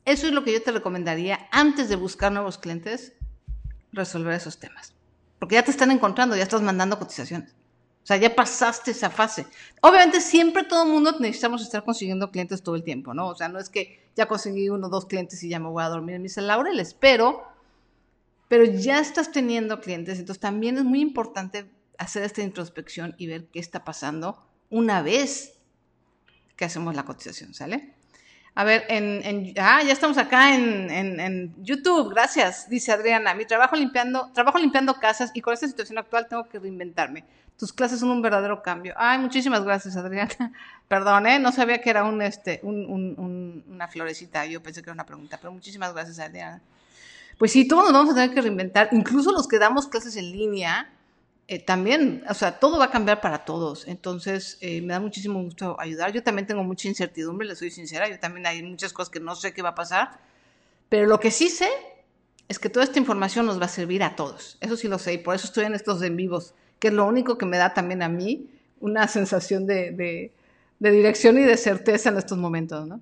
Eso 0.06 0.28
es 0.28 0.34
lo 0.34 0.44
que 0.44 0.54
yo 0.54 0.64
te 0.64 0.72
recomendaría 0.72 1.48
antes 1.52 1.90
de 1.90 1.96
buscar 1.96 2.32
nuevos 2.32 2.58
clientes, 2.58 3.14
resolver 3.92 4.34
esos 4.34 4.58
temas. 4.58 4.94
Porque 5.40 5.56
ya 5.56 5.64
te 5.64 5.72
están 5.72 5.92
encontrando, 5.92 6.36
ya 6.36 6.44
estás 6.44 6.62
mandando 6.62 6.98
cotizaciones. 6.98 7.52
O 7.52 8.06
sea, 8.06 8.18
ya 8.18 8.34
pasaste 8.34 8.92
esa 8.92 9.10
fase. 9.10 9.46
Obviamente 9.82 10.22
siempre 10.22 10.64
todo 10.64 10.84
el 10.84 10.90
mundo 10.90 11.16
necesitamos 11.20 11.62
estar 11.62 11.84
consiguiendo 11.84 12.32
clientes 12.32 12.64
todo 12.64 12.76
el 12.76 12.84
tiempo, 12.84 13.14
¿no? 13.14 13.28
O 13.28 13.36
sea, 13.36 13.50
no 13.50 13.60
es 13.60 13.70
que 13.70 14.10
ya 14.16 14.28
conseguí 14.28 14.70
uno 14.70 14.88
o 14.88 14.90
dos 14.90 15.06
clientes 15.06 15.44
y 15.44 15.50
ya 15.50 15.60
me 15.60 15.68
voy 15.68 15.84
a 15.84 15.90
dormir 15.90 16.16
en 16.16 16.22
mis 16.22 16.38
laureles, 16.38 16.94
pero 16.94 17.44
pero 18.48 18.66
ya 18.66 19.00
estás 19.00 19.32
teniendo 19.32 19.80
clientes, 19.80 20.20
entonces 20.20 20.42
también 20.42 20.78
es 20.78 20.84
muy 20.84 21.00
importante 21.00 21.72
hacer 21.98 22.24
esta 22.24 22.42
introspección 22.42 23.16
y 23.18 23.28
ver 23.28 23.46
qué 23.46 23.62
está 23.62 23.86
pasando 23.86 24.44
una 24.70 25.02
vez 25.02 25.61
que 26.62 26.66
hacemos 26.66 26.96
la 26.96 27.06
cotización, 27.06 27.56
¿sale? 27.56 27.96
A 28.54 28.64
ver, 28.64 28.86
en, 28.88 29.52
ah, 29.58 29.82
ya 29.82 29.92
estamos 29.92 30.20
acá 30.20 30.54
en, 30.54 30.92
en, 30.92 31.56
YouTube, 31.64 32.12
gracias, 32.12 32.70
dice 32.70 32.92
Adriana. 32.92 33.34
Mi 33.34 33.46
trabajo 33.46 33.76
limpiando, 33.76 34.30
trabajo 34.32 34.60
limpiando 34.60 34.94
casas 35.00 35.32
y 35.34 35.42
con 35.42 35.56
esta 35.56 35.68
situación 35.68 35.98
actual 35.98 36.28
tengo 36.30 36.48
que 36.48 36.60
reinventarme. 36.60 37.26
Tus 37.58 37.74
clases 37.74 38.00
son 38.00 38.12
un 38.12 38.22
verdadero 38.22 38.62
cambio. 38.62 38.94
Ay, 38.96 39.18
muchísimas 39.18 39.64
gracias, 39.64 39.98
Adriana. 39.98 40.30
Perdón, 40.88 41.26
¿eh? 41.26 41.40
no 41.40 41.52
sabía 41.52 41.82
que 41.82 41.90
era 41.90 42.04
un, 42.04 42.22
este, 42.22 42.60
un, 42.62 43.66
una 43.68 43.88
florecita, 43.88 44.46
yo 44.46 44.62
pensé 44.62 44.84
que 44.84 44.92
era 44.92 44.94
una 44.94 45.08
pregunta, 45.08 45.40
pero 45.42 45.52
muchísimas 45.52 45.94
gracias, 45.94 46.20
Adriana 46.20 46.62
pues 47.40 47.54
sí, 47.54 47.68
todos 47.68 47.86
nos 47.86 47.94
vamos 47.94 48.12
a 48.12 48.14
tener 48.14 48.36
que 48.36 48.42
reinventar, 48.42 48.90
incluso 48.92 49.32
los 49.32 49.48
que 49.48 49.58
damos 49.58 49.88
clases 49.88 50.16
en 50.16 50.32
línea, 50.32 50.92
eh, 51.52 51.60
también, 51.60 52.24
o 52.30 52.34
sea, 52.34 52.60
todo 52.60 52.80
va 52.80 52.86
a 52.86 52.92
cambiar 52.92 53.20
para 53.20 53.44
todos. 53.44 53.86
Entonces, 53.86 54.58
eh, 54.62 54.82
me 54.82 54.94
da 54.94 55.02
muchísimo 55.02 55.44
gusto 55.44 55.76
ayudar. 55.82 56.14
Yo 56.14 56.24
también 56.24 56.48
tengo 56.48 56.64
mucha 56.64 56.88
incertidumbre, 56.88 57.46
le 57.46 57.58
soy 57.58 57.70
sincera, 57.70 58.08
yo 58.10 58.18
también 58.22 58.46
hay 58.46 58.64
muchas 58.64 58.94
cosas 58.94 59.10
que 59.10 59.20
no 59.20 59.36
sé 59.36 59.54
qué 59.54 59.62
va 59.62 59.72
a 59.72 59.76
pasar, 59.76 60.18
pero 60.88 61.08
lo 61.08 61.20
que 61.20 61.30
sí 61.30 61.50
sé 61.50 61.68
es 62.48 62.58
que 62.58 62.70
toda 62.70 62.86
esta 62.86 63.00
información 63.00 63.46
nos 63.46 63.60
va 63.60 63.66
a 63.66 63.68
servir 63.68 64.02
a 64.02 64.16
todos. 64.16 64.58
Eso 64.62 64.78
sí 64.78 64.88
lo 64.88 64.98
sé, 64.98 65.12
y 65.16 65.18
por 65.18 65.36
eso 65.36 65.46
estoy 65.46 65.66
en 65.66 65.76
estos 65.76 66.02
en 66.04 66.16
vivos, 66.16 66.54
que 66.80 66.88
es 66.88 66.94
lo 66.94 67.06
único 67.06 67.38
que 67.38 67.46
me 67.46 67.58
da 67.58 67.74
también 67.74 68.02
a 68.02 68.08
mí 68.08 68.50
una 68.80 69.10
sensación 69.10 69.68
de, 69.68 69.92
de 70.80 70.92
dirección 70.92 71.38
y 71.38 71.42
de 71.42 71.58
certeza 71.58 72.12
en 72.12 72.18
estos 72.18 72.38
momentos, 72.38 72.88
¿no? 72.88 73.02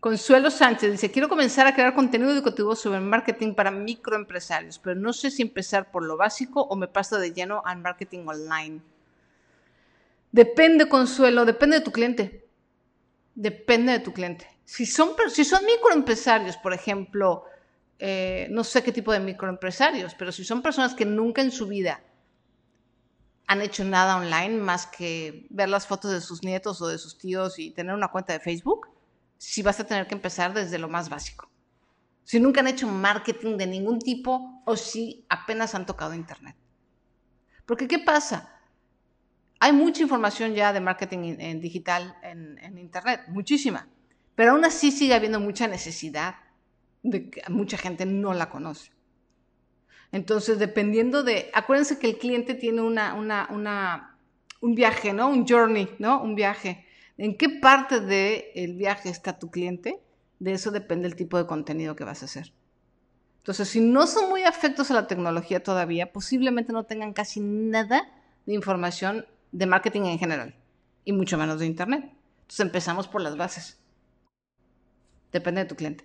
Consuelo 0.00 0.48
Sánchez 0.52 0.92
dice, 0.92 1.10
quiero 1.10 1.28
comenzar 1.28 1.66
a 1.66 1.74
crear 1.74 1.92
contenido 1.92 2.30
educativo 2.30 2.76
sobre 2.76 3.00
marketing 3.00 3.54
para 3.54 3.72
microempresarios, 3.72 4.78
pero 4.78 4.94
no 4.94 5.12
sé 5.12 5.30
si 5.32 5.42
empezar 5.42 5.90
por 5.90 6.04
lo 6.04 6.16
básico 6.16 6.62
o 6.62 6.76
me 6.76 6.86
paso 6.86 7.18
de 7.18 7.32
lleno 7.32 7.62
al 7.64 7.78
marketing 7.78 8.24
online. 8.26 8.80
Depende, 10.30 10.88
Consuelo, 10.88 11.44
depende 11.44 11.78
de 11.78 11.84
tu 11.84 11.90
cliente. 11.90 12.46
Depende 13.34 13.92
de 13.92 13.98
tu 13.98 14.12
cliente. 14.12 14.46
Si 14.64 14.86
son, 14.86 15.16
microempresarios, 15.66 16.56
por 16.58 16.72
ejemplo, 16.72 17.46
eh, 17.98 18.46
no 18.50 18.62
sé 18.62 18.84
qué 18.84 18.92
tipo 18.92 19.12
de 19.12 19.18
microempresarios, 19.18 20.14
pero 20.14 20.30
si 20.30 20.44
son 20.44 20.62
personas 20.62 20.94
que 20.94 21.06
nunca 21.06 21.42
en 21.42 21.50
su 21.50 21.66
vida 21.66 22.00
han 23.48 23.62
hecho 23.62 23.82
nada 23.82 24.16
online 24.18 24.58
más 24.58 24.86
que 24.86 25.46
ver 25.50 25.70
las 25.70 25.86
fotos 25.86 26.12
de 26.12 26.20
sus 26.20 26.44
nietos 26.44 26.80
o 26.82 26.86
de 26.86 26.98
sus 26.98 27.18
tíos 27.18 27.58
y 27.58 27.70
tener 27.70 27.94
una 27.94 28.08
cuenta 28.08 28.34
de 28.34 28.40
Facebook, 28.40 28.88
si 29.38 29.62
vas 29.62 29.78
a 29.80 29.86
tener 29.86 30.06
que 30.06 30.14
empezar 30.14 30.52
desde 30.52 30.78
lo 30.78 30.88
más 30.88 31.08
básico. 31.08 31.48
Si 32.24 32.38
nunca 32.40 32.60
han 32.60 32.68
hecho 32.68 32.88
marketing 32.88 33.56
de 33.56 33.66
ningún 33.66 34.00
tipo 34.00 34.62
o 34.66 34.76
si 34.76 35.24
apenas 35.30 35.74
han 35.74 35.86
tocado 35.86 36.12
Internet. 36.12 36.56
Porque 37.64 37.88
¿qué 37.88 38.00
pasa? 38.00 38.60
Hay 39.60 39.72
mucha 39.72 40.02
información 40.02 40.54
ya 40.54 40.72
de 40.72 40.80
marketing 40.80 41.36
en, 41.38 41.60
digital 41.60 42.16
en, 42.22 42.76
Internet, 42.76 43.22
muchísima. 43.28 43.88
Pero 44.34 44.52
aún 44.52 44.64
así 44.64 44.90
sigue 44.90 45.14
habiendo 45.14 45.40
mucha 45.40 45.66
necesidad 45.66 46.36
de 47.02 47.30
que 47.30 47.42
mucha 47.48 47.78
gente 47.78 48.04
no 48.06 48.34
la 48.34 48.50
conoce. 48.50 48.92
Entonces, 50.12 50.58
dependiendo 50.58 51.22
de, 51.22 51.50
acuérdense 51.54 51.98
que 51.98 52.08
el 52.08 52.18
cliente 52.18 52.54
tiene 52.54 52.82
una, 52.82 53.14
un 54.60 54.74
viaje, 54.74 55.12
¿no? 55.12 55.28
Un 55.28 55.46
journey, 55.46 55.88
¿no? 55.98 56.22
Un 56.22 56.34
viaje 56.34 56.87
¿En 57.18 57.36
qué 57.36 57.48
parte 57.48 58.00
del 58.00 58.74
viaje 58.74 59.10
está 59.10 59.38
tu 59.38 59.50
cliente? 59.50 60.00
De 60.38 60.52
eso 60.52 60.70
depende 60.70 61.08
el 61.08 61.16
tipo 61.16 61.36
de 61.36 61.46
contenido 61.46 61.96
que 61.96 62.04
vas 62.04 62.22
a 62.22 62.26
hacer. 62.26 62.52
Entonces, 63.38 63.68
si 63.68 63.80
no 63.80 64.06
son 64.06 64.28
muy 64.28 64.44
afectos 64.44 64.90
a 64.90 64.94
la 64.94 65.08
tecnología 65.08 65.62
todavía, 65.62 66.12
posiblemente 66.12 66.72
no 66.72 66.84
tengan 66.84 67.12
casi 67.12 67.40
nada 67.40 68.08
de 68.46 68.54
información 68.54 69.26
de 69.50 69.66
marketing 69.66 70.02
en 70.02 70.18
general, 70.18 70.54
y 71.04 71.12
mucho 71.12 71.36
menos 71.36 71.58
de 71.58 71.66
Internet. 71.66 72.04
Entonces, 72.42 72.60
empezamos 72.60 73.08
por 73.08 73.20
las 73.20 73.36
bases. 73.36 73.78
Depende 75.32 75.62
de 75.62 75.68
tu 75.68 75.74
cliente. 75.74 76.04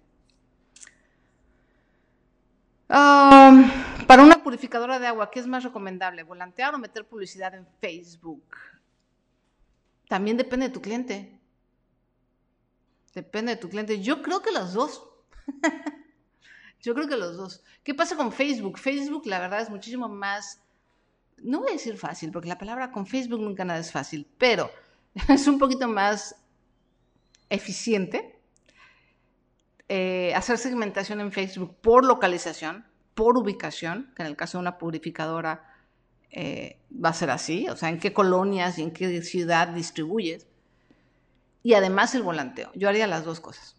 para 4.07 4.23
una 4.23 4.43
purificadora 4.43 4.99
de 4.99 5.07
agua, 5.07 5.29
¿qué 5.31 5.39
es 5.39 5.47
más 5.47 5.63
recomendable? 5.63 6.23
¿Volantear 6.23 6.73
o 6.73 6.79
meter 6.79 7.05
publicidad 7.05 7.53
en 7.55 7.67
Facebook? 7.79 8.43
También 10.07 10.37
depende 10.37 10.67
de 10.67 10.73
tu 10.73 10.81
cliente. 10.81 11.39
Depende 13.13 13.55
de 13.55 13.61
tu 13.61 13.69
cliente. 13.69 14.01
Yo 14.01 14.21
creo 14.21 14.41
que 14.41 14.51
las 14.51 14.73
dos. 14.73 15.03
Yo 16.81 16.93
creo 16.93 17.07
que 17.07 17.17
los 17.17 17.37
dos. 17.37 17.63
¿Qué 17.83 17.93
pasa 17.93 18.17
con 18.17 18.31
Facebook? 18.31 18.77
Facebook, 18.77 19.25
la 19.25 19.39
verdad, 19.39 19.61
es 19.61 19.69
muchísimo 19.69 20.09
más, 20.09 20.61
no 21.37 21.59
voy 21.59 21.69
a 21.69 21.73
decir 21.73 21.97
fácil, 21.97 22.31
porque 22.31 22.49
la 22.49 22.57
palabra 22.57 22.91
con 22.91 23.07
Facebook 23.07 23.39
nunca 23.39 23.63
nada 23.63 23.79
es 23.79 23.91
fácil, 23.91 24.27
pero 24.37 24.69
es 25.29 25.47
un 25.47 25.57
poquito 25.57 25.87
más 25.87 26.35
eficiente 27.49 28.33
eh, 29.89 30.33
hacer 30.33 30.57
segmentación 30.57 31.21
en 31.21 31.31
Facebook 31.31 31.75
por 31.81 32.05
localización, 32.05 32.85
por 33.13 33.37
ubicación, 33.37 34.11
que 34.15 34.23
en 34.23 34.27
el 34.27 34.35
caso 34.35 34.57
de 34.57 34.63
una 34.63 34.77
purificadora 34.77 35.72
eh, 36.33 36.77
va 36.93 37.09
a 37.09 37.13
ser 37.13 37.29
así, 37.29 37.69
o 37.69 37.77
sea, 37.77 37.89
en 37.89 37.99
qué 37.99 38.11
colonias 38.11 38.79
y 38.79 38.81
en 38.81 38.91
qué 38.91 39.21
ciudad 39.21 39.67
distribuyes. 39.67 40.47
Y 41.61 41.75
además 41.75 42.15
el 42.15 42.23
volanteo. 42.23 42.71
Yo 42.73 42.89
haría 42.89 43.07
las 43.07 43.23
dos 43.23 43.39
cosas. 43.39 43.77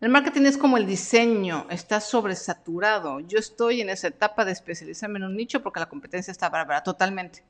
El 0.00 0.08
marketing 0.10 0.42
es 0.42 0.58
como 0.58 0.78
el 0.78 0.86
diseño, 0.86 1.66
está 1.70 2.00
sobresaturado. 2.00 3.20
Yo 3.20 3.38
estoy 3.38 3.80
en 3.80 3.90
esa 3.90 4.08
etapa 4.08 4.44
de 4.44 4.52
especializarme 4.52 5.18
en 5.18 5.24
un 5.24 5.36
nicho 5.36 5.62
porque 5.62 5.80
la 5.80 5.88
competencia 5.88 6.32
está 6.32 6.48
bárbara, 6.48 6.82
totalmente. 6.82 7.44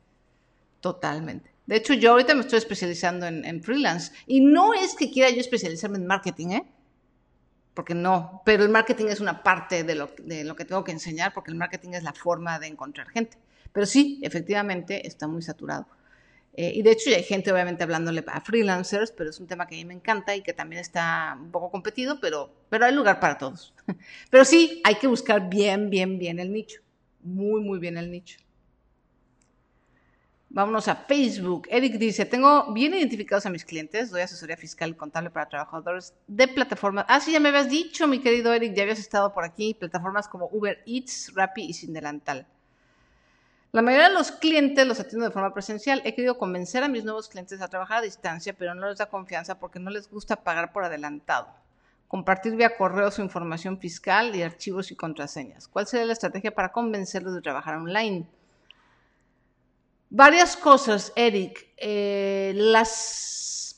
Totalmente. 0.81 1.51
De 1.67 1.77
hecho, 1.77 1.95
yo 1.95 2.13
ahorita 2.13 2.35
me 2.35 2.43
estoy 2.43 2.59
especializando 2.59 3.27
en, 3.27 3.63
freelance. 3.63 4.13
Y 4.27 4.41
no 4.41 4.75
es 4.75 4.95
que 4.95 5.11
quiera 5.11 5.31
yo 5.31 5.41
especializarme 5.41 5.99
en 5.99 6.07
marketing, 6.07 6.49
¿eh? 6.49 6.65
Porque 7.77 7.95
no. 7.95 8.41
Pero 8.47 8.65
el 8.65 8.71
marketing 8.71 9.09
es 9.09 9.21
una 9.21 9.43
parte 9.43 9.85
de 9.85 9.95
lo, 9.95 10.11
de 10.25 10.45
lo 10.45 10.57
que 10.57 10.65
tengo 10.65 10.83
que 10.83 10.93
enseñar, 10.93 11.35
porque 11.35 11.51
el 11.51 11.59
marketing 11.59 11.91
es 11.91 12.03
la 12.03 12.15
forma 12.15 12.59
de 12.59 12.69
encontrar 12.69 13.11
gente. 13.11 13.37
Pero 13.71 13.85
sí, 13.85 14.19
efectivamente, 14.23 15.07
está 15.07 15.29
muy 15.29 15.43
saturado. 15.43 15.87
Eh, 16.55 16.73
y 16.75 16.81
de 16.81 16.93
hecho 16.93 17.11
ya 17.11 17.19
hay 17.19 17.23
gente 17.23 17.53
obviamente 17.53 17.85
hablándole 17.85 18.25
a 18.27 18.41
freelancers, 18.41 19.13
pero 19.13 19.29
es 19.29 19.39
un 19.41 19.47
tema 19.47 19.67
que 19.67 19.75
a 19.75 19.79
mí 19.79 19.85
me 19.85 19.93
encanta 19.93 20.35
y 20.35 20.41
que 20.41 20.55
también 20.55 20.81
está 20.81 21.37
un 21.39 21.51
poco 21.51 21.71
competido, 21.71 22.19
pero, 22.19 22.51
pero 22.71 22.87
hay 22.87 22.95
lugar 22.95 23.21
para 23.21 23.37
todos. 23.37 23.75
Pero 24.31 24.45
sí, 24.47 24.81
hay 24.83 24.95
que 24.95 25.07
buscar 25.07 25.51
bien, 25.51 25.91
bien, 25.91 26.19
bien 26.19 26.39
el 26.41 26.53
nicho. 26.53 26.81
Muy, 27.21 27.61
muy 27.61 27.79
bien 27.79 27.99
el 27.99 28.11
nicho. 28.11 28.39
Vámonos 30.57 30.89
a 30.89 30.97
Facebook. 30.97 31.69
Eric 31.71 31.99
dice, 31.99 32.25
tengo 32.25 32.73
bien 32.73 32.95
identificados 32.95 33.45
a 33.45 33.51
mis 33.51 33.67
clientes, 33.67 34.11
doy 34.11 34.23
asesoría 34.23 34.57
fiscal 34.57 34.89
y 34.89 34.95
contable 34.95 35.29
para 35.29 35.51
trabajadores 35.51 36.15
de 36.27 36.49
plataformas. 36.49 37.05
Ah, 37.09 37.21
sí, 37.21 37.33
ya 37.33 37.41
me 37.41 37.51
habías 37.51 37.69
dicho, 37.69 38.09
mi 38.09 38.21
querido 38.21 38.55
Eric, 38.55 38.73
ya 38.73 38.85
habías 38.85 38.99
estado 38.99 39.35
por 39.35 39.45
aquí, 39.45 39.75
plataformas 39.75 40.29
como 40.29 40.49
Uber 40.51 40.83
Eats, 40.87 41.35
Rappi 41.35 41.65
y 41.65 41.75
Sin 41.75 41.93
Delantal. 41.93 42.47
La 43.73 43.83
mayoría 43.83 44.09
de 44.09 44.15
los 44.15 44.33
clientes 44.33 44.87
los 44.87 44.99
atiendo 44.99 45.27
de 45.27 45.31
forma 45.31 45.53
presencial. 45.53 46.01
He 46.07 46.15
querido 46.15 46.39
convencer 46.39 46.83
a 46.83 46.89
mis 46.89 47.05
nuevos 47.05 47.29
clientes 47.29 47.61
a 47.61 47.69
trabajar 47.69 47.99
a 47.99 48.01
distancia, 48.01 48.55
pero 48.55 48.75
no 48.75 48.89
les 48.89 48.97
da 48.97 49.11
confianza 49.11 49.59
porque 49.59 49.79
no 49.79 49.91
les 49.91 50.09
gusta 50.09 50.37
pagar 50.37 50.73
por 50.73 50.85
adelantado. 50.85 51.49
Compartir 52.09 52.57
vía 52.57 52.79
correo 52.79 53.11
su 53.11 53.21
información 53.21 53.79
fiscal 53.79 54.35
y 54.35 54.43
archivos 54.43 54.91
y 54.91 54.97
contraseñas. 54.97 55.69
¿Cuál 55.69 55.87
sería 55.87 56.07
la 56.07 56.15
estrategia 56.15 56.55
para 56.55 56.73
convencerlos 56.73 57.35
de 57.35 57.43
trabajar 57.43 57.77
online? 57.77 58.27
Varias 60.11 60.57
cosas, 60.57 61.13
Eric. 61.17 61.73
Eh, 61.77 62.53
los 62.55 63.75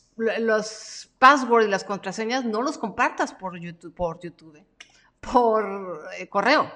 passwords 1.18 1.66
y 1.66 1.70
las 1.70 1.84
contraseñas 1.84 2.44
no 2.44 2.62
los 2.62 2.78
compartas 2.78 3.32
por 3.32 3.58
YouTube, 3.58 3.94
por, 3.94 4.20
YouTube, 4.20 4.62
por 5.20 6.08
eh, 6.18 6.28
correo 6.28 6.70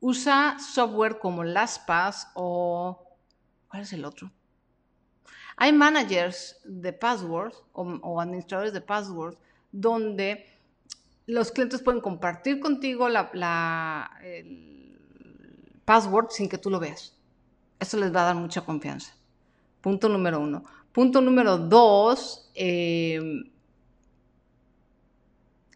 usa 0.00 0.58
software 0.58 1.18
como 1.18 1.44
LastPass 1.44 2.28
o... 2.34 3.02
¿Cuál 3.68 3.82
es 3.82 3.92
el 3.92 4.04
otro? 4.04 4.30
Hay 5.56 5.72
managers 5.72 6.60
de 6.64 6.92
passwords 6.92 7.62
o, 7.72 8.20
administradores 8.20 8.72
de 8.72 8.80
passwords 8.80 9.38
donde 9.72 10.46
los 11.26 11.50
clientes 11.50 11.82
pueden 11.82 12.00
compartir 12.00 12.60
contigo 12.60 13.08
la, 13.08 14.10
el 14.22 15.00
password 15.84 16.30
sin 16.30 16.48
que 16.48 16.58
tú 16.58 16.70
lo 16.70 16.78
veas. 16.78 17.15
Eso 17.78 17.96
les 17.96 18.14
va 18.14 18.22
a 18.22 18.26
dar 18.26 18.34
mucha 18.34 18.62
confianza. 18.62 19.14
Punto 19.80 20.08
número 20.08 20.40
uno. 20.40 20.64
Punto 20.92 21.20
número 21.20 21.58
dos, 21.58 22.50
eh, 22.54 23.20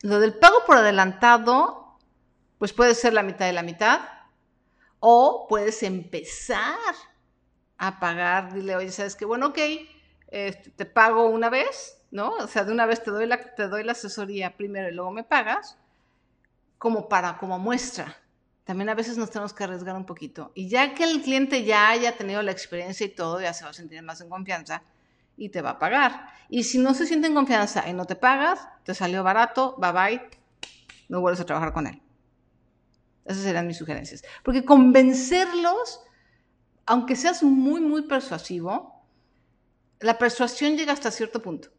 lo 0.03 0.19
del 0.19 0.35
pago 0.35 0.57
por 0.67 0.79
adelantado, 0.79 1.99
pues 2.59 2.73
puede 2.73 2.95
ser 2.95 3.13
la 3.13 3.23
mitad 3.23 3.47
de 3.47 3.53
la 3.53 3.63
mitad 3.63 4.01
o 4.99 5.47
puedes 5.49 5.83
empezar 5.83 6.79
a 7.77 7.99
pagar, 7.99 8.53
dile, 8.53 8.77
oye, 8.77 8.91
¿sabes 8.91 9.17
qué? 9.17 9.25
Bueno, 9.25 9.49
ok, 9.49 9.59
este, 10.29 10.71
te 10.71 10.87
pago 10.87 11.29
una 11.29 11.49
vez, 11.49 11.99
¿no? 12.11 12.31
O 12.37 12.47
sea, 12.47 12.65
de 12.65 12.73
una 12.73 12.87
vez 12.87 13.03
te 13.03 13.11
doy, 13.11 13.27
la, 13.27 13.39
te 13.55 13.69
doy 13.69 13.85
la 13.85 13.93
asesoría 13.93 14.57
primero 14.57 14.89
y 14.89 14.93
luego 14.93 15.11
me 15.11 15.25
pagas, 15.25 15.79
como 16.79 17.09
para, 17.09 17.39
como 17.39 17.59
muestra. 17.59 18.17
También 18.71 18.89
a 18.89 18.95
veces 18.95 19.19
nos 19.19 19.33
tenemos 19.33 19.53
que 19.53 19.65
arriesgar 19.65 19.97
un 19.97 20.07
poquito. 20.07 20.53
Y 20.55 20.69
ya 20.69 20.95
que 20.95 21.03
el 21.03 21.23
cliente 21.23 21.65
ya 21.65 21.91
haya 21.91 22.17
tenido 22.17 22.41
la 22.41 22.53
experiencia 22.53 23.05
y 23.05 23.09
todo, 23.09 23.41
ya 23.41 23.53
se 23.53 23.65
va 23.65 23.71
a 23.71 23.73
sentir 23.73 24.01
más 24.01 24.21
en 24.21 24.29
confianza 24.29 24.85
y 25.37 25.49
te 25.49 25.61
va 25.61 25.71
a 25.71 25.79
pagar. 25.81 26.29
Y 26.49 26.63
si 26.63 26.79
no 26.79 26.95
se 26.95 27.05
siente 27.05 27.27
en 27.27 27.35
confianza 27.35 27.89
y 27.89 27.93
no 27.95 28.05
te 28.05 28.15
pagas, 28.15 28.69
te 28.85 28.95
salió 28.95 29.25
barato, 29.25 29.75
bye 29.79 29.91
bye, 29.91 30.23
no 31.09 31.21
vuelves 31.21 31.41
a 31.41 31.47
trabajar 31.47 31.73
con 31.73 31.89
él. 31.89 32.01
Esas 33.25 33.43
serían 33.43 33.67
mis 33.67 33.77
sugerencias. 33.77 34.23
Porque 34.45 34.65
convencerlos, 34.65 36.03
aunque 36.87 37.17
seas 37.17 37.43
muy, 37.43 37.81
muy 37.81 38.03
persuasivo, 38.03 39.05
la 39.99 40.17
persuasión 40.17 40.77
llega 40.77 40.93
hasta 40.93 41.11
cierto 41.11 41.43
punto. 41.43 41.71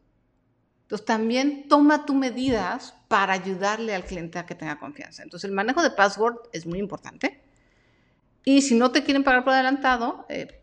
Entonces 0.92 1.06
también 1.06 1.68
toma 1.68 2.04
tus 2.04 2.14
medidas 2.14 2.94
para 3.08 3.32
ayudarle 3.32 3.94
al 3.94 4.04
cliente 4.04 4.38
a 4.38 4.44
que 4.44 4.54
tenga 4.54 4.78
confianza. 4.78 5.22
Entonces 5.22 5.48
el 5.48 5.56
manejo 5.56 5.82
de 5.82 5.88
password 5.88 6.36
es 6.52 6.66
muy 6.66 6.78
importante. 6.78 7.40
Y 8.44 8.60
si 8.60 8.74
no 8.74 8.90
te 8.90 9.02
quieren 9.02 9.24
pagar 9.24 9.42
por 9.42 9.54
adelantado, 9.54 10.26
eh, 10.28 10.60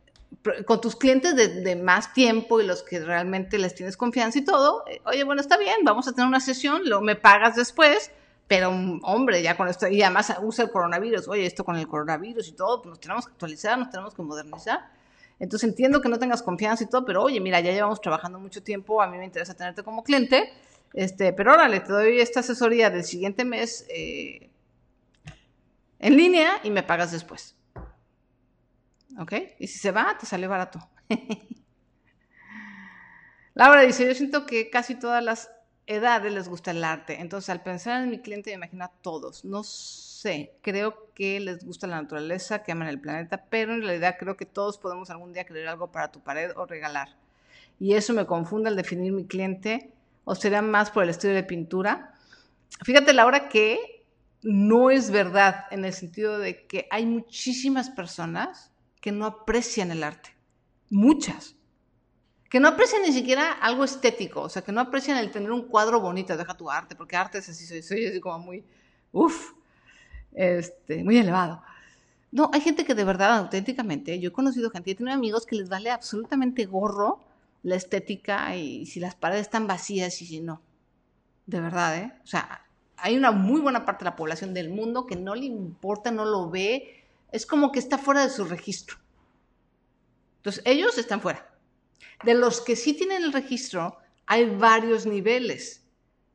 con 0.68 0.82
tus 0.82 0.96
clientes 0.96 1.36
de, 1.36 1.76
más 1.78 2.14
tiempo 2.14 2.62
y 2.62 2.68
los 2.68 2.84
que 2.84 3.00
realmente 3.00 3.58
les 3.58 3.74
tienes 3.74 3.98
confianza 3.98 4.38
y 4.38 4.44
todo, 4.44 4.84
eh, 4.88 5.02
oye, 5.06 5.24
bueno, 5.24 5.42
está 5.42 5.58
bien, 5.58 5.78
vamos 5.84 6.08
a 6.08 6.12
tener 6.12 6.28
una 6.28 6.42
sesión, 6.42 6.84
lo 6.86 7.02
me 7.02 7.16
pagas 7.16 7.56
después, 7.56 8.12
pero, 8.48 8.70
hombre, 9.02 9.42
ya 9.42 9.58
con 9.58 9.68
esto, 9.68 9.88
y 9.88 10.04
además 10.04 10.32
usa 10.44 10.66
el 10.66 10.70
coronavirus, 10.70 11.28
oye, 11.28 11.48
esto 11.48 11.66
con 11.66 11.76
el 11.76 11.88
coronavirus 11.88 12.50
y 12.50 12.52
todo, 12.52 12.84
pues 12.84 12.92
nos 12.92 13.00
tenemos 13.00 13.26
que 13.26 13.32
actualizar, 13.32 13.80
nos 13.80 13.90
tenemos 13.90 14.14
que 14.14 14.22
modernizar. 14.22 14.92
Entonces 15.40 15.70
entiendo 15.70 16.02
que 16.02 16.10
no 16.10 16.20
tengas 16.20 16.44
confianza 16.44 16.84
y 16.84 16.88
todo, 16.88 17.06
pero 17.06 17.24
oye, 17.24 17.40
mira, 17.40 17.60
ya 17.62 17.72
llevamos 17.72 18.02
trabajando 18.02 18.40
mucho 18.40 18.62
tiempo, 18.62 19.02
a 19.02 19.08
mí 19.08 19.18
me 19.18 19.26
interesa 19.26 19.54
tenerte 19.54 19.84
como 19.84 20.04
cliente, 20.04 20.52
este, 20.94 21.34
pero 21.34 21.54
órale, 21.54 21.80
te 21.80 21.94
doy 21.94 22.20
esta 22.20 22.42
asesoría 22.42 22.90
del 22.90 23.04
siguiente 23.04 23.46
mes 23.46 23.86
eh, 23.90 24.50
en 26.00 26.18
línea 26.18 26.60
y 26.64 26.72
me 26.72 26.84
pagas 26.84 27.12
después. 27.12 27.56
¿Ok? 29.18 29.34
Y 29.60 29.68
si 29.68 29.80
se 29.80 29.92
va, 29.92 30.18
te 30.18 30.26
sale 30.26 30.48
barato. 30.48 30.80
Laura 33.54 33.82
dice, 33.82 34.06
yo 34.08 34.16
siento 34.16 34.46
que 34.46 34.70
casi 34.70 34.96
todas 34.96 35.24
las 35.24 35.52
edades 35.90 36.32
les 36.32 36.48
gusta 36.48 36.72
el 36.72 36.84
arte. 36.84 37.20
Entonces, 37.20 37.50
al 37.50 37.64
pensar 37.64 38.04
en 38.04 38.12
mi 38.12 38.20
cliente, 38.20 38.52
me 38.52 38.58
imagino 38.58 38.86
a 38.86 38.92
todos. 39.02 39.44
No 39.44 39.64
sé, 39.64 40.54
creo 40.62 41.12
que 41.16 41.40
les 41.40 41.66
gusta 41.66 41.88
la 41.88 42.00
naturaleza, 42.00 42.62
que 42.62 42.72
aman 42.72 42.88
el 42.88 43.02
planeta, 43.02 43.46
pero 43.50 43.74
en 43.74 43.82
realidad 43.82 44.16
creo 44.20 44.38
que 44.38 44.46
todos 44.46 44.78
podemos 44.78 45.10
algún 45.10 45.34
día 45.34 45.46
crear 45.46 45.68
algo 45.68 45.92
para 45.92 46.12
tu 46.12 46.20
pared 46.20 46.52
o 46.56 46.68
regalar. 46.68 47.10
Y 47.80 47.96
eso 47.96 48.14
me 48.14 48.28
confunde 48.28 48.70
al 48.70 48.76
definir 48.76 49.12
mi 49.12 49.26
cliente, 49.26 49.92
o 50.26 50.36
será 50.36 50.62
más 50.62 50.92
por 50.92 51.04
el 51.04 51.10
estilo 51.10 51.34
de 51.34 51.44
pintura. 51.44 52.14
Fíjate, 52.84 53.12
Laura, 53.14 53.50
que 53.50 54.06
no 54.44 54.92
es 54.92 55.10
verdad 55.10 55.66
en 55.72 55.86
el 55.86 55.94
sentido 55.94 56.38
de 56.38 56.68
que 56.68 56.88
hay 56.92 57.08
muchísimas 57.08 57.90
personas 57.90 58.72
que 59.02 59.12
no 59.12 59.26
aprecian 59.26 59.90
el 59.90 60.04
arte. 60.04 60.36
Muchas 60.92 61.56
que 62.50 62.60
no 62.60 62.68
aprecian 62.68 63.04
ni 63.04 63.14
siquiera 63.14 63.52
algo 63.54 63.84
estético, 63.84 64.42
o 64.42 64.50
sea, 64.50 64.64
que 64.64 64.72
no 64.72 64.82
aprecian 64.82 65.18
el 65.18 65.32
tener 65.32 65.52
un 65.52 65.68
cuadro 65.68 66.02
bonito, 66.02 66.36
deja 66.36 66.58
tu 66.58 66.70
arte, 66.70 66.96
porque 66.96 67.16
arte 67.16 67.38
es 67.38 67.48
así, 67.48 67.66
soy, 67.66 67.84
soy 67.84 68.08
así 68.08 68.20
como 68.20 68.40
muy, 68.40 68.66
uff, 69.12 69.54
este, 70.34 71.04
muy 71.04 71.18
elevado. 71.18 71.62
No, 72.32 72.50
hay 72.54 72.62
gente 72.62 72.86
que 72.86 72.96
de 72.96 73.04
verdad, 73.04 73.38
auténticamente, 73.38 74.20
yo 74.20 74.30
he 74.30 74.34
conocido 74.34 74.72
gente, 74.72 74.92
he 74.92 74.96
tenido 74.96 75.16
amigos 75.16 75.46
que 75.46 75.56
les 75.56 75.70
vale 75.70 75.92
absolutamente 75.92 76.66
gorro 76.66 77.20
la 77.64 77.76
estética 77.76 78.56
y 78.56 78.86
si 78.86 79.00
las 79.00 79.16
paredes 79.16 79.42
están 79.42 79.68
vacías 79.68 80.22
y 80.22 80.26
si 80.26 80.40
no. 80.40 80.62
De 81.46 81.60
verdad, 81.60 81.98
¿eh? 81.98 82.14
O 82.24 82.28
sea, 82.28 82.66
hay 82.98 83.18
una 83.18 83.32
muy 83.32 83.62
buena 83.62 83.86
parte 83.86 84.04
de 84.04 84.12
la 84.12 84.16
población 84.16 84.54
del 84.54 84.70
mundo 84.70 85.06
que 85.06 85.16
no 85.16 85.36
le 85.36 85.46
importa, 85.46 86.12
no 86.12 86.26
lo 86.26 86.50
ve, 86.50 87.04
es 87.32 87.46
como 87.46 87.72
que 87.72 87.80
está 87.80 87.98
fuera 87.98 88.24
de 88.24 88.30
su 88.30 88.46
registro. 88.46 88.98
Entonces, 90.38 90.62
ellos 90.66 90.98
están 90.98 91.22
fuera. 91.22 91.49
De 92.24 92.34
los 92.34 92.62
que 92.62 92.76
sí 92.76 92.94
tienen 92.94 93.24
el 93.24 93.34
registro, 93.34 93.98
hay 94.26 94.46
varios 94.46 95.06
niveles. 95.06 95.84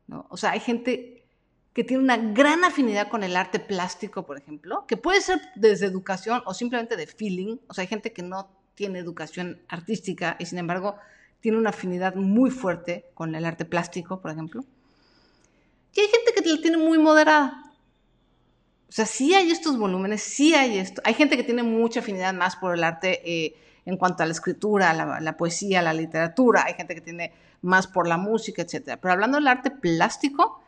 ¿no? 0.07 0.27
O 0.29 0.37
sea, 0.37 0.51
hay 0.51 0.59
gente 0.59 1.25
que 1.73 1.83
tiene 1.83 2.03
una 2.03 2.17
gran 2.17 2.63
afinidad 2.63 3.09
con 3.09 3.23
el 3.23 3.35
arte 3.35 3.59
plástico, 3.59 4.25
por 4.25 4.37
ejemplo, 4.37 4.85
que 4.87 4.95
puede 4.95 5.21
ser 5.21 5.41
desde 5.55 5.85
educación 5.85 6.41
o 6.45 6.53
simplemente 6.53 6.95
de 6.95 7.05
feeling. 7.05 7.57
O 7.67 7.73
sea, 7.73 7.81
hay 7.81 7.87
gente 7.87 8.13
que 8.13 8.23
no 8.23 8.49
tiene 8.75 8.99
educación 8.99 9.61
artística 9.67 10.37
y 10.39 10.45
sin 10.45 10.57
embargo 10.57 10.95
tiene 11.41 11.57
una 11.57 11.71
afinidad 11.71 12.15
muy 12.15 12.49
fuerte 12.49 13.05
con 13.13 13.35
el 13.35 13.45
arte 13.45 13.65
plástico, 13.65 14.21
por 14.21 14.31
ejemplo. 14.31 14.63
Y 15.93 15.99
hay 15.99 16.07
gente 16.07 16.33
que 16.33 16.49
la 16.49 16.61
tiene 16.61 16.77
muy 16.77 16.97
moderada. 16.97 17.73
O 18.87 18.91
sea, 18.91 19.05
sí 19.05 19.33
hay 19.33 19.51
estos 19.51 19.77
volúmenes, 19.77 20.21
sí 20.21 20.53
hay 20.53 20.77
esto. 20.77 21.01
Hay 21.03 21.13
gente 21.13 21.35
que 21.35 21.43
tiene 21.43 21.63
mucha 21.63 21.99
afinidad 21.99 22.33
más 22.33 22.55
por 22.55 22.73
el 22.73 22.83
arte 22.83 23.21
eh, 23.25 23.55
en 23.85 23.97
cuanto 23.97 24.23
a 24.23 24.25
la 24.25 24.31
escritura, 24.31 24.93
la, 24.93 25.37
poesía, 25.37 25.81
la 25.81 25.93
literatura. 25.93 26.63
Hay 26.65 26.73
gente 26.73 26.95
que 26.95 27.01
tiene 27.01 27.31
más 27.61 27.87
por 27.87 28.07
la 28.07 28.17
música, 28.17 28.61
etc. 28.61 28.97
Pero 29.01 29.11
hablando 29.11 29.37
del 29.37 29.47
arte 29.47 29.71
plástico, 29.71 30.61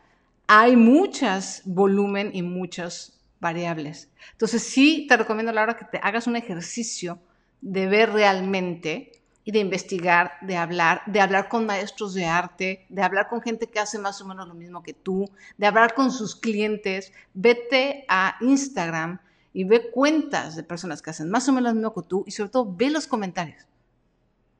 hay 0.46 0.76
muchas 0.76 1.62
volumen 1.64 2.30
y 2.32 2.42
muchas 2.42 3.20
variables. 3.40 4.08
Entonces 4.32 4.62
sí 4.62 5.06
te 5.08 5.16
recomiendo, 5.16 5.52
Laura, 5.52 5.76
que 5.76 5.84
te 5.84 6.00
hagas 6.02 6.26
un 6.26 6.36
ejercicio 6.36 7.18
de 7.60 7.86
ver 7.86 8.12
realmente 8.12 9.12
y 9.44 9.50
de 9.50 9.60
investigar, 9.60 10.32
de 10.42 10.56
hablar, 10.56 11.02
de 11.06 11.20
hablar 11.20 11.48
con 11.48 11.66
maestros 11.66 12.14
de 12.14 12.26
arte, 12.26 12.84
de 12.88 13.02
hablar 13.02 13.28
con 13.28 13.40
gente 13.40 13.68
que 13.68 13.78
hace 13.78 13.98
más 13.98 14.20
o 14.20 14.26
menos 14.26 14.46
lo 14.46 14.54
mismo 14.54 14.82
que 14.82 14.92
tú, 14.92 15.24
de 15.56 15.66
hablar 15.66 15.94
con 15.94 16.10
sus 16.10 16.36
clientes. 16.36 17.12
Vete 17.32 18.04
a 18.08 18.36
Instagram 18.40 19.20
y 19.52 19.64
ve 19.64 19.90
cuentas 19.90 20.56
de 20.56 20.62
personas 20.62 21.02
que 21.02 21.10
hacen 21.10 21.30
más 21.30 21.48
o 21.48 21.52
menos 21.52 21.70
lo 21.70 21.74
mismo 21.74 21.94
que 21.94 22.08
tú 22.08 22.24
y 22.26 22.30
sobre 22.30 22.50
todo 22.50 22.74
ve 22.74 22.90
los 22.90 23.06
comentarios. 23.06 23.64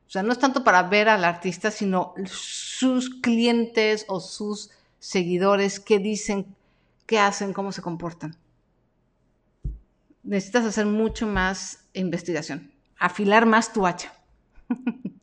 O 0.07 0.11
sea, 0.11 0.23
no 0.23 0.31
es 0.31 0.39
tanto 0.39 0.63
para 0.63 0.83
ver 0.83 1.07
al 1.07 1.23
artista, 1.23 1.69
sino 1.69 2.15
sus 2.25 3.11
clientes 3.21 4.05
o 4.07 4.19
sus 4.19 4.71
seguidores, 4.97 5.79
qué 5.79 5.99
dicen, 5.99 6.55
qué 7.05 7.19
hacen, 7.19 7.53
cómo 7.53 7.71
se 7.71 7.83
comportan. 7.83 8.35
Necesitas 10.23 10.65
hacer 10.65 10.85
mucho 10.85 11.27
más 11.27 11.85
investigación, 11.93 12.71
afilar 12.97 13.45
más 13.45 13.71
tu 13.71 13.85
hacha. 13.85 14.13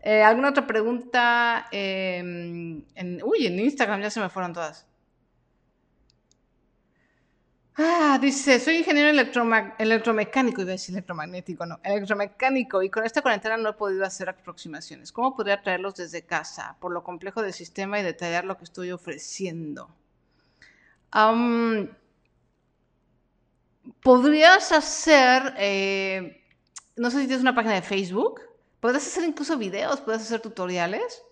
Eh, 0.00 0.22
¿Alguna 0.22 0.50
otra 0.50 0.66
pregunta? 0.66 1.66
Em, 1.70 2.82
uy, 3.24 3.46
en 3.46 3.58
Instagram 3.58 4.00
ya 4.00 4.08
se 4.08 4.20
me 4.20 4.30
fueron 4.30 4.54
todas. 4.54 4.86
Ah, 7.80 8.18
dice, 8.20 8.58
soy 8.58 8.78
ingeniero 8.78 9.10
electromecánico, 9.78 10.62
iba 10.62 10.70
a 10.70 10.72
decir 10.72 10.96
electromagnético, 10.96 11.64
no, 11.64 11.78
electromecánico, 11.84 12.82
y 12.82 12.90
con 12.90 13.04
esta 13.04 13.22
cuarentena 13.22 13.56
no 13.56 13.68
he 13.68 13.72
podido 13.74 14.04
hacer 14.04 14.28
aproximaciones. 14.28 15.12
¿Cómo 15.12 15.36
podría 15.36 15.62
traerlos 15.62 15.94
desde 15.94 16.26
casa? 16.26 16.76
Por 16.80 16.90
lo 16.90 17.04
complejo 17.04 17.40
del 17.40 17.52
sistema 17.52 18.00
y 18.00 18.02
detallar 18.02 18.44
lo 18.44 18.58
que 18.58 18.64
estoy 18.64 18.90
ofreciendo. 18.90 19.94
podrías 24.02 24.72
hacer, 24.72 25.54
eh, 25.58 26.42
no 26.96 27.10
sé 27.12 27.20
si 27.20 27.26
tienes 27.26 27.42
una 27.42 27.54
página 27.54 27.74
de 27.74 27.82
Facebook, 27.82 28.40
podrías 28.80 29.06
hacer 29.06 29.22
incluso 29.22 29.56
videos, 29.56 30.00
puedes 30.00 30.22
hacer 30.22 30.40
tutoriales 30.40 31.22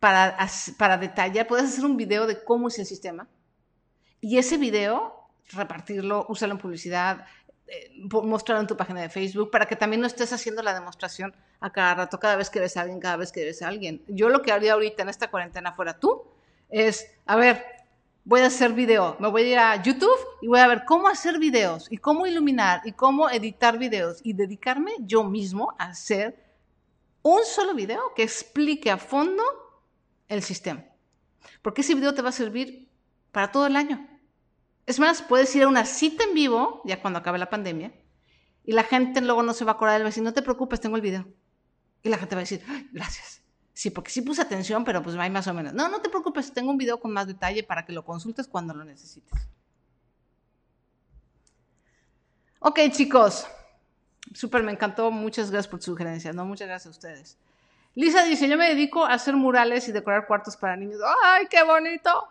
para, 0.00 0.36
para 0.76 0.98
detallar, 0.98 1.46
puedes 1.46 1.66
hacer 1.66 1.86
un 1.86 1.96
video 1.96 2.26
de 2.26 2.44
cómo 2.44 2.68
es 2.68 2.78
el 2.78 2.84
sistema. 2.84 3.26
Y 4.20 4.36
ese 4.36 4.58
video 4.58 5.15
repartirlo, 5.52 6.26
usarlo 6.28 6.54
en 6.54 6.60
publicidad, 6.60 7.26
eh, 7.66 7.90
mostrarlo 8.02 8.60
en 8.60 8.66
tu 8.66 8.76
página 8.76 9.00
de 9.00 9.08
Facebook, 9.08 9.50
para 9.50 9.66
que 9.66 9.76
también 9.76 10.00
no 10.00 10.06
estés 10.06 10.32
haciendo 10.32 10.62
la 10.62 10.74
demostración 10.74 11.34
a 11.60 11.70
cada 11.70 11.94
rato, 11.94 12.18
cada 12.18 12.36
vez 12.36 12.50
que 12.50 12.60
ves 12.60 12.76
a 12.76 12.82
alguien, 12.82 13.00
cada 13.00 13.16
vez 13.16 13.32
que 13.32 13.44
ves 13.44 13.62
a 13.62 13.68
alguien. 13.68 14.02
Yo 14.08 14.28
lo 14.28 14.42
que 14.42 14.52
haría 14.52 14.74
ahorita 14.74 15.02
en 15.02 15.08
esta 15.08 15.30
cuarentena 15.30 15.72
fuera 15.72 15.98
tú, 15.98 16.24
es, 16.68 17.06
a 17.26 17.36
ver, 17.36 17.64
voy 18.24 18.40
a 18.40 18.46
hacer 18.46 18.72
video, 18.72 19.16
me 19.20 19.28
voy 19.28 19.42
a 19.42 19.46
ir 19.46 19.58
a 19.58 19.82
YouTube 19.82 20.18
y 20.42 20.48
voy 20.48 20.60
a 20.60 20.66
ver 20.66 20.84
cómo 20.84 21.08
hacer 21.08 21.38
videos 21.38 21.86
y 21.90 21.98
cómo 21.98 22.26
iluminar 22.26 22.82
y 22.84 22.92
cómo 22.92 23.30
editar 23.30 23.78
videos 23.78 24.20
y 24.24 24.32
dedicarme 24.32 24.92
yo 25.00 25.24
mismo 25.24 25.74
a 25.78 25.86
hacer 25.86 26.44
un 27.22 27.44
solo 27.44 27.74
video 27.74 28.14
que 28.14 28.22
explique 28.22 28.90
a 28.90 28.96
fondo 28.96 29.42
el 30.28 30.42
sistema. 30.42 30.84
Porque 31.62 31.80
ese 31.80 31.94
video 31.94 32.14
te 32.14 32.22
va 32.22 32.28
a 32.28 32.32
servir 32.32 32.88
para 33.32 33.50
todo 33.50 33.66
el 33.66 33.76
año. 33.76 34.08
Es 34.86 35.00
más, 35.00 35.22
puedes 35.22 35.54
ir 35.56 35.64
a 35.64 35.68
una 35.68 35.84
cita 35.84 36.24
en 36.24 36.34
vivo, 36.34 36.80
ya 36.84 37.02
cuando 37.02 37.18
acabe 37.18 37.38
la 37.38 37.50
pandemia, 37.50 37.92
y 38.64 38.72
la 38.72 38.84
gente 38.84 39.20
luego 39.20 39.42
no 39.42 39.52
se 39.52 39.64
va 39.64 39.72
a 39.72 39.74
acordar 39.74 39.96
del 39.98 40.04
vecino, 40.04 40.30
no 40.30 40.34
te 40.34 40.42
preocupes, 40.42 40.80
tengo 40.80 40.96
el 40.96 41.02
video. 41.02 41.26
Y 42.02 42.08
la 42.08 42.18
gente 42.18 42.34
va 42.34 42.40
a 42.40 42.44
decir, 42.44 42.62
gracias. 42.92 43.42
Sí, 43.72 43.90
porque 43.90 44.10
sí 44.10 44.22
puse 44.22 44.40
atención, 44.40 44.84
pero 44.84 45.02
pues 45.02 45.16
hay 45.16 45.28
más 45.28 45.46
o 45.48 45.54
menos. 45.54 45.74
No, 45.74 45.88
no 45.88 46.00
te 46.00 46.08
preocupes, 46.08 46.52
tengo 46.52 46.70
un 46.70 46.78
video 46.78 46.98
con 46.98 47.12
más 47.12 47.26
detalle 47.26 47.62
para 47.62 47.84
que 47.84 47.92
lo 47.92 48.04
consultes 48.04 48.48
cuando 48.48 48.72
lo 48.72 48.84
necesites. 48.84 49.48
Ok, 52.60 52.80
chicos. 52.90 53.46
Súper, 54.32 54.62
me 54.62 54.72
encantó. 54.72 55.10
Muchas 55.10 55.50
gracias 55.50 55.68
por 55.68 55.78
tu 55.78 55.86
sugerencia. 55.86 56.32
No, 56.32 56.44
muchas 56.44 56.68
gracias 56.68 56.86
a 56.86 56.90
ustedes. 56.90 57.38
Lisa 57.94 58.24
dice, 58.24 58.48
yo 58.48 58.56
me 58.56 58.68
dedico 58.68 59.04
a 59.04 59.12
hacer 59.12 59.36
murales 59.36 59.88
y 59.88 59.92
decorar 59.92 60.26
cuartos 60.26 60.56
para 60.56 60.76
niños. 60.76 61.00
¡Ay, 61.24 61.46
qué 61.48 61.62
bonito! 61.62 62.28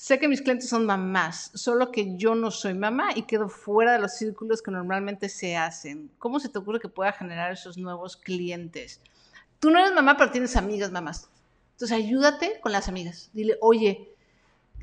Sé 0.00 0.20
que 0.20 0.28
mis 0.28 0.42
clientes 0.42 0.68
son 0.68 0.86
mamás, 0.86 1.50
solo 1.54 1.90
que 1.90 2.16
yo 2.16 2.36
no 2.36 2.52
soy 2.52 2.72
mamá 2.72 3.08
y 3.16 3.22
quedo 3.22 3.48
fuera 3.48 3.94
de 3.94 3.98
los 3.98 4.14
círculos 4.14 4.62
que 4.62 4.70
normalmente 4.70 5.28
se 5.28 5.56
hacen. 5.56 6.08
¿Cómo 6.18 6.38
se 6.38 6.48
te 6.48 6.56
ocurre 6.56 6.78
que 6.78 6.88
pueda 6.88 7.10
generar 7.10 7.50
esos 7.50 7.76
nuevos 7.76 8.16
clientes? 8.16 9.00
Tú 9.58 9.70
no 9.70 9.80
eres 9.80 9.92
mamá, 9.92 10.16
pero 10.16 10.30
tienes 10.30 10.54
amigas 10.54 10.92
mamás. 10.92 11.28
Entonces 11.72 11.96
ayúdate 11.96 12.60
con 12.60 12.70
las 12.70 12.86
amigas. 12.86 13.30
Dile, 13.32 13.56
oye, 13.60 14.14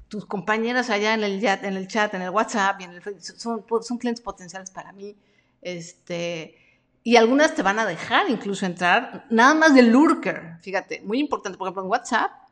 tus 0.09 0.25
compañeras 0.25 0.89
allá 0.89 1.13
en 1.13 1.23
el 1.23 1.39
chat, 1.39 1.63
en 2.13 2.21
el, 2.21 2.29
WhatsApp, 2.31 2.81
son 3.21 3.97
clientes 3.97 4.21
potenciales 4.21 4.69
para 4.69 4.91
mí. 4.91 5.15
Este, 5.61 6.57
y 7.05 7.15
algunas 7.15 7.55
te 7.55 7.61
van 7.61 7.79
a 7.79 7.85
dejar 7.85 8.29
incluso 8.29 8.65
entrar, 8.65 9.25
nada 9.29 9.53
más 9.53 9.73
de 9.73 9.83
lurker. 9.83 10.57
Fíjate, 10.61 10.99
muy 11.05 11.19
importante. 11.21 11.57
Por 11.57 11.67
ejemplo, 11.67 11.83
en 11.83 11.89
WhatsApp 11.89 12.44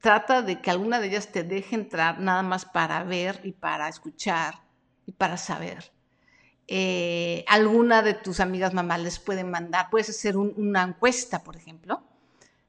trata 0.00 0.42
de 0.42 0.60
que 0.60 0.70
alguna 0.70 1.00
de 1.00 1.08
ellas 1.08 1.28
te 1.28 1.42
deje 1.42 1.74
entrar 1.74 2.20
nada 2.20 2.42
más 2.42 2.64
para 2.64 3.02
ver 3.04 3.40
y 3.44 3.52
para 3.52 3.88
escuchar 3.88 4.60
y 5.06 5.12
para 5.12 5.36
saber. 5.36 5.92
Eh, 6.66 7.44
alguna 7.48 8.02
de 8.02 8.14
tus 8.14 8.40
amigas 8.40 8.74
mamás 8.74 9.00
les 9.00 9.18
pueden 9.18 9.50
mandar, 9.50 9.88
puedes 9.90 10.10
hacer 10.10 10.36
una 10.36 10.82
encuesta, 10.82 11.42
por 11.42 11.56
ejemplo, 11.56 12.02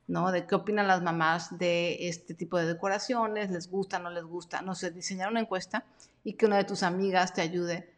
¿no? 0.07 0.31
De 0.31 0.47
qué 0.47 0.55
opinan 0.55 0.87
las 0.87 1.01
mamás 1.01 1.57
de 1.57 2.07
este 2.07 2.33
tipo 2.33 2.57
de 2.57 2.65
decoraciones, 2.65 3.51
les 3.51 3.69
gusta, 3.69 3.99
no 3.99 4.09
les 4.09 4.23
gusta, 4.23 4.61
no 4.61 4.73
sé, 4.73 4.91
diseñar 4.91 5.29
una 5.29 5.41
encuesta 5.41 5.85
y 6.23 6.33
que 6.33 6.45
una 6.45 6.57
de 6.57 6.63
tus 6.63 6.83
amigas 6.83 7.33
te 7.33 7.41
ayude 7.41 7.93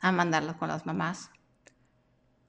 a 0.00 0.12
mandarla 0.12 0.56
con 0.56 0.68
las 0.68 0.86
mamás. 0.86 1.30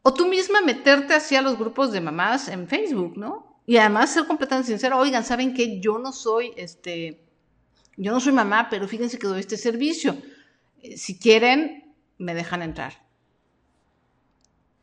O 0.03 0.13
tú 0.13 0.27
misma 0.27 0.61
meterte 0.61 1.15
hacia 1.15 1.41
los 1.41 1.57
grupos 1.57 1.91
de 1.91 2.01
mamás 2.01 2.47
en 2.47 2.67
Facebook, 2.67 3.17
¿no? 3.17 3.44
Y 3.65 3.77
además 3.77 4.13
ser 4.13 4.25
completamente 4.25 4.69
sincero, 4.69 4.97
oigan, 4.97 5.23
¿saben 5.23 5.53
que 5.53 5.79
Yo 5.79 5.97
no 5.97 6.11
soy, 6.11 6.53
este, 6.55 7.21
yo 7.97 8.11
no 8.11 8.19
soy 8.19 8.33
mamá, 8.33 8.67
pero 8.69 8.87
fíjense 8.87 9.17
que 9.17 9.27
doy 9.27 9.39
este 9.39 9.57
servicio. 9.57 10.17
Eh, 10.81 10.97
si 10.97 11.17
quieren, 11.17 11.95
me 12.17 12.35
dejan 12.35 12.61
entrar. 12.61 12.93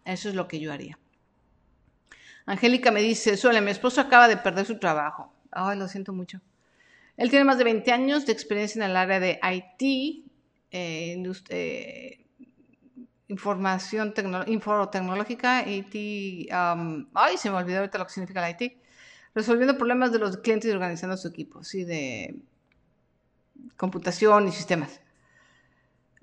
Eso 0.05 0.29
es 0.29 0.35
lo 0.35 0.49
que 0.49 0.59
yo 0.59 0.73
haría. 0.73 0.99
Angélica 2.47 2.91
me 2.91 3.03
dice, 3.03 3.37
Suele, 3.37 3.61
mi 3.61 3.71
esposo 3.71 4.01
acaba 4.01 4.27
de 4.29 4.37
perder 4.37 4.67
su 4.67 4.79
trabajo. 4.79 5.33
Ay, 5.51 5.79
lo 5.79 5.87
siento 5.87 6.13
mucho. 6.13 6.41
Él 7.17 7.31
tiene 7.31 7.45
más 7.45 7.59
de 7.59 7.65
20 7.65 7.93
años 7.93 8.27
de 8.27 8.33
experiencia 8.33 8.83
en 8.83 8.91
el 8.91 8.97
área 8.97 9.21
de 9.21 9.39
IT, 9.43 10.25
eh, 10.73 11.23
eh, 11.51 12.22
información 13.33 14.13
tecnológica, 14.15 15.67
IT, 15.67 16.53
um, 16.53 17.07
ay, 17.15 17.37
se 17.39 17.51
me 17.51 17.57
olvidó 17.57 17.79
ahorita 17.79 17.99
lo 17.99 18.07
que 18.07 18.13
significa 18.13 18.47
el 18.47 18.57
IT, 18.59 18.77
resolviendo 19.35 19.77
problemas 19.77 20.13
de 20.13 20.19
los 20.19 20.37
clientes 20.39 20.71
y 20.71 20.73
organizando 20.73 21.17
su 21.17 21.29
equipo, 21.29 21.65
sí, 21.65 21.85
de 21.85 22.37
computación 23.77 24.49
y 24.49 24.53
sistemas. 24.53 25.01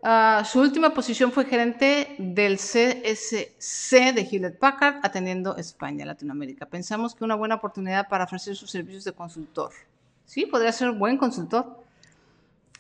Uh, 0.02 0.46
su 0.46 0.62
última 0.62 0.94
posición 0.94 1.32
fue 1.32 1.44
gerente 1.44 2.16
del 2.20 2.56
CSC 2.56 4.14
de 4.14 4.28
Hewlett 4.32 4.58
Packard, 4.58 5.00
atendiendo 5.04 5.58
España, 5.58 6.06
Latinoamérica. 6.06 6.68
Pensamos 6.68 7.16
que 7.16 7.26
una 7.26 7.36
buena 7.36 7.56
oportunidad 7.56 8.08
para 8.08 8.24
ofrecer 8.24 8.56
sus 8.56 8.72
servicios 8.72 9.04
de 9.04 9.12
consultor. 9.12 9.74
Sí, 10.26 10.46
podría 10.46 10.72
ser 10.72 10.92
un 10.92 11.00
buen 11.00 11.18
consultor. 11.18 11.84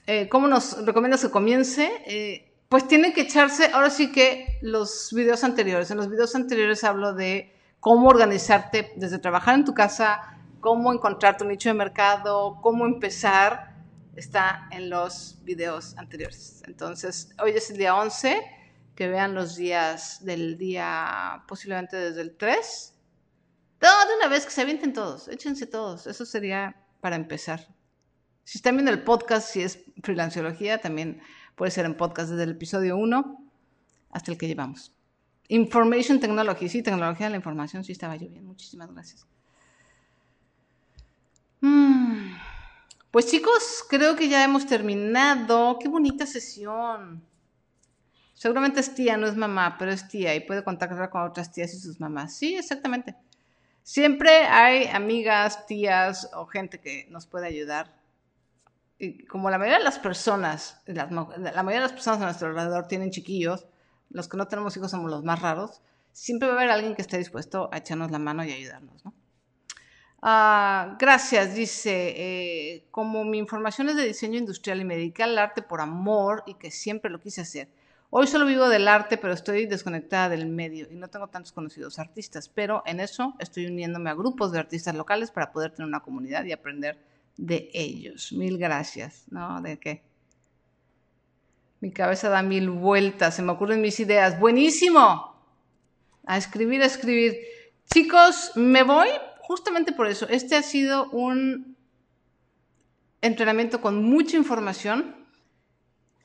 Eh, 0.07 0.29
¿Cómo 0.29 0.47
nos 0.47 0.85
recomiendas 0.85 1.21
que 1.21 1.29
comience? 1.29 1.91
Eh, 2.05 2.48
pues 2.69 2.87
tienen 2.87 3.13
que 3.13 3.21
echarse, 3.21 3.71
ahora 3.73 3.89
sí 3.89 4.11
que 4.11 4.59
los 4.61 5.11
videos 5.11 5.43
anteriores. 5.43 5.89
En 5.89 5.97
los 5.97 6.07
videos 6.07 6.35
anteriores 6.35 6.83
hablo 6.83 7.13
de 7.13 7.55
cómo 7.79 8.07
organizarte 8.07 8.93
desde 8.95 9.17
trabajar 9.17 9.55
en 9.55 9.65
tu 9.65 9.73
casa, 9.73 10.37
cómo 10.59 10.93
encontrar 10.93 11.35
tu 11.35 11.45
nicho 11.45 11.69
de 11.69 11.73
mercado, 11.73 12.59
cómo 12.61 12.85
empezar. 12.85 13.73
Está 14.15 14.67
en 14.71 14.91
los 14.91 15.39
videos 15.43 15.97
anteriores. 15.97 16.61
Entonces, 16.67 17.33
hoy 17.41 17.51
es 17.51 17.71
el 17.71 17.77
día 17.77 17.95
11, 17.95 18.39
que 18.93 19.07
vean 19.07 19.33
los 19.33 19.55
días 19.55 20.23
del 20.23 20.57
día, 20.59 21.43
posiblemente 21.47 21.97
desde 21.97 22.21
el 22.21 22.37
3. 22.37 22.93
No, 23.81 24.07
de 24.07 24.15
una 24.15 24.27
vez 24.27 24.45
que 24.45 24.51
se 24.51 24.61
avienten 24.61 24.93
todos, 24.93 25.27
échense 25.27 25.65
todos. 25.65 26.05
Eso 26.05 26.23
sería 26.23 26.75
para 27.01 27.15
empezar. 27.15 27.65
Si 28.43 28.59
están 28.59 28.75
viendo 28.75 28.91
el 28.91 29.03
podcast, 29.03 29.49
si 29.49 29.63
es 29.63 29.79
freelanciología, 30.03 30.79
también 30.79 31.21
Puede 31.59 31.71
ser 31.71 31.85
en 31.85 31.97
podcast 31.97 32.29
desde 32.29 32.43
el 32.43 32.51
episodio 32.51 32.95
1 32.95 33.37
hasta 34.11 34.31
el 34.31 34.37
que 34.37 34.47
llevamos. 34.47 34.95
Information 35.49 36.21
Technology, 36.21 36.69
sí, 36.69 36.81
tecnología 36.81 37.25
de 37.25 37.31
la 37.31 37.35
información, 37.35 37.83
sí 37.83 37.91
estaba 37.91 38.15
yo 38.15 38.29
bien. 38.29 38.45
Muchísimas 38.45 38.89
gracias. 38.93 39.27
Mm. 41.59 42.33
Pues 43.11 43.27
chicos, 43.27 43.83
creo 43.89 44.15
que 44.15 44.29
ya 44.29 44.41
hemos 44.41 44.67
terminado. 44.67 45.77
Qué 45.79 45.89
bonita 45.89 46.25
sesión. 46.25 47.21
Seguramente 48.33 48.79
es 48.79 48.95
tía, 48.95 49.17
no 49.17 49.27
es 49.27 49.35
mamá, 49.35 49.75
pero 49.77 49.91
es 49.91 50.07
tía 50.07 50.33
y 50.35 50.39
puede 50.39 50.63
contactar 50.63 51.09
con 51.09 51.23
otras 51.23 51.51
tías 51.51 51.73
y 51.73 51.79
sus 51.81 51.99
mamás. 51.99 52.37
Sí, 52.37 52.55
exactamente. 52.55 53.17
Siempre 53.83 54.45
hay 54.45 54.87
amigas, 54.87 55.65
tías 55.65 56.29
o 56.33 56.45
gente 56.45 56.79
que 56.79 57.07
nos 57.09 57.27
puede 57.27 57.47
ayudar. 57.47 57.98
Como 59.29 59.49
la 59.49 59.57
mayoría 59.57 59.77
de 59.77 59.83
las 59.83 59.99
personas, 59.99 60.81
la, 60.85 61.07
mayoría 61.07 61.75
de 61.75 61.79
las 61.79 61.93
personas 61.93 62.21
a 62.21 62.25
nuestro 62.25 62.49
alrededor 62.49 62.87
tienen 62.87 63.11
chiquillos, 63.11 63.65
los 64.09 64.27
que 64.27 64.35
no 64.35 64.47
tenemos 64.47 64.75
hijos 64.75 64.91
somos 64.91 65.09
los 65.09 65.23
más 65.23 65.41
raros, 65.41 65.81
siempre 66.11 66.49
va 66.49 66.55
a 66.55 66.57
haber 66.57 66.71
alguien 66.71 66.95
que 66.95 67.01
esté 67.01 67.17
dispuesto 67.17 67.69
a 67.71 67.77
echarnos 67.77 68.11
la 68.11 68.19
mano 68.19 68.43
y 68.43 68.51
ayudarnos, 68.51 69.05
¿no? 69.05 69.13
Ah, 70.21 70.97
gracias, 70.99 71.55
dice, 71.55 72.13
eh, 72.17 72.87
como 72.91 73.23
mi 73.23 73.37
información 73.37 73.87
es 73.87 73.95
de 73.95 74.05
diseño 74.05 74.37
industrial 74.37 74.81
y 74.81 74.83
me 74.85 74.95
dediqué 74.95 75.23
al 75.23 75.37
arte 75.37 75.61
por 75.61 75.79
amor 75.79 76.43
y 76.45 76.55
que 76.55 76.71
siempre 76.71 77.09
lo 77.09 77.21
quise 77.21 77.39
hacer. 77.41 77.69
Hoy 78.09 78.27
solo 78.27 78.45
vivo 78.45 78.67
del 78.67 78.87
arte, 78.89 79.17
pero 79.17 79.33
estoy 79.33 79.65
desconectada 79.65 80.29
del 80.29 80.45
medio 80.45 80.87
y 80.91 80.95
no 80.95 81.07
tengo 81.09 81.27
tantos 81.27 81.53
conocidos 81.53 81.99
artistas, 81.99 82.49
pero 82.49 82.83
en 82.85 82.99
eso 82.99 83.33
estoy 83.39 83.67
uniéndome 83.67 84.09
a 84.09 84.13
grupos 84.13 84.51
de 84.51 84.59
artistas 84.59 84.95
locales 84.95 85.31
para 85.31 85.53
poder 85.53 85.71
tener 85.71 85.87
una 85.87 86.01
comunidad 86.01 86.43
y 86.43 86.51
aprender 86.51 86.97
de 87.39 87.69
ellos. 87.73 88.31
Mil 88.33 88.57
gracias. 88.57 89.23
¿No? 89.29 89.61
¿De 89.61 89.79
qué? 89.79 90.03
Mi 91.79 91.91
cabeza 91.91 92.27
da 92.27 92.43
mil 92.43 92.69
vueltas, 92.69 93.35
se 93.35 93.41
me 93.41 93.53
ocurren 93.53 93.81
mis 93.81 93.99
ideas. 94.01 94.39
Buenísimo. 94.39 95.35
A 96.25 96.37
escribir, 96.37 96.81
a 96.81 96.85
escribir. 96.85 97.37
Chicos, 97.91 98.51
me 98.55 98.83
voy 98.83 99.07
justamente 99.41 99.93
por 99.93 100.07
eso. 100.07 100.27
Este 100.27 100.57
ha 100.57 100.61
sido 100.61 101.09
un 101.11 101.77
entrenamiento 103.21 103.79
con 103.79 104.03
mucha 104.03 104.35
información. 104.35 105.15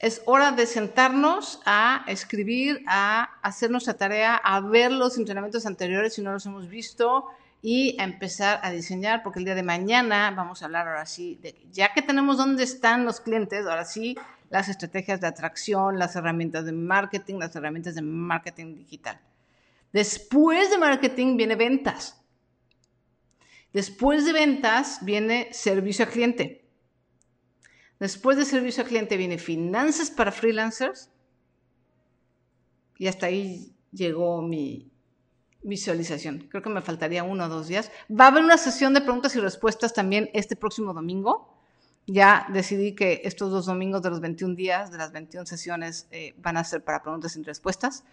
Es 0.00 0.22
hora 0.26 0.50
de 0.50 0.66
sentarnos 0.66 1.60
a 1.64 2.04
escribir, 2.08 2.82
a 2.88 3.38
hacer 3.42 3.70
nuestra 3.70 3.94
tarea, 3.94 4.34
a 4.36 4.60
ver 4.60 4.90
los 4.90 5.16
entrenamientos 5.16 5.64
anteriores 5.66 6.14
si 6.14 6.22
no 6.22 6.32
los 6.32 6.44
hemos 6.46 6.68
visto 6.68 7.26
y 7.66 7.98
a 7.98 8.04
empezar 8.04 8.60
a 8.62 8.70
diseñar, 8.70 9.22
porque 9.22 9.38
el 9.38 9.46
día 9.46 9.54
de 9.54 9.62
mañana 9.62 10.30
vamos 10.36 10.60
a 10.60 10.66
hablar 10.66 10.86
ahora 10.86 11.06
sí 11.06 11.38
de 11.40 11.66
ya 11.72 11.94
que 11.94 12.02
tenemos 12.02 12.36
dónde 12.36 12.62
están 12.62 13.06
los 13.06 13.22
clientes, 13.22 13.64
ahora 13.64 13.86
sí 13.86 14.18
las 14.50 14.68
estrategias 14.68 15.22
de 15.22 15.28
atracción, 15.28 15.98
las 15.98 16.14
herramientas 16.14 16.66
de 16.66 16.72
marketing, 16.72 17.36
las 17.38 17.56
herramientas 17.56 17.94
de 17.94 18.02
marketing 18.02 18.74
digital. 18.74 19.18
Después 19.94 20.68
de 20.68 20.76
marketing 20.76 21.38
viene 21.38 21.56
ventas. 21.56 22.22
Después 23.72 24.26
de 24.26 24.34
ventas 24.34 24.98
viene 25.00 25.48
servicio 25.54 26.04
al 26.04 26.10
cliente. 26.10 26.68
Después 27.98 28.36
de 28.36 28.44
servicio 28.44 28.82
al 28.82 28.90
cliente 28.90 29.16
viene 29.16 29.38
finanzas 29.38 30.10
para 30.10 30.32
freelancers. 30.32 31.10
Y 32.98 33.06
hasta 33.06 33.24
ahí 33.24 33.74
llegó 33.90 34.42
mi, 34.42 34.93
visualización. 35.64 36.46
Creo 36.50 36.62
que 36.62 36.70
me 36.70 36.82
faltaría 36.82 37.24
uno 37.24 37.46
o 37.46 37.48
dos 37.48 37.66
días. 37.66 37.90
Va 38.08 38.26
a 38.26 38.28
haber 38.28 38.44
una 38.44 38.56
sesión 38.56 38.94
de 38.94 39.00
preguntas 39.00 39.34
y 39.34 39.40
respuestas 39.40 39.92
también 39.92 40.30
este 40.32 40.54
próximo 40.54 40.94
domingo. 40.94 41.52
Ya 42.06 42.46
decidí 42.52 42.94
que 42.94 43.22
estos 43.24 43.50
dos 43.50 43.66
domingos 43.66 44.02
de 44.02 44.10
los 44.10 44.20
21 44.20 44.54
días, 44.54 44.92
de 44.92 44.98
las 44.98 45.10
21 45.10 45.46
sesiones, 45.46 46.06
eh, 46.10 46.34
van 46.36 46.58
a 46.58 46.64
ser 46.64 46.84
para 46.84 47.02
preguntas 47.02 47.34
y 47.36 47.42
respuestas. 47.42 48.04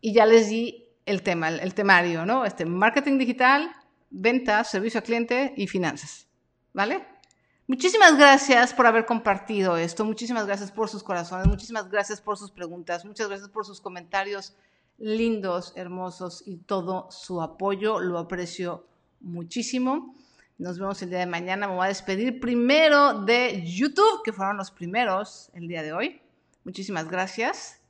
Y 0.00 0.12
ya 0.12 0.26
les 0.26 0.48
di 0.48 0.84
el 1.06 1.22
tema, 1.22 1.48
el, 1.48 1.74
temario, 1.74 2.26
¿no? 2.26 2.44
Este, 2.44 2.64
marketing 2.64 3.18
digital, 3.18 3.70
ventas, 4.10 4.70
servicio 4.70 4.98
al 4.98 5.04
cliente 5.04 5.54
y 5.56 5.68
finanzas. 5.68 6.26
¿Vale? 6.72 7.06
Muchísimas 7.66 8.18
gracias 8.18 8.74
por 8.74 8.86
haber 8.86 9.06
compartido 9.06 9.78
esto, 9.78 10.04
muchísimas 10.04 10.44
gracias 10.44 10.70
por 10.70 10.90
sus 10.90 11.02
corazones, 11.02 11.46
muchísimas 11.46 11.88
gracias 11.88 12.20
por 12.20 12.36
sus 12.36 12.50
preguntas, 12.50 13.06
muchas 13.06 13.26
gracias 13.28 13.48
por 13.48 13.64
sus 13.64 13.80
comentarios 13.80 14.54
lindos, 14.98 15.72
hermosos 15.76 16.42
y 16.46 16.58
todo 16.58 17.10
su 17.10 17.42
apoyo. 17.42 18.00
Lo 18.00 18.18
aprecio 18.18 18.86
muchísimo. 19.20 20.14
Nos 20.58 20.78
vemos 20.78 21.02
el 21.02 21.10
día 21.10 21.18
de 21.20 21.26
mañana. 21.26 21.66
Me 21.66 21.74
voy 21.74 21.84
a 21.84 21.88
despedir 21.88 22.40
primero 22.40 23.24
de 23.24 23.64
YouTube, 23.66 24.22
que 24.24 24.32
fueron 24.32 24.56
los 24.56 24.70
primeros 24.70 25.50
el 25.54 25.66
día 25.66 25.82
de 25.82 25.92
hoy. 25.92 26.20
Muchísimas 26.64 27.08
gracias. 27.08 27.80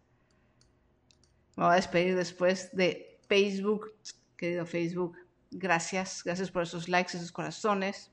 Me 1.56 1.64
voy 1.64 1.72
a 1.72 1.76
despedir 1.76 2.16
después 2.16 2.74
de 2.74 3.20
Facebook, 3.28 3.92
querido 4.36 4.66
Facebook. 4.66 5.16
Gracias, 5.50 6.22
gracias 6.24 6.50
por 6.50 6.62
esos 6.64 6.88
likes, 6.88 7.16
esos 7.16 7.30
corazones. 7.30 8.10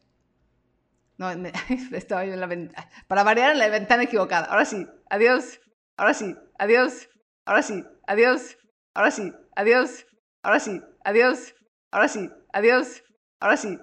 No, 1.17 1.29
estaba 1.91 2.25
yo 2.25 2.33
en 2.33 2.39
la 2.39 2.47
ventana. 2.47 2.89
Para 3.07 3.23
variar 3.23 3.51
en 3.51 3.59
la 3.59 3.69
ventana 3.69 4.03
equivocada. 4.03 4.47
Ahora 4.47 4.65
sí, 4.65 4.85
adiós. 5.09 5.59
Ahora 5.97 6.13
sí, 6.13 6.35
adiós. 6.59 7.09
Ahora 7.45 7.63
sí, 7.63 7.83
adiós. 8.05 8.57
Ahora 8.93 9.11
sí, 9.11 9.33
adiós. 9.55 10.05
Ahora 10.43 10.59
sí, 10.59 10.81
adiós. 11.03 11.55
Ahora 11.91 12.07
sí, 12.07 12.29
adiós. 12.53 13.03
Ahora 13.39 13.57
sí. 13.57 13.77